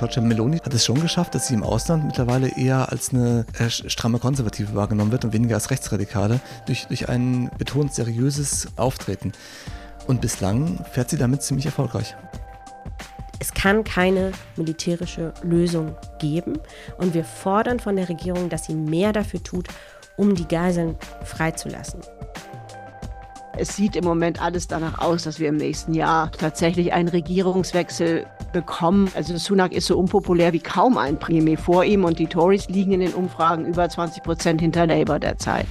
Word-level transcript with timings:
Giorgia 0.00 0.22
Meloni 0.22 0.56
hat 0.56 0.72
es 0.72 0.86
schon 0.86 0.98
geschafft, 0.98 1.34
dass 1.34 1.48
sie 1.48 1.52
im 1.52 1.62
Ausland 1.62 2.06
mittlerweile 2.06 2.56
eher 2.56 2.90
als 2.90 3.10
eine 3.10 3.44
äh, 3.58 3.68
stramme 3.68 4.18
Konservative 4.18 4.74
wahrgenommen 4.74 5.12
wird 5.12 5.26
und 5.26 5.34
weniger 5.34 5.56
als 5.56 5.70
Rechtsradikale 5.70 6.40
durch, 6.64 6.86
durch 6.86 7.10
ein 7.10 7.50
betont 7.58 7.92
seriöses 7.92 8.68
Auftreten. 8.76 9.32
Und 10.06 10.22
bislang 10.22 10.82
fährt 10.90 11.10
sie 11.10 11.18
damit 11.18 11.42
ziemlich 11.42 11.66
erfolgreich. 11.66 12.16
Es 13.40 13.52
kann 13.52 13.84
keine 13.84 14.32
militärische 14.56 15.34
Lösung 15.42 15.94
geben 16.18 16.58
und 16.96 17.12
wir 17.12 17.24
fordern 17.24 17.78
von 17.78 17.96
der 17.96 18.08
Regierung, 18.08 18.48
dass 18.48 18.64
sie 18.64 18.74
mehr 18.74 19.12
dafür 19.12 19.42
tut, 19.42 19.68
um 20.16 20.34
die 20.34 20.48
Geiseln 20.48 20.96
freizulassen. 21.24 22.00
Es 23.58 23.76
sieht 23.76 23.96
im 23.96 24.04
Moment 24.04 24.40
alles 24.40 24.66
danach 24.66 24.98
aus, 25.00 25.24
dass 25.24 25.38
wir 25.38 25.50
im 25.50 25.58
nächsten 25.58 25.92
Jahr 25.92 26.32
tatsächlich 26.32 26.94
einen 26.94 27.08
Regierungswechsel 27.08 28.24
bekommen. 28.52 29.10
Also 29.14 29.36
Sunak 29.36 29.72
ist 29.72 29.86
so 29.86 29.98
unpopulär 29.98 30.52
wie 30.52 30.60
kaum 30.60 30.98
ein 30.98 31.18
Premier 31.18 31.58
vor 31.58 31.84
ihm 31.84 32.04
und 32.04 32.18
die 32.18 32.26
Tories 32.26 32.68
liegen 32.68 32.92
in 32.92 33.00
den 33.00 33.14
Umfragen 33.14 33.64
über 33.66 33.88
20 33.88 34.22
Prozent 34.22 34.60
hinter 34.60 34.86
Labour 34.86 35.18
derzeit. 35.18 35.66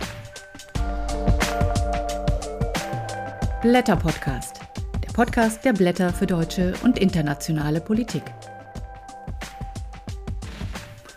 Blätter 3.61 3.95
Podcast. 3.95 4.59
Der 5.05 5.11
Podcast 5.11 5.65
der 5.65 5.73
Blätter 5.73 6.13
für 6.13 6.25
deutsche 6.25 6.73
und 6.83 6.97
internationale 6.97 7.81
Politik. 7.81 8.23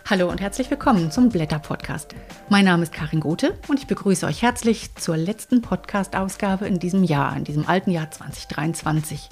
Hallo 0.09 0.29
und 0.29 0.41
herzlich 0.41 0.69
willkommen 0.69 1.09
zum 1.09 1.29
Blätter 1.29 1.59
Podcast. 1.59 2.13
Mein 2.49 2.65
Name 2.65 2.83
ist 2.83 2.91
Karin 2.91 3.21
Gothe 3.21 3.57
und 3.69 3.79
ich 3.79 3.87
begrüße 3.87 4.25
euch 4.25 4.41
herzlich 4.41 4.93
zur 4.95 5.15
letzten 5.15 5.61
Podcast-Ausgabe 5.61 6.67
in 6.67 6.77
diesem 6.77 7.03
Jahr, 7.03 7.35
in 7.37 7.45
diesem 7.45 7.67
alten 7.67 7.89
Jahr 7.89 8.11
2023. 8.11 9.29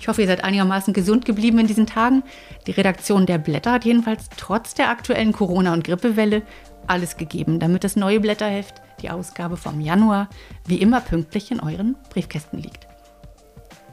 Ich 0.00 0.08
hoffe, 0.08 0.22
ihr 0.22 0.26
seid 0.26 0.42
einigermaßen 0.42 0.94
gesund 0.94 1.26
geblieben 1.26 1.58
in 1.58 1.66
diesen 1.66 1.86
Tagen. 1.86 2.22
Die 2.66 2.70
Redaktion 2.70 3.26
der 3.26 3.36
Blätter 3.36 3.72
hat 3.72 3.84
jedenfalls 3.84 4.30
trotz 4.34 4.72
der 4.72 4.88
aktuellen 4.88 5.32
Corona- 5.32 5.74
und 5.74 5.84
Grippewelle 5.84 6.42
alles 6.86 7.18
gegeben, 7.18 7.60
damit 7.60 7.84
das 7.84 7.96
neue 7.96 8.18
Blätterheft, 8.18 8.80
die 9.02 9.10
Ausgabe 9.10 9.58
vom 9.58 9.78
Januar, 9.78 10.30
wie 10.66 10.80
immer 10.80 11.02
pünktlich 11.02 11.50
in 11.50 11.60
euren 11.60 11.96
Briefkästen 12.08 12.58
liegt. 12.58 12.88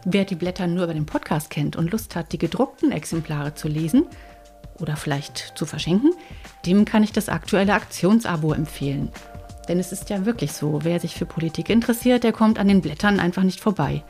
Wer 0.06 0.24
die 0.24 0.36
Blätter 0.36 0.66
nur 0.66 0.86
über 0.86 0.94
den 0.94 1.06
Podcast 1.06 1.50
kennt 1.50 1.76
und 1.76 1.92
Lust 1.92 2.16
hat, 2.16 2.32
die 2.32 2.38
gedruckten 2.38 2.94
Exemplare 2.94 3.54
zu 3.54 3.68
lesen 3.68 4.06
oder 4.80 4.96
vielleicht 4.96 5.58
zu 5.58 5.66
verschenken, 5.66 6.14
dem 6.66 6.86
kann 6.86 7.04
ich 7.04 7.12
das 7.12 7.28
aktuelle 7.28 7.74
Aktionsabo 7.74 8.54
empfehlen. 8.54 9.12
Denn 9.68 9.78
es 9.78 9.92
ist 9.92 10.10
ja 10.10 10.26
wirklich 10.26 10.54
so, 10.54 10.86
wer 10.86 11.02
sich 11.02 11.16
für 11.16 11.26
Politik 11.26 11.70
interessiert, 11.70 12.24
der 12.24 12.32
kommt 12.32 12.60
an 12.60 12.70
den 12.70 12.80
Blättern 12.80 13.20
einfach 13.20 13.44
nicht 13.44 13.60
vorbei. 13.60 14.04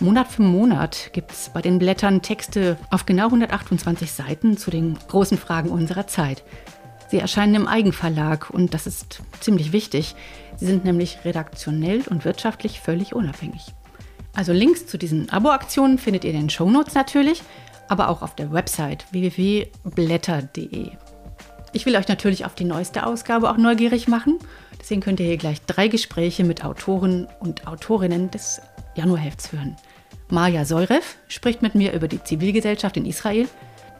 Monat 0.00 0.26
für 0.28 0.42
Monat 0.42 1.10
gibt 1.12 1.30
es 1.30 1.50
bei 1.50 1.62
den 1.62 1.78
Blättern 1.78 2.20
Texte 2.20 2.76
auf 2.90 3.06
genau 3.06 3.26
128 3.26 4.10
Seiten 4.10 4.56
zu 4.56 4.70
den 4.70 4.98
großen 5.08 5.38
Fragen 5.38 5.70
unserer 5.70 6.06
Zeit. 6.08 6.42
Sie 7.08 7.20
erscheinen 7.20 7.54
im 7.54 7.68
Eigenverlag 7.68 8.50
und 8.50 8.74
das 8.74 8.88
ist 8.88 9.22
ziemlich 9.40 9.72
wichtig. 9.72 10.16
Sie 10.56 10.66
sind 10.66 10.84
nämlich 10.84 11.18
redaktionell 11.24 12.02
und 12.10 12.24
wirtschaftlich 12.24 12.80
völlig 12.80 13.14
unabhängig. 13.14 13.66
Also 14.34 14.52
Links 14.52 14.86
zu 14.86 14.98
diesen 14.98 15.30
Abo-Aktionen 15.30 15.98
findet 15.98 16.24
ihr 16.24 16.32
in 16.32 16.40
den 16.40 16.50
Shownotes 16.50 16.94
natürlich, 16.94 17.42
aber 17.88 18.08
auch 18.08 18.22
auf 18.22 18.34
der 18.34 18.52
Website 18.52 19.06
www.blätter.de. 19.12 20.90
Ich 21.72 21.86
will 21.86 21.96
euch 21.96 22.08
natürlich 22.08 22.44
auf 22.44 22.56
die 22.56 22.64
neueste 22.64 23.06
Ausgabe 23.06 23.48
auch 23.48 23.58
neugierig 23.58 24.08
machen. 24.08 24.40
Deswegen 24.80 25.00
könnt 25.00 25.20
ihr 25.20 25.26
hier 25.26 25.36
gleich 25.36 25.62
drei 25.62 25.86
Gespräche 25.86 26.42
mit 26.42 26.64
Autoren 26.64 27.28
und 27.38 27.68
Autorinnen 27.68 28.30
des 28.30 28.60
Januarhefts 28.94 29.52
hören. 29.52 29.76
Maja 30.28 30.64
Seurev 30.64 31.16
spricht 31.28 31.62
mit 31.62 31.74
mir 31.74 31.92
über 31.92 32.08
die 32.08 32.22
Zivilgesellschaft 32.22 32.96
in 32.96 33.06
Israel, 33.06 33.48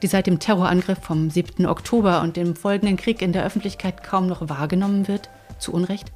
die 0.01 0.07
seit 0.07 0.27
dem 0.27 0.39
Terrorangriff 0.39 0.99
vom 0.99 1.29
7. 1.29 1.65
Oktober 1.65 2.21
und 2.21 2.37
dem 2.37 2.55
folgenden 2.55 2.97
Krieg 2.97 3.21
in 3.21 3.31
der 3.31 3.45
Öffentlichkeit 3.45 4.03
kaum 4.03 4.27
noch 4.27 4.49
wahrgenommen 4.49 5.07
wird, 5.07 5.29
zu 5.59 5.73
Unrecht. 5.73 6.11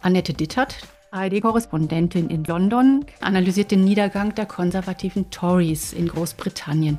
Annette 0.00 0.32
Dittert, 0.32 0.76
ARD-Korrespondentin 1.10 2.30
in 2.30 2.44
London, 2.44 3.04
analysiert 3.20 3.70
den 3.70 3.84
Niedergang 3.84 4.34
der 4.34 4.46
konservativen 4.46 5.30
Tories 5.30 5.92
in 5.92 6.08
Großbritannien, 6.08 6.98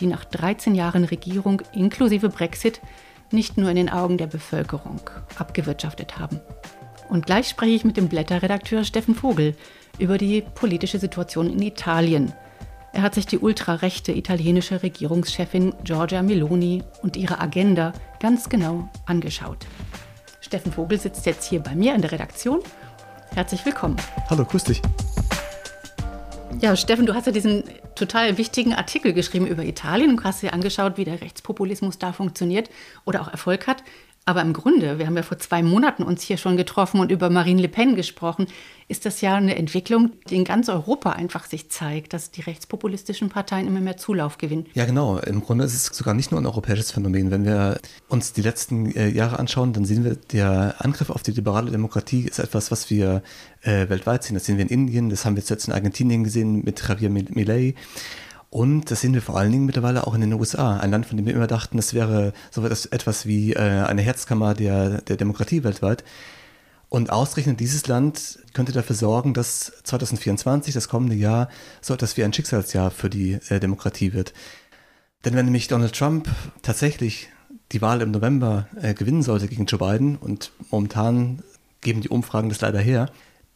die 0.00 0.06
nach 0.06 0.24
13 0.24 0.74
Jahren 0.74 1.04
Regierung 1.04 1.62
inklusive 1.72 2.28
Brexit 2.28 2.80
nicht 3.30 3.56
nur 3.56 3.70
in 3.70 3.76
den 3.76 3.90
Augen 3.90 4.18
der 4.18 4.26
Bevölkerung 4.26 5.00
abgewirtschaftet 5.38 6.18
haben. 6.18 6.40
Und 7.08 7.26
gleich 7.26 7.48
spreche 7.48 7.72
ich 7.72 7.84
mit 7.84 7.96
dem 7.96 8.08
Blätterredakteur 8.08 8.84
Steffen 8.84 9.14
Vogel 9.14 9.56
über 10.00 10.18
die 10.18 10.42
politische 10.42 10.98
Situation 10.98 11.50
in 11.50 11.62
Italien. 11.62 12.32
Er 12.92 13.02
hat 13.02 13.14
sich 13.14 13.26
die 13.26 13.38
ultrarechte 13.38 14.12
italienische 14.12 14.82
Regierungschefin 14.82 15.74
Giorgia 15.84 16.22
Meloni 16.22 16.82
und 17.02 17.16
ihre 17.16 17.38
Agenda 17.40 17.92
ganz 18.18 18.48
genau 18.48 18.88
angeschaut. 19.06 19.66
Steffen 20.40 20.72
Vogel 20.72 20.98
sitzt 20.98 21.26
jetzt 21.26 21.48
hier 21.48 21.60
bei 21.60 21.74
mir 21.74 21.94
in 21.94 22.02
der 22.02 22.10
Redaktion. 22.10 22.60
Herzlich 23.34 23.64
willkommen. 23.64 23.96
Hallo, 24.28 24.44
grüß 24.44 24.64
dich. 24.64 24.82
Ja, 26.60 26.74
Steffen, 26.74 27.06
du 27.06 27.14
hast 27.14 27.26
ja 27.26 27.32
diesen 27.32 27.62
total 27.94 28.36
wichtigen 28.38 28.74
Artikel 28.74 29.12
geschrieben 29.12 29.46
über 29.46 29.64
Italien 29.64 30.10
und 30.10 30.24
hast 30.24 30.42
dir 30.42 30.52
angeschaut, 30.52 30.96
wie 30.96 31.04
der 31.04 31.20
Rechtspopulismus 31.20 31.98
da 31.98 32.12
funktioniert 32.12 32.70
oder 33.04 33.20
auch 33.20 33.28
Erfolg 33.28 33.68
hat. 33.68 33.84
Aber 34.30 34.42
im 34.42 34.52
Grunde, 34.52 35.00
wir 35.00 35.08
haben 35.08 35.16
ja 35.16 35.24
vor 35.24 35.40
zwei 35.40 35.60
Monaten 35.60 36.04
uns 36.04 36.22
hier 36.22 36.36
schon 36.36 36.56
getroffen 36.56 37.00
und 37.00 37.10
über 37.10 37.30
Marine 37.30 37.62
Le 37.62 37.68
Pen 37.68 37.96
gesprochen, 37.96 38.46
ist 38.86 39.04
das 39.04 39.20
ja 39.22 39.34
eine 39.34 39.56
Entwicklung, 39.56 40.12
die 40.28 40.36
in 40.36 40.44
ganz 40.44 40.68
Europa 40.68 41.10
einfach 41.10 41.46
sich 41.46 41.68
zeigt, 41.68 42.12
dass 42.12 42.30
die 42.30 42.42
rechtspopulistischen 42.42 43.28
Parteien 43.28 43.66
immer 43.66 43.80
mehr 43.80 43.96
Zulauf 43.96 44.38
gewinnen. 44.38 44.66
Ja, 44.74 44.84
genau. 44.84 45.18
Im 45.18 45.40
Grunde 45.40 45.64
ist 45.64 45.74
es 45.74 45.86
sogar 45.86 46.14
nicht 46.14 46.30
nur 46.30 46.40
ein 46.40 46.46
europäisches 46.46 46.92
Phänomen. 46.92 47.32
Wenn 47.32 47.44
wir 47.44 47.80
uns 48.06 48.32
die 48.32 48.42
letzten 48.42 48.94
äh, 48.94 49.08
Jahre 49.08 49.40
anschauen, 49.40 49.72
dann 49.72 49.84
sehen 49.84 50.04
wir, 50.04 50.14
der 50.14 50.76
Angriff 50.78 51.10
auf 51.10 51.24
die 51.24 51.32
liberale 51.32 51.72
Demokratie 51.72 52.20
ist 52.20 52.38
etwas, 52.38 52.70
was 52.70 52.88
wir 52.88 53.24
äh, 53.62 53.88
weltweit 53.88 54.22
sehen. 54.22 54.34
Das 54.34 54.44
sehen 54.44 54.58
wir 54.58 54.62
in 54.62 54.70
Indien, 54.70 55.10
das 55.10 55.24
haben 55.24 55.34
wir 55.34 55.42
jetzt 55.42 55.66
in 55.66 55.74
Argentinien 55.74 56.22
gesehen 56.22 56.62
mit 56.64 56.86
Javier 56.88 57.10
Milei. 57.10 57.74
Und 58.50 58.90
das 58.90 59.00
sehen 59.00 59.14
wir 59.14 59.22
vor 59.22 59.38
allen 59.38 59.52
Dingen 59.52 59.64
mittlerweile 59.64 60.06
auch 60.06 60.14
in 60.14 60.20
den 60.20 60.32
USA, 60.32 60.76
ein 60.78 60.90
Land, 60.90 61.06
von 61.06 61.16
dem 61.16 61.24
wir 61.24 61.34
immer 61.34 61.46
dachten, 61.46 61.78
es 61.78 61.94
wäre 61.94 62.32
so 62.50 62.66
etwas 62.66 63.24
wie 63.24 63.52
äh, 63.52 63.58
eine 63.58 64.02
Herzkammer 64.02 64.54
der, 64.54 65.02
der 65.02 65.16
Demokratie 65.16 65.62
weltweit. 65.62 66.02
Und 66.88 67.10
ausgerechnet 67.10 67.60
dieses 67.60 67.86
Land 67.86 68.40
könnte 68.52 68.72
dafür 68.72 68.96
sorgen, 68.96 69.32
dass 69.32 69.72
2024, 69.84 70.74
das 70.74 70.88
kommende 70.88 71.14
Jahr, 71.14 71.48
so 71.80 71.94
etwas 71.94 72.16
wie 72.16 72.24
ein 72.24 72.32
Schicksalsjahr 72.32 72.90
für 72.90 73.08
die 73.08 73.38
äh, 73.48 73.60
Demokratie 73.60 74.12
wird. 74.12 74.34
Denn 75.24 75.36
wenn 75.36 75.44
nämlich 75.44 75.68
Donald 75.68 75.94
Trump 75.94 76.28
tatsächlich 76.62 77.28
die 77.70 77.80
Wahl 77.80 78.02
im 78.02 78.10
November 78.10 78.66
äh, 78.82 78.94
gewinnen 78.94 79.22
sollte 79.22 79.46
gegen 79.46 79.66
Joe 79.66 79.78
Biden, 79.78 80.16
und 80.16 80.50
momentan 80.72 81.44
geben 81.80 82.00
die 82.00 82.08
Umfragen 82.08 82.48
das 82.48 82.60
leider 82.60 82.80
her, 82.80 83.08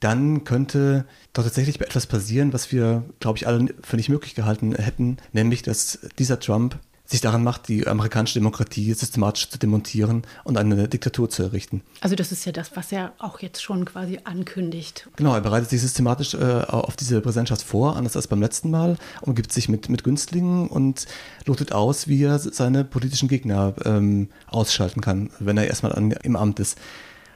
dann 0.04 0.44
könnte 0.44 1.06
doch 1.32 1.44
tatsächlich 1.44 1.80
etwas 1.80 2.06
passieren, 2.06 2.52
was 2.52 2.70
wir, 2.70 3.04
glaube 3.20 3.38
ich, 3.38 3.46
alle 3.46 3.74
für 3.82 3.96
nicht 3.96 4.10
möglich 4.10 4.34
gehalten 4.34 4.74
hätten, 4.74 5.16
nämlich 5.32 5.62
dass 5.62 5.98
dieser 6.18 6.38
Trump 6.38 6.78
sich 7.06 7.20
daran 7.20 7.42
macht, 7.42 7.68
die 7.68 7.86
amerikanische 7.86 8.38
Demokratie 8.38 8.92
systematisch 8.94 9.50
zu 9.50 9.58
demontieren 9.58 10.22
und 10.44 10.56
eine 10.56 10.88
Diktatur 10.88 11.28
zu 11.28 11.42
errichten. 11.42 11.82
Also 12.00 12.16
das 12.16 12.32
ist 12.32 12.44
ja 12.46 12.52
das, 12.52 12.76
was 12.76 12.92
er 12.92 13.12
auch 13.18 13.40
jetzt 13.40 13.62
schon 13.62 13.84
quasi 13.84 14.20
ankündigt. 14.24 15.08
Genau, 15.16 15.34
er 15.34 15.42
bereitet 15.42 15.68
sich 15.68 15.82
systematisch 15.82 16.34
äh, 16.34 16.62
auf 16.66 16.96
diese 16.96 17.20
Präsidentschaft 17.20 17.62
vor, 17.62 17.96
anders 17.96 18.16
als 18.16 18.26
beim 18.26 18.40
letzten 18.40 18.70
Mal, 18.70 18.96
umgibt 19.20 19.52
sich 19.52 19.68
mit, 19.68 19.90
mit 19.90 20.02
Günstlingen 20.02 20.68
und 20.68 21.06
lotet 21.44 21.72
aus, 21.72 22.08
wie 22.08 22.22
er 22.24 22.38
seine 22.38 22.84
politischen 22.84 23.28
Gegner 23.28 23.74
ähm, 23.84 24.28
ausschalten 24.46 25.02
kann, 25.02 25.30
wenn 25.38 25.58
er 25.58 25.66
erstmal 25.66 25.92
an, 25.92 26.10
im 26.10 26.36
Amt 26.36 26.58
ist. 26.58 26.78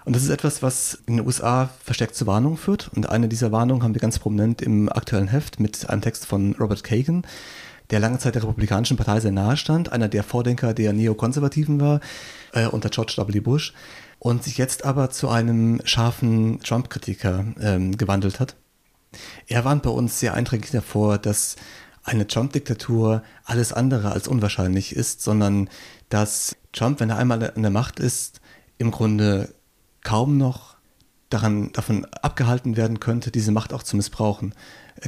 Und 0.08 0.16
das 0.16 0.22
ist 0.22 0.30
etwas, 0.30 0.62
was 0.62 1.02
in 1.04 1.18
den 1.18 1.26
USA 1.26 1.68
verstärkt 1.84 2.14
zu 2.14 2.26
Warnungen 2.26 2.56
führt. 2.56 2.88
Und 2.96 3.10
eine 3.10 3.28
dieser 3.28 3.52
Warnungen 3.52 3.82
haben 3.82 3.92
wir 3.92 4.00
ganz 4.00 4.18
prominent 4.18 4.62
im 4.62 4.88
aktuellen 4.88 5.28
Heft 5.28 5.60
mit 5.60 5.90
einem 5.90 6.00
Text 6.00 6.24
von 6.24 6.54
Robert 6.58 6.82
Kagan, 6.82 7.26
der 7.90 8.00
lange 8.00 8.18
Zeit 8.18 8.34
der 8.34 8.42
Republikanischen 8.42 8.96
Partei 8.96 9.20
sehr 9.20 9.32
nahe 9.32 9.58
stand, 9.58 9.92
einer 9.92 10.08
der 10.08 10.22
Vordenker 10.22 10.72
der 10.72 10.94
Neokonservativen 10.94 11.78
war, 11.78 12.00
äh, 12.54 12.68
unter 12.68 12.88
George 12.88 13.16
W. 13.18 13.40
Bush, 13.40 13.74
und 14.18 14.42
sich 14.44 14.56
jetzt 14.56 14.86
aber 14.86 15.10
zu 15.10 15.28
einem 15.28 15.82
scharfen 15.84 16.60
Trump-Kritiker 16.60 17.44
ähm, 17.60 17.98
gewandelt 17.98 18.40
hat. 18.40 18.56
Er 19.46 19.66
warnt 19.66 19.82
bei 19.82 19.90
uns 19.90 20.20
sehr 20.20 20.32
eindringlich 20.32 20.70
davor, 20.70 21.18
dass 21.18 21.56
eine 22.02 22.26
Trump-Diktatur 22.26 23.22
alles 23.44 23.74
andere 23.74 24.12
als 24.12 24.26
unwahrscheinlich 24.26 24.96
ist, 24.96 25.20
sondern 25.20 25.68
dass 26.08 26.56
Trump, 26.72 26.98
wenn 27.00 27.10
er 27.10 27.18
einmal 27.18 27.52
an 27.54 27.60
der 27.60 27.70
Macht 27.70 28.00
ist, 28.00 28.40
im 28.78 28.90
Grunde 28.90 29.52
kaum 30.02 30.36
noch 30.36 30.76
daran, 31.30 31.72
davon 31.72 32.06
abgehalten 32.06 32.76
werden 32.76 33.00
könnte, 33.00 33.30
diese 33.30 33.52
Macht 33.52 33.72
auch 33.72 33.82
zu 33.82 33.96
missbrauchen. 33.96 34.54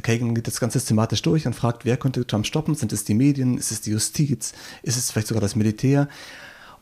Kagan 0.03 0.35
geht 0.35 0.47
das 0.47 0.59
ganz 0.59 0.73
systematisch 0.73 1.21
durch 1.21 1.45
und 1.47 1.53
fragt, 1.53 1.83
wer 1.85 1.97
könnte 1.97 2.25
Trump 2.25 2.45
stoppen? 2.45 2.75
Sind 2.75 2.93
es 2.93 3.03
die 3.03 3.13
Medien? 3.13 3.57
Ist 3.57 3.71
es 3.71 3.81
die 3.81 3.91
Justiz? 3.91 4.53
Ist 4.83 4.97
es 4.97 5.11
vielleicht 5.11 5.27
sogar 5.27 5.41
das 5.41 5.55
Militär? 5.55 6.07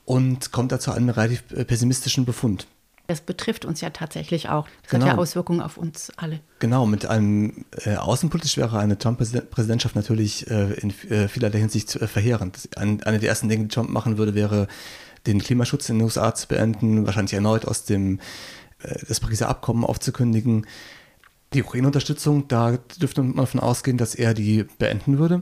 Und 0.06 0.52
kommt 0.52 0.72
da 0.72 0.80
zu 0.80 0.92
einem 0.92 1.10
relativ 1.10 1.44
äh, 1.52 1.66
pessimistischen 1.66 2.26
Befund. 2.26 2.68
Das 3.08 3.22
betrifft 3.22 3.66
uns 3.66 3.82
ja 3.82 3.90
tatsächlich 3.90 4.50
auch. 4.50 4.68
Das 4.84 4.92
Genau. 4.92 5.06
hat 5.08 5.14
ja 5.14 5.18
Auswirkungen 5.18 5.62
auf 5.62 5.78
uns 5.78 6.12
alle. 6.18 6.42
Genau, 6.60 6.86
mit 6.86 7.08
einem 7.08 7.66
äh, 7.84 7.96
außenpolitisch 7.96 8.58
wäre 8.58 8.78
eine 8.78 9.00
Trump-Präsidentschaft 9.00 9.96
natürlich 9.96 10.50
äh, 10.52 10.74
in 10.74 10.94
äh, 11.10 11.28
vielerlei 11.28 11.58
Hinsicht 11.58 11.96
äh, 11.96 12.06
verheerend. 12.08 12.70
Ein, 12.76 13.02
eine 13.02 13.18
der 13.18 13.30
ersten 13.30 13.50
Dinge, 13.50 13.64
die 13.64 13.70
Trump 13.74 13.90
machen 13.90 14.20
würde, 14.20 14.36
wäre, 14.36 14.68
den 15.28 15.40
Klimaschutz 15.40 15.90
in 15.90 15.98
den 15.98 16.06
USA 16.06 16.34
zu 16.34 16.48
beenden, 16.48 17.06
wahrscheinlich 17.06 17.34
erneut 17.34 17.66
aus 17.66 17.86
dem 17.86 18.20
äh, 18.82 18.96
das 19.08 19.20
Pariser 19.20 19.50
Abkommen 19.50 19.84
aufzukündigen. 19.84 20.66
Die 21.54 21.64
Ukraine-Unterstützung, 21.64 22.48
da 22.48 22.78
dürfte 23.02 23.24
man 23.24 23.36
davon 23.36 23.60
ausgehen, 23.60 23.98
dass 23.98 24.16
er 24.16 24.34
die 24.34 24.66
beenden 24.78 25.18
würde. 25.18 25.42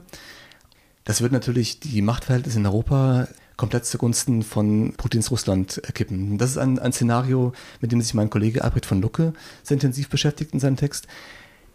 Das 1.04 1.20
würde 1.20 1.34
natürlich 1.34 1.80
die 1.80 2.02
Machtverhältnisse 2.02 2.58
in 2.58 2.66
Europa 2.66 3.28
komplett 3.56 3.84
zugunsten 3.84 4.42
von 4.42 4.94
Putins 4.96 5.30
Russland 5.30 5.82
kippen. 5.92 6.38
Das 6.38 6.50
ist 6.50 6.58
ein, 6.58 6.78
ein 6.78 6.92
Szenario, 6.92 7.52
mit 7.80 7.92
dem 7.92 8.00
sich 8.00 8.14
mein 8.14 8.30
Kollege 8.30 8.62
Albrecht 8.62 8.86
von 8.86 9.02
Lucke 9.02 9.32
sehr 9.62 9.74
intensiv 9.74 10.08
beschäftigt 10.08 10.54
in 10.54 10.60
seinem 10.60 10.76
Text. 10.76 11.08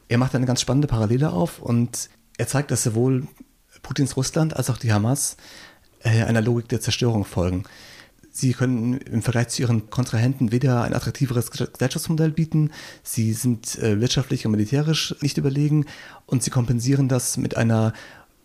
Er 0.07 0.17
macht 0.17 0.33
eine 0.33 0.45
ganz 0.45 0.61
spannende 0.61 0.87
Parallele 0.87 1.31
auf 1.31 1.59
und 1.59 2.09
er 2.37 2.47
zeigt, 2.47 2.71
dass 2.71 2.83
sowohl 2.83 3.27
Putins 3.81 4.15
Russland 4.15 4.55
als 4.55 4.69
auch 4.69 4.77
die 4.77 4.93
Hamas 4.93 5.37
äh, 6.03 6.23
einer 6.23 6.41
Logik 6.41 6.69
der 6.69 6.81
Zerstörung 6.81 7.25
folgen. 7.25 7.65
Sie 8.35 8.53
können 8.53 8.97
im 8.97 9.21
Vergleich 9.21 9.49
zu 9.49 9.61
ihren 9.61 9.91
Kontrahenten 9.91 10.51
weder 10.51 10.81
ein 10.81 10.95
attraktiveres 10.95 11.51
Gesellschaftsmodell 11.51 12.31
bieten, 12.31 12.71
sie 13.03 13.31
sind 13.31 13.77
äh, 13.77 14.01
wirtschaftlich 14.01 14.45
und 14.45 14.51
militärisch 14.53 15.15
nicht 15.21 15.37
überlegen 15.37 15.85
und 16.25 16.41
sie 16.41 16.49
kompensieren 16.49 17.07
das 17.07 17.37
mit 17.37 17.55
einer 17.55 17.93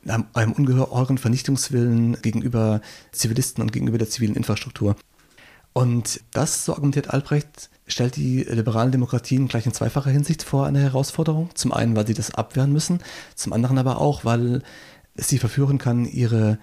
einem, 0.06 0.52
ungeheuren 0.52 1.16
Vernichtungswillen 1.16 2.20
gegenüber 2.20 2.82
Zivilisten 3.12 3.62
und 3.62 3.72
gegenüber 3.72 3.98
der 3.98 4.10
zivilen 4.10 4.36
Infrastruktur. 4.36 4.94
Und 5.72 6.20
das, 6.32 6.66
so 6.66 6.72
argumentiert 6.72 7.10
Albrecht, 7.10 7.70
stellt 7.86 8.16
die 8.16 8.42
liberalen 8.42 8.92
Demokratien 8.92 9.48
gleich 9.48 9.64
in 9.64 9.72
zweifacher 9.72 10.10
Hinsicht 10.10 10.42
vor 10.42 10.66
eine 10.66 10.80
Herausforderung. 10.80 11.50
Zum 11.54 11.72
einen, 11.72 11.96
weil 11.96 12.06
sie 12.06 12.14
das 12.14 12.34
abwehren 12.34 12.72
müssen, 12.72 13.00
zum 13.34 13.54
anderen 13.54 13.78
aber 13.78 14.00
auch, 14.00 14.24
weil 14.24 14.62
es 15.14 15.28
sie 15.28 15.38
verführen 15.38 15.78
kann, 15.78 16.04
ihre 16.04 16.58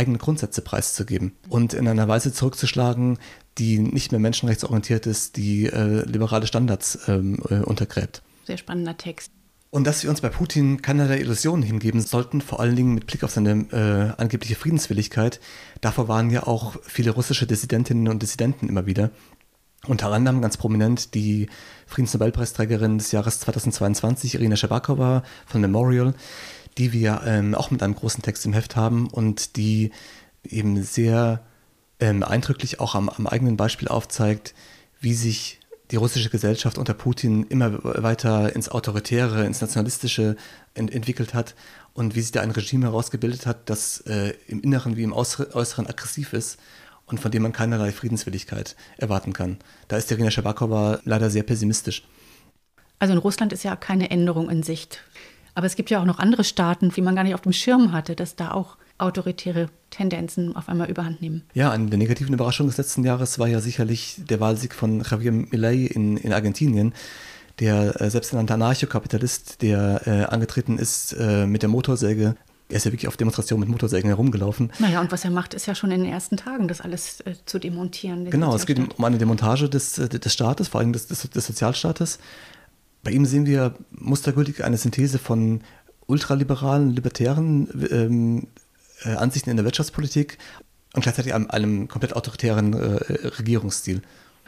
eigenen 0.00 0.18
Grundsätze 0.18 0.62
preiszugeben 0.62 1.32
und 1.48 1.74
in 1.74 1.86
einer 1.86 2.08
Weise 2.08 2.32
zurückzuschlagen, 2.32 3.18
die 3.58 3.78
nicht 3.78 4.12
mehr 4.12 4.20
menschenrechtsorientiert 4.20 5.06
ist, 5.06 5.36
die 5.36 5.66
äh, 5.66 6.04
liberale 6.06 6.46
Standards 6.46 6.98
ähm, 7.06 7.38
äh, 7.50 7.56
untergräbt. 7.56 8.22
Sehr 8.46 8.56
spannender 8.56 8.96
Text. 8.96 9.30
Und 9.68 9.86
dass 9.86 10.02
wir 10.02 10.10
uns 10.10 10.20
bei 10.20 10.30
Putin 10.30 10.82
keinerlei 10.82 11.20
Illusionen 11.20 11.62
hingeben 11.62 12.00
sollten, 12.00 12.40
vor 12.40 12.58
allen 12.58 12.74
Dingen 12.74 12.94
mit 12.94 13.06
Blick 13.06 13.22
auf 13.22 13.30
seine 13.30 13.66
äh, 13.70 14.20
angebliche 14.20 14.56
Friedenswilligkeit, 14.56 15.38
davor 15.80 16.08
waren 16.08 16.30
ja 16.30 16.46
auch 16.46 16.76
viele 16.82 17.12
russische 17.12 17.46
Dissidentinnen 17.46 18.08
und 18.08 18.22
Dissidenten 18.22 18.68
immer 18.68 18.86
wieder. 18.86 19.10
Unter 19.86 20.10
anderem 20.10 20.42
ganz 20.42 20.56
prominent 20.56 21.14
die 21.14 21.48
Friedensnobelpreisträgerin 21.86 22.98
des 22.98 23.12
Jahres 23.12 23.40
2022, 23.40 24.34
Irina 24.34 24.56
Shabakova 24.56 25.22
von 25.46 25.60
Memorial, 25.60 26.14
die 26.78 26.92
wir 26.92 27.22
ähm, 27.24 27.54
auch 27.54 27.70
mit 27.70 27.82
einem 27.82 27.94
großen 27.94 28.22
Text 28.22 28.44
im 28.46 28.52
Heft 28.52 28.76
haben 28.76 29.08
und 29.08 29.56
die 29.56 29.90
eben 30.44 30.82
sehr 30.82 31.42
ähm, 31.98 32.22
eindrücklich 32.22 32.80
auch 32.80 32.94
am, 32.94 33.08
am 33.08 33.26
eigenen 33.26 33.56
Beispiel 33.56 33.88
aufzeigt, 33.88 34.54
wie 35.00 35.14
sich 35.14 35.60
die 35.90 35.96
russische 35.96 36.30
Gesellschaft 36.30 36.78
unter 36.78 36.94
Putin 36.94 37.44
immer 37.48 37.80
weiter 37.82 38.54
ins 38.54 38.68
Autoritäre, 38.68 39.44
ins 39.44 39.60
Nationalistische 39.60 40.36
ent 40.74 40.92
entwickelt 40.92 41.34
hat 41.34 41.54
und 41.94 42.14
wie 42.14 42.20
sich 42.20 42.32
da 42.32 42.40
ein 42.40 42.52
Regime 42.52 42.86
herausgebildet 42.86 43.46
hat, 43.46 43.68
das 43.68 44.00
äh, 44.02 44.34
im 44.46 44.60
Inneren 44.60 44.96
wie 44.96 45.02
im 45.02 45.12
Äußeren 45.12 45.86
aggressiv 45.86 46.32
ist 46.32 46.58
und 47.06 47.18
von 47.18 47.30
dem 47.30 47.42
man 47.42 47.52
keinerlei 47.52 47.90
Friedenswilligkeit 47.90 48.76
erwarten 48.96 49.32
kann. 49.32 49.58
Da 49.88 49.96
ist 49.96 50.10
Irina 50.10 50.30
Shabakova 50.30 51.00
leider 51.04 51.28
sehr 51.28 51.42
pessimistisch. 51.42 52.04
Also 53.00 53.14
in 53.14 53.18
Russland 53.18 53.52
ist 53.52 53.64
ja 53.64 53.74
keine 53.76 54.10
Änderung 54.10 54.48
in 54.50 54.62
Sicht. 54.62 55.02
Aber 55.54 55.66
es 55.66 55.76
gibt 55.76 55.90
ja 55.90 56.00
auch 56.00 56.04
noch 56.04 56.18
andere 56.18 56.44
Staaten, 56.44 56.90
die 56.90 57.02
man 57.02 57.14
gar 57.14 57.24
nicht 57.24 57.34
auf 57.34 57.42
dem 57.42 57.52
Schirm 57.52 57.92
hatte, 57.92 58.14
dass 58.16 58.36
da 58.36 58.52
auch 58.52 58.76
autoritäre 58.98 59.68
Tendenzen 59.90 60.54
auf 60.54 60.68
einmal 60.68 60.90
überhand 60.90 61.20
nehmen. 61.20 61.42
Ja, 61.54 61.70
eine 61.70 61.86
der 61.86 61.98
negativen 61.98 62.34
Überraschungen 62.34 62.68
des 62.70 62.78
letzten 62.78 63.04
Jahres 63.04 63.38
war 63.38 63.48
ja 63.48 63.60
sicherlich 63.60 64.16
der 64.18 64.40
Wahlsieg 64.40 64.74
von 64.74 65.02
Javier 65.02 65.32
Milei 65.32 65.86
in, 65.86 66.16
in 66.16 66.32
Argentinien, 66.32 66.92
der 67.58 68.00
äh, 68.00 68.10
selbsternannte 68.10 68.54
Anarchokapitalist, 68.54 69.62
der 69.62 70.02
äh, 70.06 70.24
angetreten 70.24 70.78
ist 70.78 71.12
äh, 71.12 71.46
mit 71.46 71.62
der 71.62 71.68
Motorsäge. 71.68 72.36
Er 72.68 72.76
ist 72.76 72.84
ja 72.84 72.92
wirklich 72.92 73.08
auf 73.08 73.16
Demonstrationen 73.16 73.60
mit 73.60 73.68
Motorsägen 73.68 74.08
herumgelaufen. 74.08 74.72
Naja, 74.78 75.00
und 75.00 75.10
was 75.10 75.24
er 75.24 75.30
macht, 75.32 75.54
ist 75.54 75.66
ja 75.66 75.74
schon 75.74 75.90
in 75.90 76.04
den 76.04 76.12
ersten 76.12 76.36
Tagen, 76.36 76.68
das 76.68 76.80
alles 76.80 77.20
äh, 77.22 77.34
zu 77.44 77.58
demontieren. 77.58 78.30
Genau, 78.30 78.54
es 78.54 78.64
geht 78.64 78.78
um 78.78 79.04
eine 79.04 79.18
Demontage 79.18 79.68
des, 79.68 79.98
äh, 79.98 80.08
des 80.08 80.32
Staates, 80.32 80.68
vor 80.68 80.80
allem 80.80 80.92
des, 80.92 81.08
des, 81.08 81.28
des 81.28 81.46
Sozialstaates. 81.46 82.20
Bei 83.02 83.10
ihm 83.10 83.24
sehen 83.24 83.46
wir 83.46 83.74
mustergültig 83.90 84.64
eine 84.64 84.76
Synthese 84.76 85.18
von 85.18 85.62
ultraliberalen, 86.06 86.90
libertären 86.90 87.88
ähm, 87.90 88.46
äh, 89.04 89.14
Ansichten 89.14 89.50
in 89.50 89.56
der 89.56 89.64
Wirtschaftspolitik 89.64 90.38
und 90.94 91.02
gleichzeitig 91.02 91.34
einem, 91.34 91.50
einem 91.50 91.88
komplett 91.88 92.14
autoritären 92.14 92.74
äh, 92.74 93.26
Regierungsstil. 93.28 94.02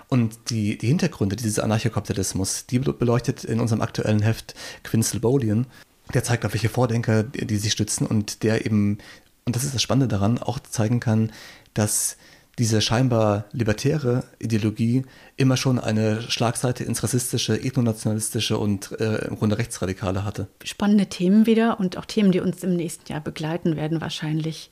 Und 0.08 0.50
die, 0.50 0.76
die 0.76 0.88
Hintergründe 0.88 1.36
dieses 1.36 1.58
Anarchokapitalismus, 1.58 2.66
die 2.66 2.78
beleuchtet 2.80 3.44
in 3.44 3.60
unserem 3.60 3.80
aktuellen 3.80 4.20
Heft 4.20 4.54
Quinzel 4.82 5.20
Bolian. 5.20 5.66
Der 6.12 6.22
zeigt, 6.22 6.44
auf 6.44 6.52
welche 6.52 6.68
Vordenker 6.68 7.22
die, 7.22 7.46
die 7.46 7.56
sich 7.56 7.72
stützen 7.72 8.06
und 8.06 8.42
der 8.42 8.66
eben, 8.66 8.98
und 9.46 9.56
das 9.56 9.64
ist 9.64 9.74
das 9.74 9.80
Spannende 9.80 10.08
daran, 10.08 10.36
auch 10.38 10.58
zeigen 10.58 11.00
kann, 11.00 11.32
dass 11.72 12.18
diese 12.58 12.80
scheinbar 12.80 13.46
libertäre 13.52 14.24
Ideologie 14.38 15.04
immer 15.36 15.56
schon 15.56 15.78
eine 15.78 16.20
Schlagseite 16.22 16.84
ins 16.84 17.02
rassistische, 17.02 17.62
ethnonationalistische 17.62 18.58
und 18.58 18.92
äh, 19.00 19.26
im 19.26 19.36
Grunde 19.36 19.58
rechtsradikale 19.58 20.24
hatte. 20.24 20.48
Spannende 20.62 21.06
Themen 21.06 21.46
wieder 21.46 21.80
und 21.80 21.96
auch 21.96 22.04
Themen, 22.04 22.32
die 22.32 22.40
uns 22.40 22.62
im 22.62 22.76
nächsten 22.76 23.10
Jahr 23.10 23.20
begleiten 23.20 23.76
werden, 23.76 24.00
wahrscheinlich. 24.00 24.70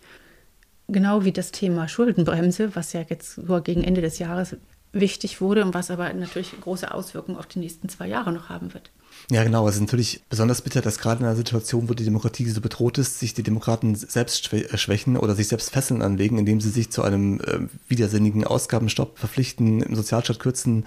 Genau 0.89 1.25
wie 1.25 1.31
das 1.33 1.53
Thema 1.53 1.87
Schuldenbremse, 1.87 2.75
was 2.75 2.93
ja 2.93 3.03
jetzt 3.09 3.39
nur 3.39 3.61
gegen 3.61 3.85
Ende 3.85 4.01
des 4.01 4.19
Jahres 4.19 4.57
wichtig 4.93 5.41
wurde 5.41 5.65
und 5.65 5.73
was 5.73 5.91
aber 5.91 6.13
natürlich 6.13 6.53
große 6.61 6.93
Auswirkungen 6.93 7.39
auf 7.39 7.47
die 7.47 7.61
nächsten 7.61 7.89
zwei 7.89 8.09
Jahre 8.09 8.33
noch 8.33 8.49
haben 8.49 8.75
wird. 8.75 8.91
Ja, 9.29 9.45
genau. 9.45 9.69
Es 9.69 9.77
ist 9.77 9.81
natürlich 9.81 10.23
besonders 10.29 10.63
bitter, 10.63 10.81
dass 10.81 10.99
gerade 10.99 11.21
in 11.21 11.27
einer 11.27 11.37
Situation, 11.37 11.89
wo 11.89 11.95
die 11.95 12.05
Demokratie 12.05 12.49
so 12.49 12.61
bedroht 12.61 12.99
ist, 12.99 13.21
sich 13.21 13.35
die 13.35 13.43
Demokraten 13.43 13.95
selbst 13.95 14.53
äh, 14.53 14.77
schwächen 14.77 15.17
oder 15.17 15.35
sich 15.35 15.49
selbst 15.49 15.71
Fesseln 15.71 16.03
anlegen, 16.03 16.39
indem 16.39 16.61
sie 16.61 16.71
sich 16.71 16.91
zu 16.91 17.03
einem 17.03 17.41
äh, 17.41 17.61
widersinnigen 17.89 18.45
Ausgabenstopp 18.45 19.19
verpflichten, 19.19 19.83
im 19.83 19.95
Sozialstaat 19.95 20.41
kürzen, 20.41 20.85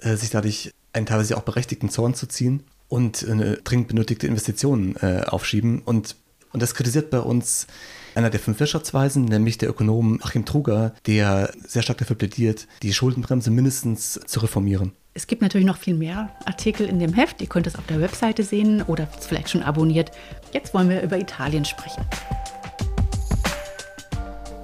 äh, 0.00 0.16
sich 0.16 0.30
dadurch 0.30 0.72
einen 0.92 1.06
teilweise 1.06 1.36
auch 1.36 1.42
berechtigten 1.42 1.90
Zorn 1.90 2.14
zu 2.14 2.26
ziehen 2.26 2.62
und 2.88 3.22
äh, 3.24 3.58
dringend 3.64 3.88
benötigte 3.88 4.26
Investitionen 4.26 4.96
äh, 4.96 5.22
aufschieben. 5.26 5.82
Und, 5.84 6.16
und 6.52 6.62
das 6.62 6.74
kritisiert 6.74 7.10
bei 7.10 7.20
uns 7.20 7.66
einer 8.14 8.30
der 8.30 8.40
fünf 8.40 8.60
Wirtschaftsweisen, 8.60 9.24
nämlich 9.24 9.58
der 9.58 9.68
Ökonom 9.68 10.20
Achim 10.22 10.44
Truger, 10.44 10.94
der 11.06 11.52
sehr 11.66 11.82
stark 11.82 11.98
dafür 11.98 12.16
plädiert, 12.16 12.66
die 12.82 12.94
Schuldenbremse 12.94 13.50
mindestens 13.50 14.20
zu 14.26 14.40
reformieren. 14.40 14.92
Es 15.16 15.26
gibt 15.26 15.40
natürlich 15.40 15.66
noch 15.66 15.78
viel 15.78 15.94
mehr 15.94 16.28
Artikel 16.44 16.86
in 16.86 16.98
dem 16.98 17.14
Heft. 17.14 17.40
Ihr 17.40 17.46
könnt 17.46 17.66
es 17.66 17.76
auf 17.76 17.86
der 17.86 18.02
Webseite 18.02 18.42
sehen 18.42 18.82
oder 18.82 19.06
vielleicht 19.06 19.48
schon 19.48 19.62
abonniert. 19.62 20.10
Jetzt 20.52 20.74
wollen 20.74 20.90
wir 20.90 21.00
über 21.00 21.18
Italien 21.18 21.64
sprechen. 21.64 22.04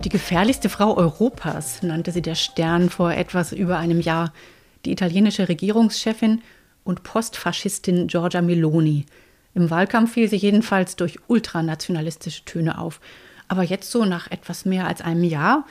Die 0.04 0.10
gefährlichste 0.10 0.68
Frau 0.68 0.94
Europas 0.94 1.82
nannte 1.82 2.12
sie 2.12 2.20
der 2.20 2.34
Stern 2.34 2.90
vor 2.90 3.12
etwas 3.12 3.52
über 3.52 3.78
einem 3.78 3.98
Jahr. 3.98 4.34
Die 4.84 4.92
italienische 4.92 5.48
Regierungschefin 5.48 6.42
und 6.84 7.02
Postfaschistin 7.02 8.08
Giorgia 8.08 8.42
Meloni. 8.42 9.06
Im 9.54 9.70
Wahlkampf 9.70 10.12
fiel 10.12 10.28
sie 10.28 10.36
jedenfalls 10.36 10.96
durch 10.96 11.18
ultranationalistische 11.28 12.44
Töne 12.44 12.76
auf. 12.76 13.00
Aber 13.48 13.62
jetzt 13.62 13.90
so 13.90 14.04
nach 14.04 14.30
etwas 14.30 14.66
mehr 14.66 14.86
als 14.86 15.00
einem 15.00 15.24
Jahr 15.24 15.64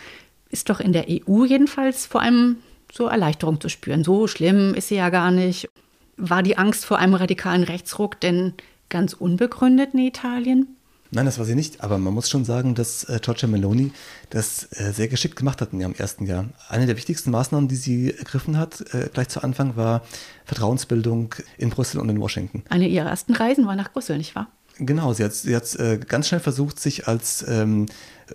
ist 0.50 0.72
doch 0.72 0.80
in 0.80 0.92
der 0.92 1.06
EU 1.08 1.46
jedenfalls 1.46 2.08
vor 2.08 2.24
allem 2.24 2.58
so 2.92 3.08
Erleichterung 3.08 3.60
zu 3.60 3.70
spüren. 3.70 4.04
So 4.04 4.28
schlimm 4.28 4.74
ist 4.74 4.90
sie 4.90 4.96
ja 4.96 5.10
gar 5.10 5.32
nicht. 5.32 5.70
War 6.18 6.44
die 6.44 6.58
Angst 6.58 6.86
vor 6.86 7.00
einem 7.00 7.16
radikalen 7.16 7.64
Rechtsruck 7.64 8.20
denn 8.20 8.54
ganz 8.90 9.14
unbegründet 9.14 9.94
in 9.94 10.00
Italien? 10.02 10.76
Nein, 11.14 11.26
das 11.26 11.40
war 11.40 11.46
sie 11.46 11.56
nicht, 11.56 11.84
aber 11.84 11.98
man 11.98 12.14
muss 12.14 12.30
schon 12.30 12.46
sagen, 12.46 12.74
dass 12.74 13.04
äh, 13.04 13.20
Giorgia 13.22 13.48
Meloni 13.50 13.92
das 14.30 14.70
äh, 14.72 14.94
sehr 14.94 15.10
geschickt 15.10 15.36
gemacht 15.36 15.60
hat 15.60 15.74
in 15.74 15.82
ihrem 15.82 15.94
ersten 15.94 16.26
Jahr. 16.26 16.46
Eine 16.70 16.86
der 16.86 16.96
wichtigsten 16.96 17.32
Maßnahmen, 17.32 17.68
die 17.68 17.76
sie 17.76 18.14
ergriffen 18.14 18.58
hat, 18.58 18.80
äh, 18.94 19.10
gleich 19.14 19.28
zu 19.28 19.44
Anfang, 19.44 19.76
war 19.76 20.04
Vertrauensbildung 20.46 21.36
in 21.58 21.70
Brüssel 21.70 22.00
und 22.00 22.08
in 22.08 22.22
Washington. 22.22 22.64
Eine 22.70 22.88
ihrer 22.88 23.10
ersten 23.10 23.34
Reisen 23.34 23.68
war 23.68 23.76
nach 23.76 23.92
Brüssel, 23.92 24.18
nicht 24.18 24.36
wahr? 24.36 24.48
Genau, 24.78 25.12
sie 25.12 25.26
hat, 25.26 25.34
sie 25.34 25.54
hat 25.54 25.76
äh, 25.76 25.98
ganz 25.98 26.30
schnell 26.30 26.40
versucht, 26.40 26.80
sich 26.80 27.10
als 27.10 27.46
ähm, 27.46 27.88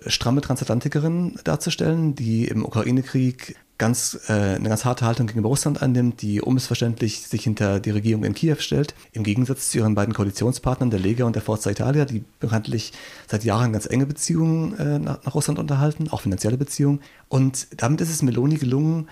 stramme 0.05 0.41
Transatlantikerin 0.41 1.39
darzustellen, 1.43 2.13
die 2.13 2.45
im 2.45 2.63
Ukraine-Krieg 2.63 3.55
ganz, 3.77 4.19
äh, 4.27 4.33
eine 4.33 4.69
ganz 4.69 4.85
harte 4.85 5.05
Haltung 5.05 5.27
gegenüber 5.27 5.49
Russland 5.49 5.81
einnimmt, 5.81 6.21
die 6.21 6.41
unmissverständlich 6.41 7.27
sich 7.27 7.43
hinter 7.43 7.79
die 7.79 7.91
Regierung 7.91 8.23
in 8.23 8.33
Kiew 8.33 8.57
stellt, 8.59 8.95
im 9.11 9.23
Gegensatz 9.23 9.69
zu 9.71 9.79
ihren 9.79 9.95
beiden 9.95 10.13
Koalitionspartnern, 10.13 10.89
der 10.89 10.99
Lega 10.99 11.25
und 11.25 11.35
der 11.35 11.43
Forza 11.43 11.69
Italia, 11.69 12.05
die 12.05 12.23
bekanntlich 12.39 12.93
seit 13.27 13.43
Jahren 13.43 13.73
ganz 13.73 13.85
enge 13.85 14.05
Beziehungen 14.05 14.77
äh, 14.77 14.99
nach, 14.99 15.23
nach 15.23 15.35
Russland 15.35 15.59
unterhalten, 15.59 16.09
auch 16.09 16.21
finanzielle 16.21 16.57
Beziehungen. 16.57 17.01
Und 17.29 17.67
damit 17.77 18.01
ist 18.01 18.09
es 18.09 18.23
Meloni 18.23 18.55
gelungen, 18.55 19.09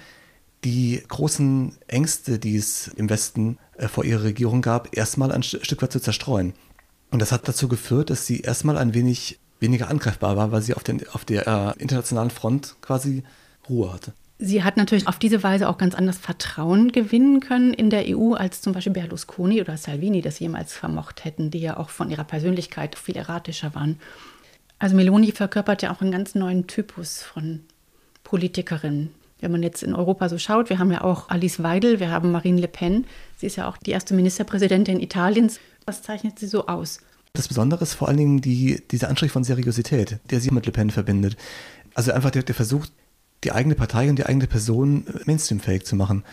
die 0.63 1.03
großen 1.07 1.77
Ängste, 1.87 2.39
die 2.39 2.55
es 2.55 2.87
im 2.87 3.09
Westen 3.09 3.59
äh, 3.77 3.87
vor 3.87 4.03
ihrer 4.03 4.23
Regierung 4.23 4.61
gab, 4.61 4.97
erstmal 4.97 5.31
ein 5.31 5.43
Stück 5.43 5.81
weit 5.81 5.91
zu 5.91 5.99
zerstreuen. 5.99 6.53
Und 7.11 7.21
das 7.21 7.31
hat 7.31 7.47
dazu 7.47 7.67
geführt, 7.67 8.09
dass 8.09 8.25
sie 8.25 8.41
erstmal 8.41 8.77
ein 8.77 8.95
wenig 8.95 9.39
weniger 9.59 9.89
angreifbar 9.89 10.35
war, 10.35 10.51
weil 10.51 10.61
sie 10.61 10.73
auf, 10.73 10.83
den, 10.83 11.07
auf 11.09 11.23
der 11.23 11.47
äh, 11.47 11.81
internationalen 11.81 12.31
Front 12.31 12.75
quasi 12.81 13.23
Ruhe 13.69 13.93
hatte. 13.93 14.13
Sie 14.37 14.63
hat 14.63 14.75
natürlich 14.75 15.07
auf 15.07 15.17
diese 15.17 15.43
Weise 15.43 15.69
auch 15.69 15.77
ganz 15.77 15.95
anders 15.95 16.17
Vertrauen 16.17 16.91
gewinnen 16.91 17.39
können 17.39 17.73
in 17.73 17.89
der 17.89 18.03
EU, 18.07 18.33
als 18.33 18.61
zum 18.61 18.73
Beispiel 18.73 18.91
Berlusconi 18.91 19.61
oder 19.61 19.77
Salvini 19.77 20.21
das 20.21 20.39
jemals 20.39 20.73
vermocht 20.73 21.23
hätten, 21.23 21.51
die 21.51 21.59
ja 21.59 21.77
auch 21.77 21.89
von 21.89 22.11
ihrer 22.11 22.25
Persönlichkeit 22.25 22.97
viel 22.97 23.15
erratischer 23.15 23.73
waren. 23.75 23.97
Also 24.77 24.95
Meloni 24.95 25.31
verkörpert 25.31 25.83
ja 25.83 25.93
auch 25.93 26.01
einen 26.01 26.11
ganz 26.11 26.35
neuen 26.35 26.67
Typus 26.67 27.23
von 27.23 27.61
Politikerin. 28.25 29.11
Wenn 29.39 29.51
man 29.51 29.63
jetzt 29.63 29.83
in 29.83 29.95
Europa 29.95 30.27
so 30.27 30.37
schaut, 30.37 30.69
wir 30.69 30.79
haben 30.79 30.91
ja 30.91 31.01
auch 31.01 31.29
Alice 31.29 31.63
Weidel, 31.63 32.01
wir 32.01 32.09
haben 32.09 32.31
Marine 32.31 32.59
Le 32.59 32.67
Pen, 32.67 33.05
sie 33.37 33.45
ist 33.45 33.55
ja 33.55 33.69
auch 33.69 33.77
die 33.77 33.91
erste 33.91 34.13
Ministerpräsidentin 34.13 34.99
Italiens. 34.99 35.59
Was 35.85 36.01
zeichnet 36.01 36.39
sie 36.39 36.47
so 36.47 36.67
aus? 36.67 36.99
Das 37.33 37.47
Besondere 37.47 37.83
ist 37.83 37.93
vor 37.93 38.09
allen 38.09 38.17
Dingen 38.17 38.41
die, 38.41 38.81
dieser 38.91 39.09
Anstrich 39.09 39.31
von 39.31 39.43
Seriosität, 39.43 40.19
der 40.29 40.41
sie 40.41 40.51
mit 40.51 40.65
Le 40.65 40.71
Pen 40.73 40.89
verbindet. 40.89 41.37
Also 41.93 42.11
einfach 42.11 42.31
der, 42.31 42.43
der 42.43 42.55
Versuch, 42.55 42.85
die 43.45 43.51
eigene 43.51 43.75
Partei 43.75 44.09
und 44.09 44.17
die 44.17 44.25
eigene 44.25 44.47
Person 44.47 45.05
mainstreamfähig 45.25 45.85
zu 45.85 45.95
machen. 45.95 46.23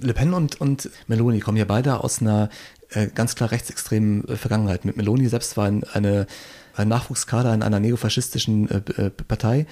Le 0.00 0.12
Pen 0.12 0.34
und, 0.34 0.60
und 0.60 0.90
Meloni 1.06 1.40
kommen 1.40 1.56
ja 1.56 1.64
beide 1.64 2.02
aus 2.04 2.20
einer 2.20 2.50
äh, 2.90 3.06
ganz 3.06 3.34
klar 3.34 3.50
rechtsextremen 3.50 4.28
äh, 4.28 4.36
Vergangenheit. 4.36 4.84
Mit 4.84 4.96
Meloni 4.96 5.28
selbst 5.28 5.56
war 5.56 5.66
ein, 5.66 5.84
eine, 5.84 6.26
ein 6.74 6.88
Nachwuchskader 6.88 7.54
in 7.54 7.62
einer 7.62 7.80
neofaschistischen 7.80 8.70
äh, 8.70 9.02
äh 9.02 9.10
Partei 9.10 9.66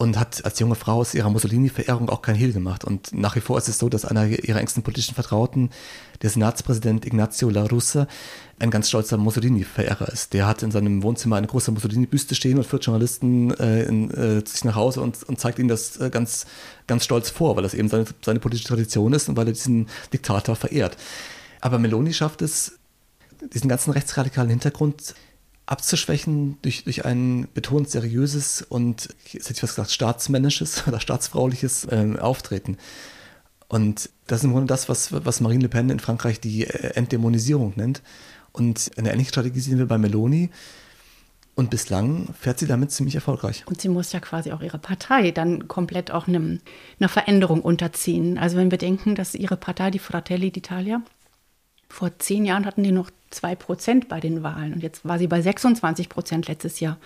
und 0.00 0.18
hat 0.18 0.46
als 0.46 0.58
junge 0.58 0.76
Frau 0.76 0.94
aus 0.94 1.12
ihrer 1.12 1.28
Mussolini-Verehrung 1.28 2.08
auch 2.08 2.22
kein 2.22 2.34
Hehl 2.34 2.54
gemacht. 2.54 2.84
Und 2.84 3.12
nach 3.12 3.36
wie 3.36 3.40
vor 3.40 3.58
ist 3.58 3.68
es 3.68 3.78
so, 3.78 3.90
dass 3.90 4.06
einer 4.06 4.24
ihrer 4.24 4.58
engsten 4.58 4.82
politischen 4.82 5.14
Vertrauten, 5.14 5.68
der 6.22 6.30
Senatspräsident 6.30 7.04
Ignazio 7.04 7.50
La 7.50 7.64
Russa, 7.66 8.06
ein 8.58 8.70
ganz 8.70 8.88
stolzer 8.88 9.18
Mussolini-Verehrer 9.18 10.08
ist. 10.08 10.32
Der 10.32 10.46
hat 10.46 10.62
in 10.62 10.70
seinem 10.70 11.02
Wohnzimmer 11.02 11.36
eine 11.36 11.48
große 11.48 11.70
Mussolini-Büste 11.70 12.34
stehen 12.34 12.56
und 12.56 12.66
führt 12.66 12.86
Journalisten 12.86 13.50
äh, 13.60 13.82
in, 13.82 14.10
äh, 14.12 14.42
sich 14.42 14.64
nach 14.64 14.74
Hause 14.74 15.02
und, 15.02 15.22
und 15.24 15.38
zeigt 15.38 15.58
ihnen 15.58 15.68
das 15.68 15.98
äh, 15.98 16.08
ganz, 16.08 16.46
ganz 16.86 17.04
stolz 17.04 17.28
vor, 17.28 17.56
weil 17.56 17.62
das 17.62 17.74
eben 17.74 17.90
seine, 17.90 18.06
seine 18.24 18.40
politische 18.40 18.68
Tradition 18.68 19.12
ist 19.12 19.28
und 19.28 19.36
weil 19.36 19.48
er 19.48 19.52
diesen 19.52 19.90
Diktator 20.14 20.56
verehrt. 20.56 20.96
Aber 21.60 21.78
Meloni 21.78 22.14
schafft 22.14 22.40
es, 22.40 22.78
diesen 23.52 23.68
ganzen 23.68 23.90
rechtsradikalen 23.90 24.48
Hintergrund 24.48 25.14
abzuschwächen 25.70 26.58
durch, 26.62 26.84
durch 26.84 27.04
ein 27.04 27.46
betont 27.54 27.88
seriöses 27.88 28.62
und, 28.62 29.08
jetzt 29.32 29.48
hätte 29.48 29.58
ich 29.58 29.62
was 29.62 29.70
gesagt, 29.70 29.92
staatsmännisches 29.92 30.84
oder 30.88 31.00
staatsfrauliches 31.00 31.86
ähm, 31.90 32.18
Auftreten. 32.18 32.76
Und 33.68 34.10
das 34.26 34.40
ist 34.40 34.44
im 34.44 34.52
Grunde 34.52 34.66
das, 34.66 34.88
was, 34.88 35.12
was 35.12 35.40
Marine 35.40 35.62
Le 35.62 35.68
Pen 35.68 35.90
in 35.90 36.00
Frankreich 36.00 36.40
die 36.40 36.66
äh, 36.66 36.94
Entdämonisierung 36.94 37.74
nennt. 37.76 38.02
Und 38.52 38.90
eine 38.96 39.12
ähnliche 39.12 39.30
Strategie 39.30 39.60
sehen 39.60 39.78
wir 39.78 39.86
bei 39.86 39.96
Meloni. 39.96 40.50
Und 41.54 41.70
bislang 41.70 42.28
fährt 42.40 42.58
sie 42.58 42.66
damit 42.66 42.90
ziemlich 42.90 43.14
erfolgreich. 43.14 43.64
Und 43.66 43.80
sie 43.80 43.88
muss 43.88 44.12
ja 44.12 44.18
quasi 44.18 44.50
auch 44.50 44.62
ihre 44.62 44.78
Partei 44.78 45.30
dann 45.30 45.68
komplett 45.68 46.10
auch 46.10 46.26
einem, 46.26 46.60
einer 46.98 47.08
Veränderung 47.08 47.60
unterziehen. 47.60 48.38
Also 48.38 48.56
wenn 48.56 48.70
wir 48.72 48.78
denken, 48.78 49.14
dass 49.14 49.34
ihre 49.34 49.56
Partei, 49.56 49.90
die 49.90 49.98
Fratelli 49.98 50.48
d'Italia, 50.48 51.00
vor 51.90 52.18
zehn 52.18 52.44
Jahren 52.46 52.64
hatten 52.64 52.82
die 52.82 52.92
noch 52.92 53.10
zwei 53.30 53.54
Prozent 53.54 54.08
bei 54.08 54.20
den 54.20 54.42
Wahlen 54.42 54.72
und 54.72 54.82
jetzt 54.82 55.04
war 55.04 55.18
sie 55.18 55.26
bei 55.26 55.42
26 55.42 56.08
Prozent 56.08 56.48
letztes 56.48 56.80
Jahr. 56.80 56.96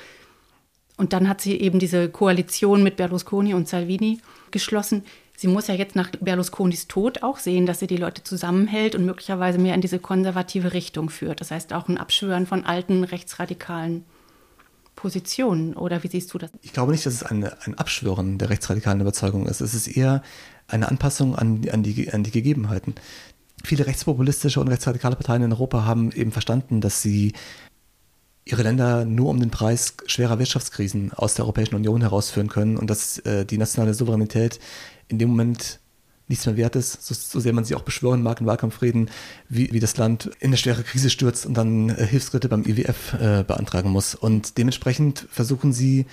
Und 0.97 1.12
dann 1.12 1.29
hat 1.29 1.41
sie 1.41 1.61
eben 1.61 1.81
diese 1.81 2.09
Koalition 2.09 2.85
mit 2.85 2.97
Berlusconi 2.97 3.55
und 3.55 3.67
Salvini 3.67 4.21
geschlossen. 4.53 5.03
Sie 5.37 5.49
muss 5.49 5.67
ja 5.67 5.75
jetzt 5.75 5.97
nach 5.97 6.11
Berlusconis 6.21 6.87
Tod 6.87 7.25
auch 7.25 7.38
sehen, 7.38 7.67
dass 7.67 7.81
sie 7.81 7.88
die 7.88 7.97
Leute 7.97 8.23
zusammenhält 8.23 8.95
und 8.95 9.05
möglicherweise 9.05 9.59
mehr 9.59 9.75
in 9.75 9.81
diese 9.81 9.99
konservative 9.99 10.73
Richtung 10.73 11.11
führt. 11.11 11.41
Das 11.41 11.50
heißt 11.50 11.73
auch 11.73 11.88
ein 11.88 11.99
Abschwören 11.99 12.47
von 12.47 12.64
alten 12.64 13.03
rechtsradikalen 13.03 14.05
Positionen. 14.95 15.75
Oder 15.75 16.05
wie 16.05 16.09
siehst 16.09 16.33
du 16.33 16.38
das? 16.38 16.50
Ich 16.62 16.73
glaube 16.73 16.93
nicht, 16.93 17.05
dass 17.05 17.14
es 17.14 17.23
eine, 17.25 17.57
ein 17.62 17.76
Abschwören 17.76 18.38
der 18.38 18.50
rechtsradikalen 18.50 19.00
Überzeugung 19.00 19.47
ist. 19.47 19.61
Es 19.61 19.75
ist 19.75 19.88
eher 19.88 20.23
eine 20.69 20.88
Anpassung 20.88 21.35
an, 21.35 21.62
an, 21.73 21.83
die, 21.83 22.12
an 22.12 22.23
die 22.23 22.31
Gegebenheiten 22.31 22.95
viele 23.64 23.87
rechtspopulistische 23.87 24.61
und 24.61 24.68
rechtsradikale 24.68 25.16
Parteien 25.16 25.42
in 25.42 25.52
Europa 25.52 25.85
haben 25.85 26.12
eben 26.12 26.33
verstanden, 26.33 26.80
dass 26.80 27.02
sie 27.02 27.33
ihre 28.44 28.62
Länder 28.62 29.04
nur 29.04 29.30
um 29.30 29.40
den 29.40 29.50
Preis 29.50 29.94
schwerer 30.06 30.38
Wirtschaftskrisen 30.38 31.12
aus 31.12 31.35
der 31.35 31.44
Europäischen 31.44 31.75
Union 31.75 32.02
herausführen 32.02 32.49
können 32.49 32.76
und 32.76 32.88
dass 32.88 33.18
äh, 33.21 33.47
die 33.47 33.59
nationale 33.59 33.94
Souveränität 33.94 34.61
in 35.09 35.18
dem 35.18 35.30
Moment 35.30 35.80
nichts 36.28 36.47
mehr 36.47 36.56
wert 36.56 36.76
ist, 36.76 37.04
so, 37.04 37.14
so 37.14 37.40
sehr 37.40 37.52
man 37.52 37.64
sie 37.64 37.75
auch 37.75 37.83
beschwören 37.83 38.23
mag 38.23 38.40
in 38.40 38.47
Wahlkampfreden, 38.47 39.11
wie, 39.49 39.73
wie 39.73 39.80
das 39.80 39.97
Land 39.97 40.30
in 40.40 40.49
eine 40.49 40.56
schwere 40.56 40.83
Krise 40.83 41.11
stürzt 41.11 41.44
und 41.47 41.54
dann 41.54 41.90
äh, 41.90 42.06
Hilfsschritte 42.06 42.49
beim 42.49 42.64
IWF 42.64 43.14
äh, 43.14 43.44
beantragen 43.44 43.90
muss. 43.90 44.14
Und 44.14 44.56
dementsprechend 44.59 45.26
versuchen 45.30 45.73
sie 45.73 46.06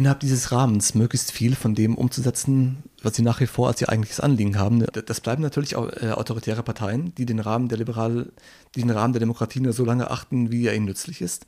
innerhalb 0.00 0.20
dieses 0.20 0.50
Rahmens 0.50 0.94
möglichst 0.94 1.30
viel 1.30 1.54
von 1.54 1.74
dem 1.74 1.94
umzusetzen, 1.94 2.84
was 3.02 3.16
sie 3.16 3.22
nach 3.22 3.38
wie 3.40 3.46
vor 3.46 3.68
als 3.68 3.82
ihr 3.82 3.90
eigentliches 3.90 4.18
Anliegen 4.18 4.58
haben. 4.58 4.82
Das 5.04 5.20
bleiben 5.20 5.42
natürlich 5.42 5.76
auch 5.76 5.92
äh, 5.92 6.12
autoritäre 6.12 6.62
Parteien, 6.62 7.14
die 7.16 7.26
den 7.26 7.38
Rahmen 7.38 7.68
der 7.68 7.76
Liberal, 7.76 8.32
die 8.74 8.80
den 8.80 8.88
Rahmen 8.88 9.12
der 9.12 9.20
Demokratie 9.20 9.60
nur 9.60 9.74
so 9.74 9.84
lange 9.84 10.10
achten, 10.10 10.50
wie 10.50 10.66
er 10.66 10.74
ihnen 10.74 10.86
nützlich 10.86 11.20
ist 11.20 11.44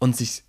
und 0.00 0.16
sich 0.16 0.44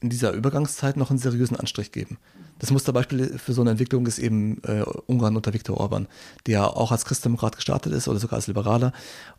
in 0.00 0.08
dieser 0.08 0.32
Übergangszeit 0.32 0.96
noch 0.96 1.10
einen 1.10 1.18
seriösen 1.18 1.58
Anstrich 1.58 1.92
geben. 1.92 2.16
Das 2.58 2.70
Musterbeispiel 2.70 3.38
für 3.38 3.52
so 3.52 3.60
eine 3.60 3.72
Entwicklung 3.72 4.06
ist 4.06 4.18
eben 4.18 4.62
äh, 4.64 4.82
Ungarn 5.06 5.36
unter 5.36 5.52
Viktor 5.52 5.76
Orban, 5.76 6.08
der 6.46 6.74
auch 6.74 6.90
als 6.90 7.04
Christdemokrat 7.04 7.56
gestartet 7.56 7.92
ist 7.92 8.08
oder 8.08 8.18
sogar 8.18 8.38
als 8.38 8.46
Liberaler 8.46 8.94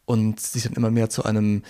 und 0.06 0.39
sich 0.39 0.63
dann 0.63 0.74
immer 0.74 0.91
mehr 0.91 1.10
zu 1.10 1.24
einem, 1.24 1.63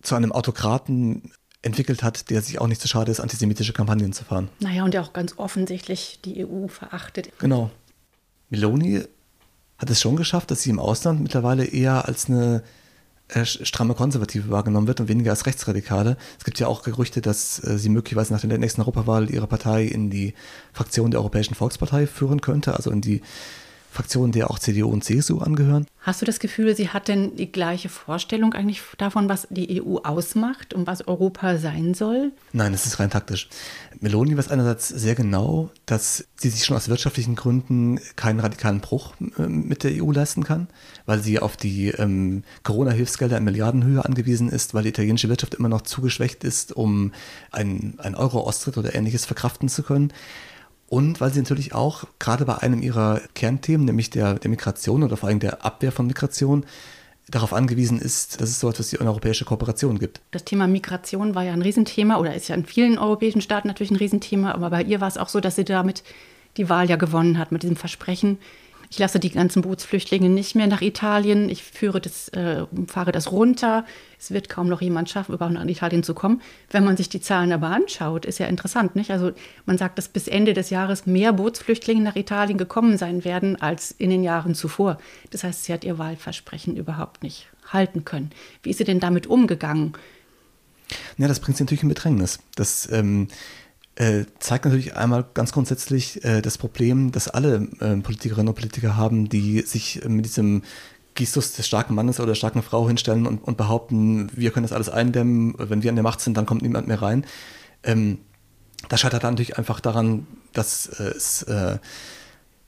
zu 0.00 0.14
einem 0.14 0.32
Autokraten 0.32 1.32
entwickelt 1.62 2.02
hat, 2.02 2.30
der 2.30 2.42
sich 2.42 2.60
auch 2.60 2.66
nicht 2.66 2.80
zu 2.80 2.86
so 2.86 2.92
schade 2.92 3.10
ist, 3.10 3.20
antisemitische 3.20 3.72
Kampagnen 3.72 4.12
zu 4.12 4.24
fahren. 4.24 4.48
Naja, 4.60 4.84
und 4.84 4.94
der 4.94 5.02
auch 5.02 5.12
ganz 5.12 5.34
offensichtlich 5.38 6.20
die 6.24 6.46
EU 6.46 6.68
verachtet. 6.68 7.32
Genau. 7.38 7.70
Meloni 8.50 9.02
hat 9.76 9.90
es 9.90 10.00
schon 10.00 10.16
geschafft, 10.16 10.50
dass 10.50 10.62
sie 10.62 10.70
im 10.70 10.78
Ausland 10.78 11.20
mittlerweile 11.20 11.64
eher 11.64 12.06
als 12.06 12.26
eine 12.26 12.62
äh, 13.28 13.44
stramme 13.44 13.94
Konservative 13.94 14.50
wahrgenommen 14.50 14.86
wird 14.86 15.00
und 15.00 15.08
weniger 15.08 15.32
als 15.32 15.46
Rechtsradikale. 15.46 16.16
Es 16.38 16.44
gibt 16.44 16.58
ja 16.60 16.66
auch 16.66 16.82
Gerüchte, 16.82 17.20
dass 17.20 17.62
äh, 17.62 17.78
sie 17.78 17.88
möglicherweise 17.88 18.32
nach 18.32 18.40
der 18.40 18.58
nächsten 18.58 18.80
Europawahl 18.80 19.30
ihre 19.30 19.46
Partei 19.46 19.84
in 19.84 20.10
die 20.10 20.34
Fraktion 20.72 21.10
der 21.10 21.20
Europäischen 21.20 21.54
Volkspartei 21.54 22.06
führen 22.06 22.40
könnte, 22.40 22.74
also 22.74 22.90
in 22.90 23.00
die 23.00 23.20
Fraktionen, 23.98 24.30
der 24.30 24.48
auch 24.48 24.60
CDU 24.60 24.88
und 24.88 25.02
CSU 25.02 25.38
angehören. 25.40 25.84
Hast 26.02 26.22
du 26.22 26.24
das 26.24 26.38
Gefühl, 26.38 26.76
sie 26.76 26.90
hat 26.90 27.08
denn 27.08 27.34
die 27.34 27.50
gleiche 27.50 27.88
Vorstellung 27.88 28.54
eigentlich 28.54 28.80
davon, 28.96 29.28
was 29.28 29.48
die 29.50 29.82
EU 29.82 29.96
ausmacht 30.04 30.72
und 30.72 30.86
was 30.86 31.08
Europa 31.08 31.58
sein 31.58 31.94
soll? 31.94 32.30
Nein, 32.52 32.70
das 32.70 32.86
ist 32.86 33.00
rein 33.00 33.10
taktisch. 33.10 33.48
Meloni 33.98 34.36
weiß 34.36 34.52
einerseits 34.52 34.86
sehr 34.86 35.16
genau, 35.16 35.70
dass 35.84 36.28
sie 36.36 36.48
sich 36.48 36.64
schon 36.64 36.76
aus 36.76 36.88
wirtschaftlichen 36.88 37.34
Gründen 37.34 37.98
keinen 38.14 38.38
radikalen 38.38 38.80
Bruch 38.80 39.14
äh, 39.36 39.48
mit 39.48 39.82
der 39.82 40.00
EU 40.00 40.12
leisten 40.12 40.44
kann, 40.44 40.68
weil 41.04 41.18
sie 41.18 41.40
auf 41.40 41.56
die 41.56 41.88
ähm, 41.88 42.44
Corona-Hilfsgelder 42.62 43.36
in 43.36 43.42
Milliardenhöhe 43.42 44.04
angewiesen 44.04 44.48
ist, 44.48 44.74
weil 44.74 44.84
die 44.84 44.90
italienische 44.90 45.28
Wirtschaft 45.28 45.54
immer 45.54 45.68
noch 45.68 45.82
zu 45.82 46.02
geschwächt 46.02 46.44
ist, 46.44 46.70
um 46.70 47.10
einen 47.50 48.14
Euro-Austritt 48.14 48.78
oder 48.78 48.94
ähnliches 48.94 49.26
verkraften 49.26 49.68
zu 49.68 49.82
können. 49.82 50.12
Und 50.88 51.20
weil 51.20 51.32
sie 51.32 51.40
natürlich 51.40 51.74
auch 51.74 52.04
gerade 52.18 52.44
bei 52.46 52.58
einem 52.58 52.82
ihrer 52.82 53.20
Kernthemen, 53.34 53.84
nämlich 53.84 54.10
der, 54.10 54.34
der 54.34 54.50
Migration 54.50 55.02
oder 55.02 55.16
vor 55.16 55.28
allem 55.28 55.38
der 55.38 55.64
Abwehr 55.64 55.92
von 55.92 56.06
Migration, 56.06 56.64
darauf 57.30 57.52
angewiesen 57.52 58.00
ist, 58.00 58.40
dass 58.40 58.48
es 58.48 58.60
so 58.60 58.70
etwas 58.70 58.92
wie 58.92 58.98
eine 58.98 59.10
europäische 59.10 59.44
Kooperation 59.44 59.98
gibt. 59.98 60.20
Das 60.30 60.44
Thema 60.44 60.66
Migration 60.66 61.34
war 61.34 61.44
ja 61.44 61.52
ein 61.52 61.62
Riesenthema 61.62 62.16
oder 62.16 62.34
ist 62.34 62.48
ja 62.48 62.54
in 62.54 62.64
vielen 62.64 62.98
europäischen 62.98 63.42
Staaten 63.42 63.68
natürlich 63.68 63.90
ein 63.90 63.96
Riesenthema, 63.96 64.52
aber 64.52 64.70
bei 64.70 64.82
ihr 64.82 65.00
war 65.00 65.08
es 65.08 65.18
auch 65.18 65.28
so, 65.28 65.40
dass 65.40 65.56
sie 65.56 65.64
damit 65.64 66.02
die 66.56 66.70
Wahl 66.70 66.88
ja 66.88 66.96
gewonnen 66.96 67.38
hat, 67.38 67.52
mit 67.52 67.62
diesem 67.62 67.76
Versprechen, 67.76 68.38
ich 68.90 68.98
lasse 68.98 69.20
die 69.20 69.30
ganzen 69.30 69.62
Bootsflüchtlinge 69.62 70.30
nicht 70.30 70.54
mehr 70.54 70.66
nach 70.66 70.80
Italien. 70.80 71.50
Ich 71.50 71.62
führe 71.62 72.00
das, 72.00 72.28
äh, 72.28 72.64
fahre 72.86 73.12
das 73.12 73.30
runter. 73.30 73.84
Es 74.18 74.30
wird 74.30 74.48
kaum 74.48 74.68
noch 74.68 74.80
jemand 74.80 75.10
schaffen, 75.10 75.34
überhaupt 75.34 75.54
nach 75.54 75.64
Italien 75.66 76.02
zu 76.02 76.14
kommen. 76.14 76.40
Wenn 76.70 76.84
man 76.84 76.96
sich 76.96 77.08
die 77.08 77.20
Zahlen 77.20 77.52
aber 77.52 77.68
anschaut, 77.68 78.24
ist 78.24 78.38
ja 78.38 78.46
interessant, 78.46 78.96
nicht? 78.96 79.10
Also 79.10 79.32
man 79.66 79.76
sagt, 79.76 79.98
dass 79.98 80.08
bis 80.08 80.26
Ende 80.26 80.54
des 80.54 80.70
Jahres 80.70 81.06
mehr 81.06 81.34
Bootsflüchtlinge 81.34 82.02
nach 82.02 82.16
Italien 82.16 82.56
gekommen 82.56 82.96
sein 82.96 83.24
werden 83.24 83.60
als 83.60 83.90
in 83.90 84.08
den 84.08 84.22
Jahren 84.22 84.54
zuvor. 84.54 84.98
Das 85.30 85.44
heißt, 85.44 85.64
sie 85.64 85.72
hat 85.72 85.84
ihr 85.84 85.98
Wahlversprechen 85.98 86.76
überhaupt 86.76 87.22
nicht 87.22 87.46
halten 87.66 88.06
können. 88.06 88.30
Wie 88.62 88.70
ist 88.70 88.78
sie 88.78 88.84
denn 88.84 89.00
damit 89.00 89.26
umgegangen? 89.26 89.92
Ja, 91.18 91.28
das 91.28 91.40
bringt 91.40 91.58
sie 91.58 91.64
natürlich 91.64 91.82
in 91.82 91.90
Bedrängnis. 91.90 92.38
Das 92.54 92.90
ähm, 92.90 93.28
äh, 93.28 93.34
zeigt 94.38 94.64
natürlich 94.64 94.96
einmal 94.96 95.24
ganz 95.34 95.52
grundsätzlich 95.52 96.24
äh, 96.24 96.40
das 96.40 96.56
Problem, 96.56 97.10
das 97.10 97.28
alle 97.28 97.68
äh, 97.80 97.96
Politikerinnen 97.96 98.48
und 98.48 98.54
Politiker 98.54 98.96
haben, 98.96 99.28
die 99.28 99.62
sich 99.62 100.02
mit 100.06 100.24
diesem 100.24 100.62
Gestus 101.14 101.52
des 101.54 101.66
starken 101.66 101.94
Mannes 101.94 102.20
oder 102.20 102.28
der 102.28 102.34
starken 102.36 102.62
Frau 102.62 102.86
hinstellen 102.86 103.26
und, 103.26 103.38
und, 103.38 103.56
behaupten, 103.56 104.30
wir 104.34 104.52
können 104.52 104.62
das 104.62 104.72
alles 104.72 104.88
eindämmen, 104.88 105.54
wenn 105.58 105.82
wir 105.82 105.90
an 105.90 105.96
der 105.96 106.04
Macht 106.04 106.20
sind, 106.20 106.36
dann 106.36 106.46
kommt 106.46 106.62
niemand 106.62 106.86
mehr 106.86 107.02
rein. 107.02 107.26
Ähm, 107.82 108.18
das 108.88 109.00
scheitert 109.00 109.24
dann 109.24 109.34
natürlich 109.34 109.58
einfach 109.58 109.80
daran, 109.80 110.28
dass 110.52 110.86
äh, 110.86 111.08
es 111.16 111.42
äh, 111.42 111.78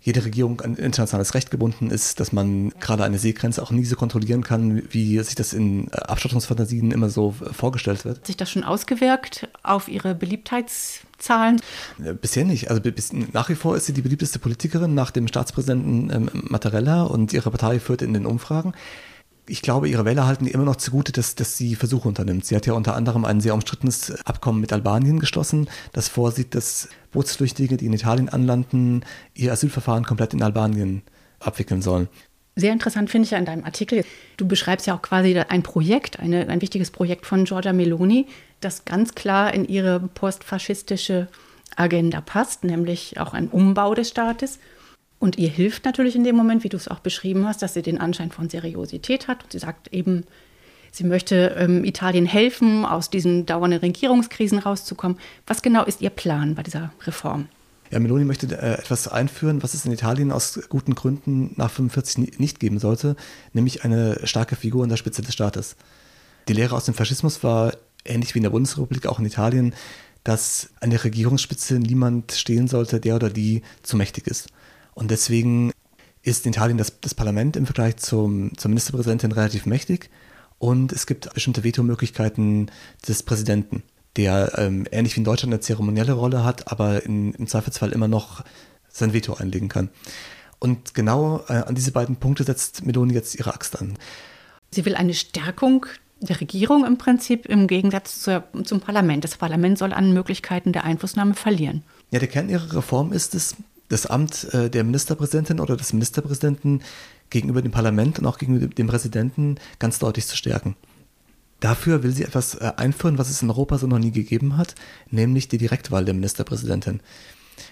jede 0.01 0.25
Regierung 0.25 0.61
an 0.63 0.77
internationales 0.77 1.35
Recht 1.35 1.53
gebunden 1.53 1.91
ist, 1.91 2.19
dass 2.19 2.33
man 2.33 2.71
gerade 2.81 3.05
eine 3.05 3.19
Seegrenze 3.19 3.63
auch 3.63 3.71
nie 3.71 3.85
so 3.85 3.95
kontrollieren 3.97 4.43
kann, 4.43 4.83
wie 4.91 5.21
sich 5.21 5.35
das 5.37 5.53
in 5.53 5.89
äh, 5.89 5.97
Abstattungsfantasien 5.97 6.91
immer 6.91 7.11
so 7.11 7.35
äh, 7.41 7.53
vorgestellt 7.53 8.05
wird. 8.05 8.19
Hat 8.19 8.27
sich 8.27 8.37
das 8.37 8.51
schon 8.51 8.65
ausgewirkt 8.65 9.49
auf 9.63 9.87
Ihre 9.87 10.17
Beliebtheitszahlen? 10.17 11.10
Äh, 12.03 12.15
bisher 12.15 12.45
nicht. 12.45 12.71
Also 12.71 12.81
bis, 12.81 13.13
nach 13.13 13.49
wie 13.49 13.55
vor 13.55 13.77
ist 13.77 13.87
sie 13.87 13.93
die 13.93 14.03
beliebteste 14.03 14.39
Politikerin 14.39 14.95
nach 14.95 15.11
dem 15.11 15.29
Staatspräsidenten 15.29 16.11
ähm, 16.11 16.31
Mattarella 16.33 17.03
und 17.03 17.33
ihre 17.33 17.51
Partei 17.51 17.79
führt 17.79 18.03
in 18.03 18.15
den 18.15 18.27
Umfragen 18.27 18.73
ich 19.51 19.63
glaube, 19.63 19.89
ihre 19.89 20.05
Wähler 20.05 20.27
halten 20.27 20.47
immer 20.47 20.65
noch 20.65 20.77
zugute, 20.77 21.11
dass, 21.11 21.35
dass 21.35 21.57
sie 21.57 21.75
Versuche 21.75 22.07
unternimmt. 22.07 22.45
Sie 22.45 22.55
hat 22.55 22.67
ja 22.67 22.73
unter 22.73 22.95
anderem 22.95 23.25
ein 23.25 23.41
sehr 23.41 23.53
umstrittenes 23.53 24.25
Abkommen 24.25 24.61
mit 24.61 24.73
Albanien 24.73 25.19
geschlossen, 25.19 25.69
das 25.93 26.09
vorsieht, 26.09 26.55
dass 26.55 26.89
Bootsflüchtige, 27.11 27.77
die 27.77 27.87
in 27.87 27.93
Italien 27.93 28.29
anlanden, 28.29 29.05
ihr 29.35 29.53
Asylverfahren 29.53 30.05
komplett 30.05 30.35
in 30.35 30.43
Albanien 30.43 31.03
abwickeln 31.41 31.83
sollen. 31.83 32.09
Sehr 32.55 32.73
interessant 32.73 33.11
finde 33.11 33.25
ich 33.25 33.33
ja 33.33 33.39
in 33.39 33.45
deinem 33.45 33.65
Artikel, 33.65 34.05
du 34.37 34.47
beschreibst 34.47 34.87
ja 34.87 34.95
auch 34.95 35.03
quasi 35.03 35.37
ein 35.37 35.63
Projekt, 35.63 36.21
eine, 36.21 36.49
ein 36.49 36.61
wichtiges 36.61 36.91
Projekt 36.91 37.27
von 37.27 37.45
Giorgia 37.45 37.73
Meloni, 37.73 38.27
das 38.61 38.85
ganz 38.85 39.15
klar 39.15 39.53
in 39.55 39.67
ihre 39.67 40.01
postfaschistische 40.01 41.29
Agenda 41.77 42.21
passt, 42.21 42.65
nämlich 42.65 43.19
auch 43.19 43.33
ein 43.33 43.49
Umbau 43.49 43.95
des 43.95 44.09
Staates. 44.09 44.59
Und 45.19 45.39
ihr 45.39 45.49
hilft 45.49 45.85
natürlich 45.85 46.17
in 46.17 46.25
dem 46.25 46.37
Moment, 46.37 46.65
wie 46.65 46.69
du 46.69 46.77
es 46.77 46.89
auch 46.89 47.01
beschrieben 47.01 47.47
hast, 47.47 47.63
dass 47.63 47.75
sie 47.75 47.83
den 47.83 48.01
Anschein 48.01 48.31
von 48.31 48.49
Seriosität 48.49 49.29
hat. 49.29 49.45
Und 49.45 49.53
sie 49.53 49.59
sagt 49.59 49.93
eben, 49.93 50.25
sie 50.93 51.05
möchte 51.05 51.55
ähm, 51.59 51.85
Italien 51.85 52.27
helfen, 52.27 52.87
aus 52.87 53.11
diesen 53.11 53.45
dauernden 53.45 53.81
Regierungskrisen 53.81 54.59
rauszukommen. 54.59 55.19
Was 55.47 55.63
genau 55.63 55.85
ist 55.85 56.01
ihr 56.01 56.11
Plan 56.11 56.55
bei 56.55 56.63
dieser 56.63 56.93
Reform? 57.07 57.49
Ja, 57.91 57.99
Meloni 57.99 58.25
möchte 58.25 58.47
äh, 58.47 58.79
etwas 58.79 59.09
einführen, 59.09 59.63
was 59.63 59.75
es 59.75 59.85
in 59.85 59.93
Italien 59.93 60.33
aus 60.33 60.61
guten 60.69 60.95
Gründen 60.95 61.53
nach 61.57 61.71
45 61.71 62.39
nicht 62.39 62.61
geben 62.61 62.79
sollte, 62.79 63.17
nämlich 63.53 63.85
eine 63.85 64.21
starke 64.25 64.57
Figur 64.57 64.85
an 64.85 64.89
der 64.89 64.97
Spitze 64.97 65.23
des 65.23 65.35
Staates. 65.35 65.77
Die 66.49 66.53
Lehre 66.53 66.77
aus 66.77 66.85
dem 66.85 66.95
Faschismus 66.95 67.43
war 67.43 67.73
ähnlich 68.05 68.35
wie 68.35 68.39
in 68.39 68.45
der 68.45 68.51
Bundesrepublik 68.51 69.07
auch 69.07 69.19
in 69.19 69.27
Italien, 69.27 69.75
dass 70.25 70.71
an 70.81 70.91
der 70.91 71.03
Regierungsspitze 71.03 71.79
niemand 71.79 72.33
stehen 72.33 72.69
sollte, 72.69 73.01
der 73.01 73.17
oder 73.17 73.31
die 73.31 73.63
zu 73.83 73.97
mächtig 73.97 74.27
ist. 74.27 74.49
Und 74.95 75.11
deswegen 75.11 75.73
ist 76.23 76.45
in 76.45 76.53
Italien 76.53 76.77
das, 76.77 77.01
das 77.01 77.15
Parlament 77.15 77.57
im 77.57 77.67
Vergleich 77.67 77.97
zum, 77.97 78.57
zur 78.59 78.69
Ministerpräsidentin 78.69 79.33
relativ 79.33 79.65
mächtig 79.67 80.11
und 80.61 80.93
es 80.93 81.07
gibt 81.07 81.33
bestimmte 81.33 81.65
Vetomöglichkeiten 81.65 82.71
des 83.09 83.23
Präsidenten, 83.23 83.83
der 84.17 84.59
ähm, 84.59 84.87
ähnlich 84.91 85.17
wie 85.17 85.21
in 85.21 85.25
Deutschland 85.25 85.55
eine 85.55 85.61
zeremonielle 85.61 86.13
Rolle 86.13 86.45
hat, 86.45 86.71
aber 86.71 87.03
in, 87.05 87.33
im 87.33 87.47
Zweifelsfall 87.47 87.93
immer 87.93 88.09
noch 88.09 88.45
sein 88.91 89.15
Veto 89.15 89.35
einlegen 89.35 89.71
kann. 89.71 89.89
Und 90.59 90.93
genau 90.93 91.43
äh, 91.49 91.55
an 91.55 91.75
diese 91.75 91.93
beiden 91.93 92.17
Punkte 92.17 92.45
setzt 92.45 92.85
Meloni 92.85 93.15
jetzt 93.15 93.35
ihre 93.37 93.55
Axt 93.55 93.81
an. 93.81 93.97
Sie 94.71 94.85
will 94.85 94.97
eine 94.97 95.15
Stärkung 95.15 95.87
der 96.21 96.41
Regierung 96.41 96.85
im 96.85 96.99
Prinzip 96.99 97.47
im 97.47 97.67
Gegensatz 97.67 98.21
zur, 98.21 98.45
zum 98.65 98.81
Parlament. 98.81 99.25
Das 99.25 99.37
Parlament 99.37 99.79
soll 99.79 99.93
an 99.93 100.13
Möglichkeiten 100.13 100.73
der 100.73 100.85
Einflussnahme 100.85 101.35
verlieren. 101.35 101.83
Ja, 102.11 102.19
der 102.19 102.29
Kern 102.29 102.49
ihrer 102.49 102.77
Reform 102.77 103.13
ist 103.13 103.35
es, 103.35 103.57
das 103.89 104.07
Amt 104.07 104.53
äh, 104.55 104.71
der 104.71 104.85
Ministerpräsidentin 104.85 105.61
oder 105.61 105.77
des 105.77 105.93
Ministerpräsidenten 105.93 106.83
gegenüber 107.29 107.63
dem 107.63 107.73
Parlament 107.73 108.19
und 108.19 108.27
auch 108.27 108.39
gegenüber 108.39 108.69
dem 108.69 108.87
Präsidenten 108.87 109.57
ganz 109.79 109.99
deutlich 109.99 110.27
zu 110.27 110.37
stärken. 110.37 110.77
Dafür 111.59 112.03
will 112.03 112.13
sie 112.13 112.23
etwas 112.23 112.55
äh, 112.55 112.73
einführen, 112.77 113.19
was 113.19 113.31
es 113.31 113.43
in 113.43 113.51
Europa 113.51 113.79
so 113.79 113.87
noch 113.87 113.99
nie 113.99 114.13
gegeben 114.13 114.57
hat, 114.57 114.75
nämlich 115.11 115.49
die 115.49 115.59
Direktwahl 115.59 116.05
der 116.05 116.15
Ministerpräsidentin. 116.15 117.01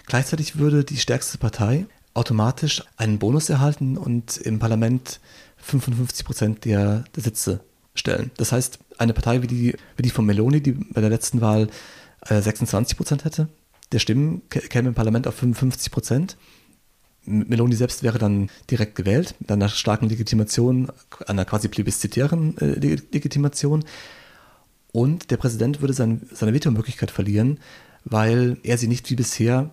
Gleichzeitig 0.06 0.58
würde 0.58 0.84
die 0.84 0.98
stärkste 0.98 1.38
Partei 1.38 1.86
automatisch 2.14 2.82
einen 2.96 3.18
Bonus 3.18 3.48
erhalten 3.48 3.96
und 3.96 4.38
im 4.38 4.58
Parlament 4.58 5.20
55 5.58 6.26
Prozent 6.26 6.64
der, 6.64 7.04
der 7.14 7.22
Sitze 7.22 7.60
stellen. 7.98 8.30
Das 8.36 8.52
heißt, 8.52 8.78
eine 8.98 9.12
Partei 9.12 9.42
wie 9.42 9.46
die, 9.46 9.76
wie 9.96 10.02
die 10.02 10.10
von 10.10 10.26
Meloni, 10.26 10.60
die 10.60 10.72
bei 10.72 11.00
der 11.00 11.10
letzten 11.10 11.40
Wahl 11.40 11.68
äh, 12.26 12.40
26 12.40 12.96
Prozent 12.96 13.24
hätte, 13.24 13.48
der 13.92 13.98
Stimmen 13.98 14.42
käme 14.48 14.88
im 14.88 14.94
Parlament 14.94 15.26
auf 15.26 15.34
55 15.36 15.90
Prozent. 15.90 16.36
Meloni 17.24 17.74
selbst 17.74 18.02
wäre 18.02 18.18
dann 18.18 18.50
direkt 18.70 18.94
gewählt, 18.94 19.34
mit 19.38 19.50
einer 19.50 19.68
starken 19.68 20.08
Legitimation, 20.08 20.90
einer 21.26 21.44
quasi 21.44 21.68
plebiszitären 21.68 22.56
äh, 22.58 22.74
Legitimation. 22.74 23.84
Und 24.92 25.30
der 25.30 25.36
Präsident 25.36 25.80
würde 25.80 25.94
sein, 25.94 26.22
seine 26.32 26.54
Vetomöglichkeit 26.54 27.10
verlieren, 27.10 27.60
weil 28.04 28.56
er 28.62 28.78
sie 28.78 28.88
nicht 28.88 29.10
wie 29.10 29.16
bisher 29.16 29.70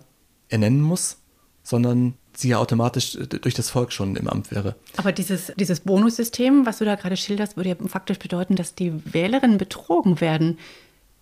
ernennen 0.48 0.82
muss, 0.82 1.18
sondern 1.62 2.14
sie 2.38 2.48
ja 2.48 2.58
automatisch 2.58 3.16
äh, 3.16 3.26
durch 3.26 3.54
das 3.54 3.70
Volk 3.70 3.92
schon 3.92 4.16
im 4.16 4.28
Amt 4.28 4.50
wäre. 4.50 4.74
Aber 4.96 5.12
dieses, 5.12 5.52
dieses 5.56 5.80
Bonussystem, 5.80 6.66
was 6.66 6.78
du 6.78 6.84
da 6.84 6.94
gerade 6.94 7.16
schilderst, 7.16 7.56
würde 7.56 7.70
ja 7.70 7.76
faktisch 7.86 8.18
bedeuten, 8.18 8.56
dass 8.56 8.74
die 8.74 8.92
Wählerinnen 9.12 9.58
betrogen 9.58 10.20
werden. 10.20 10.58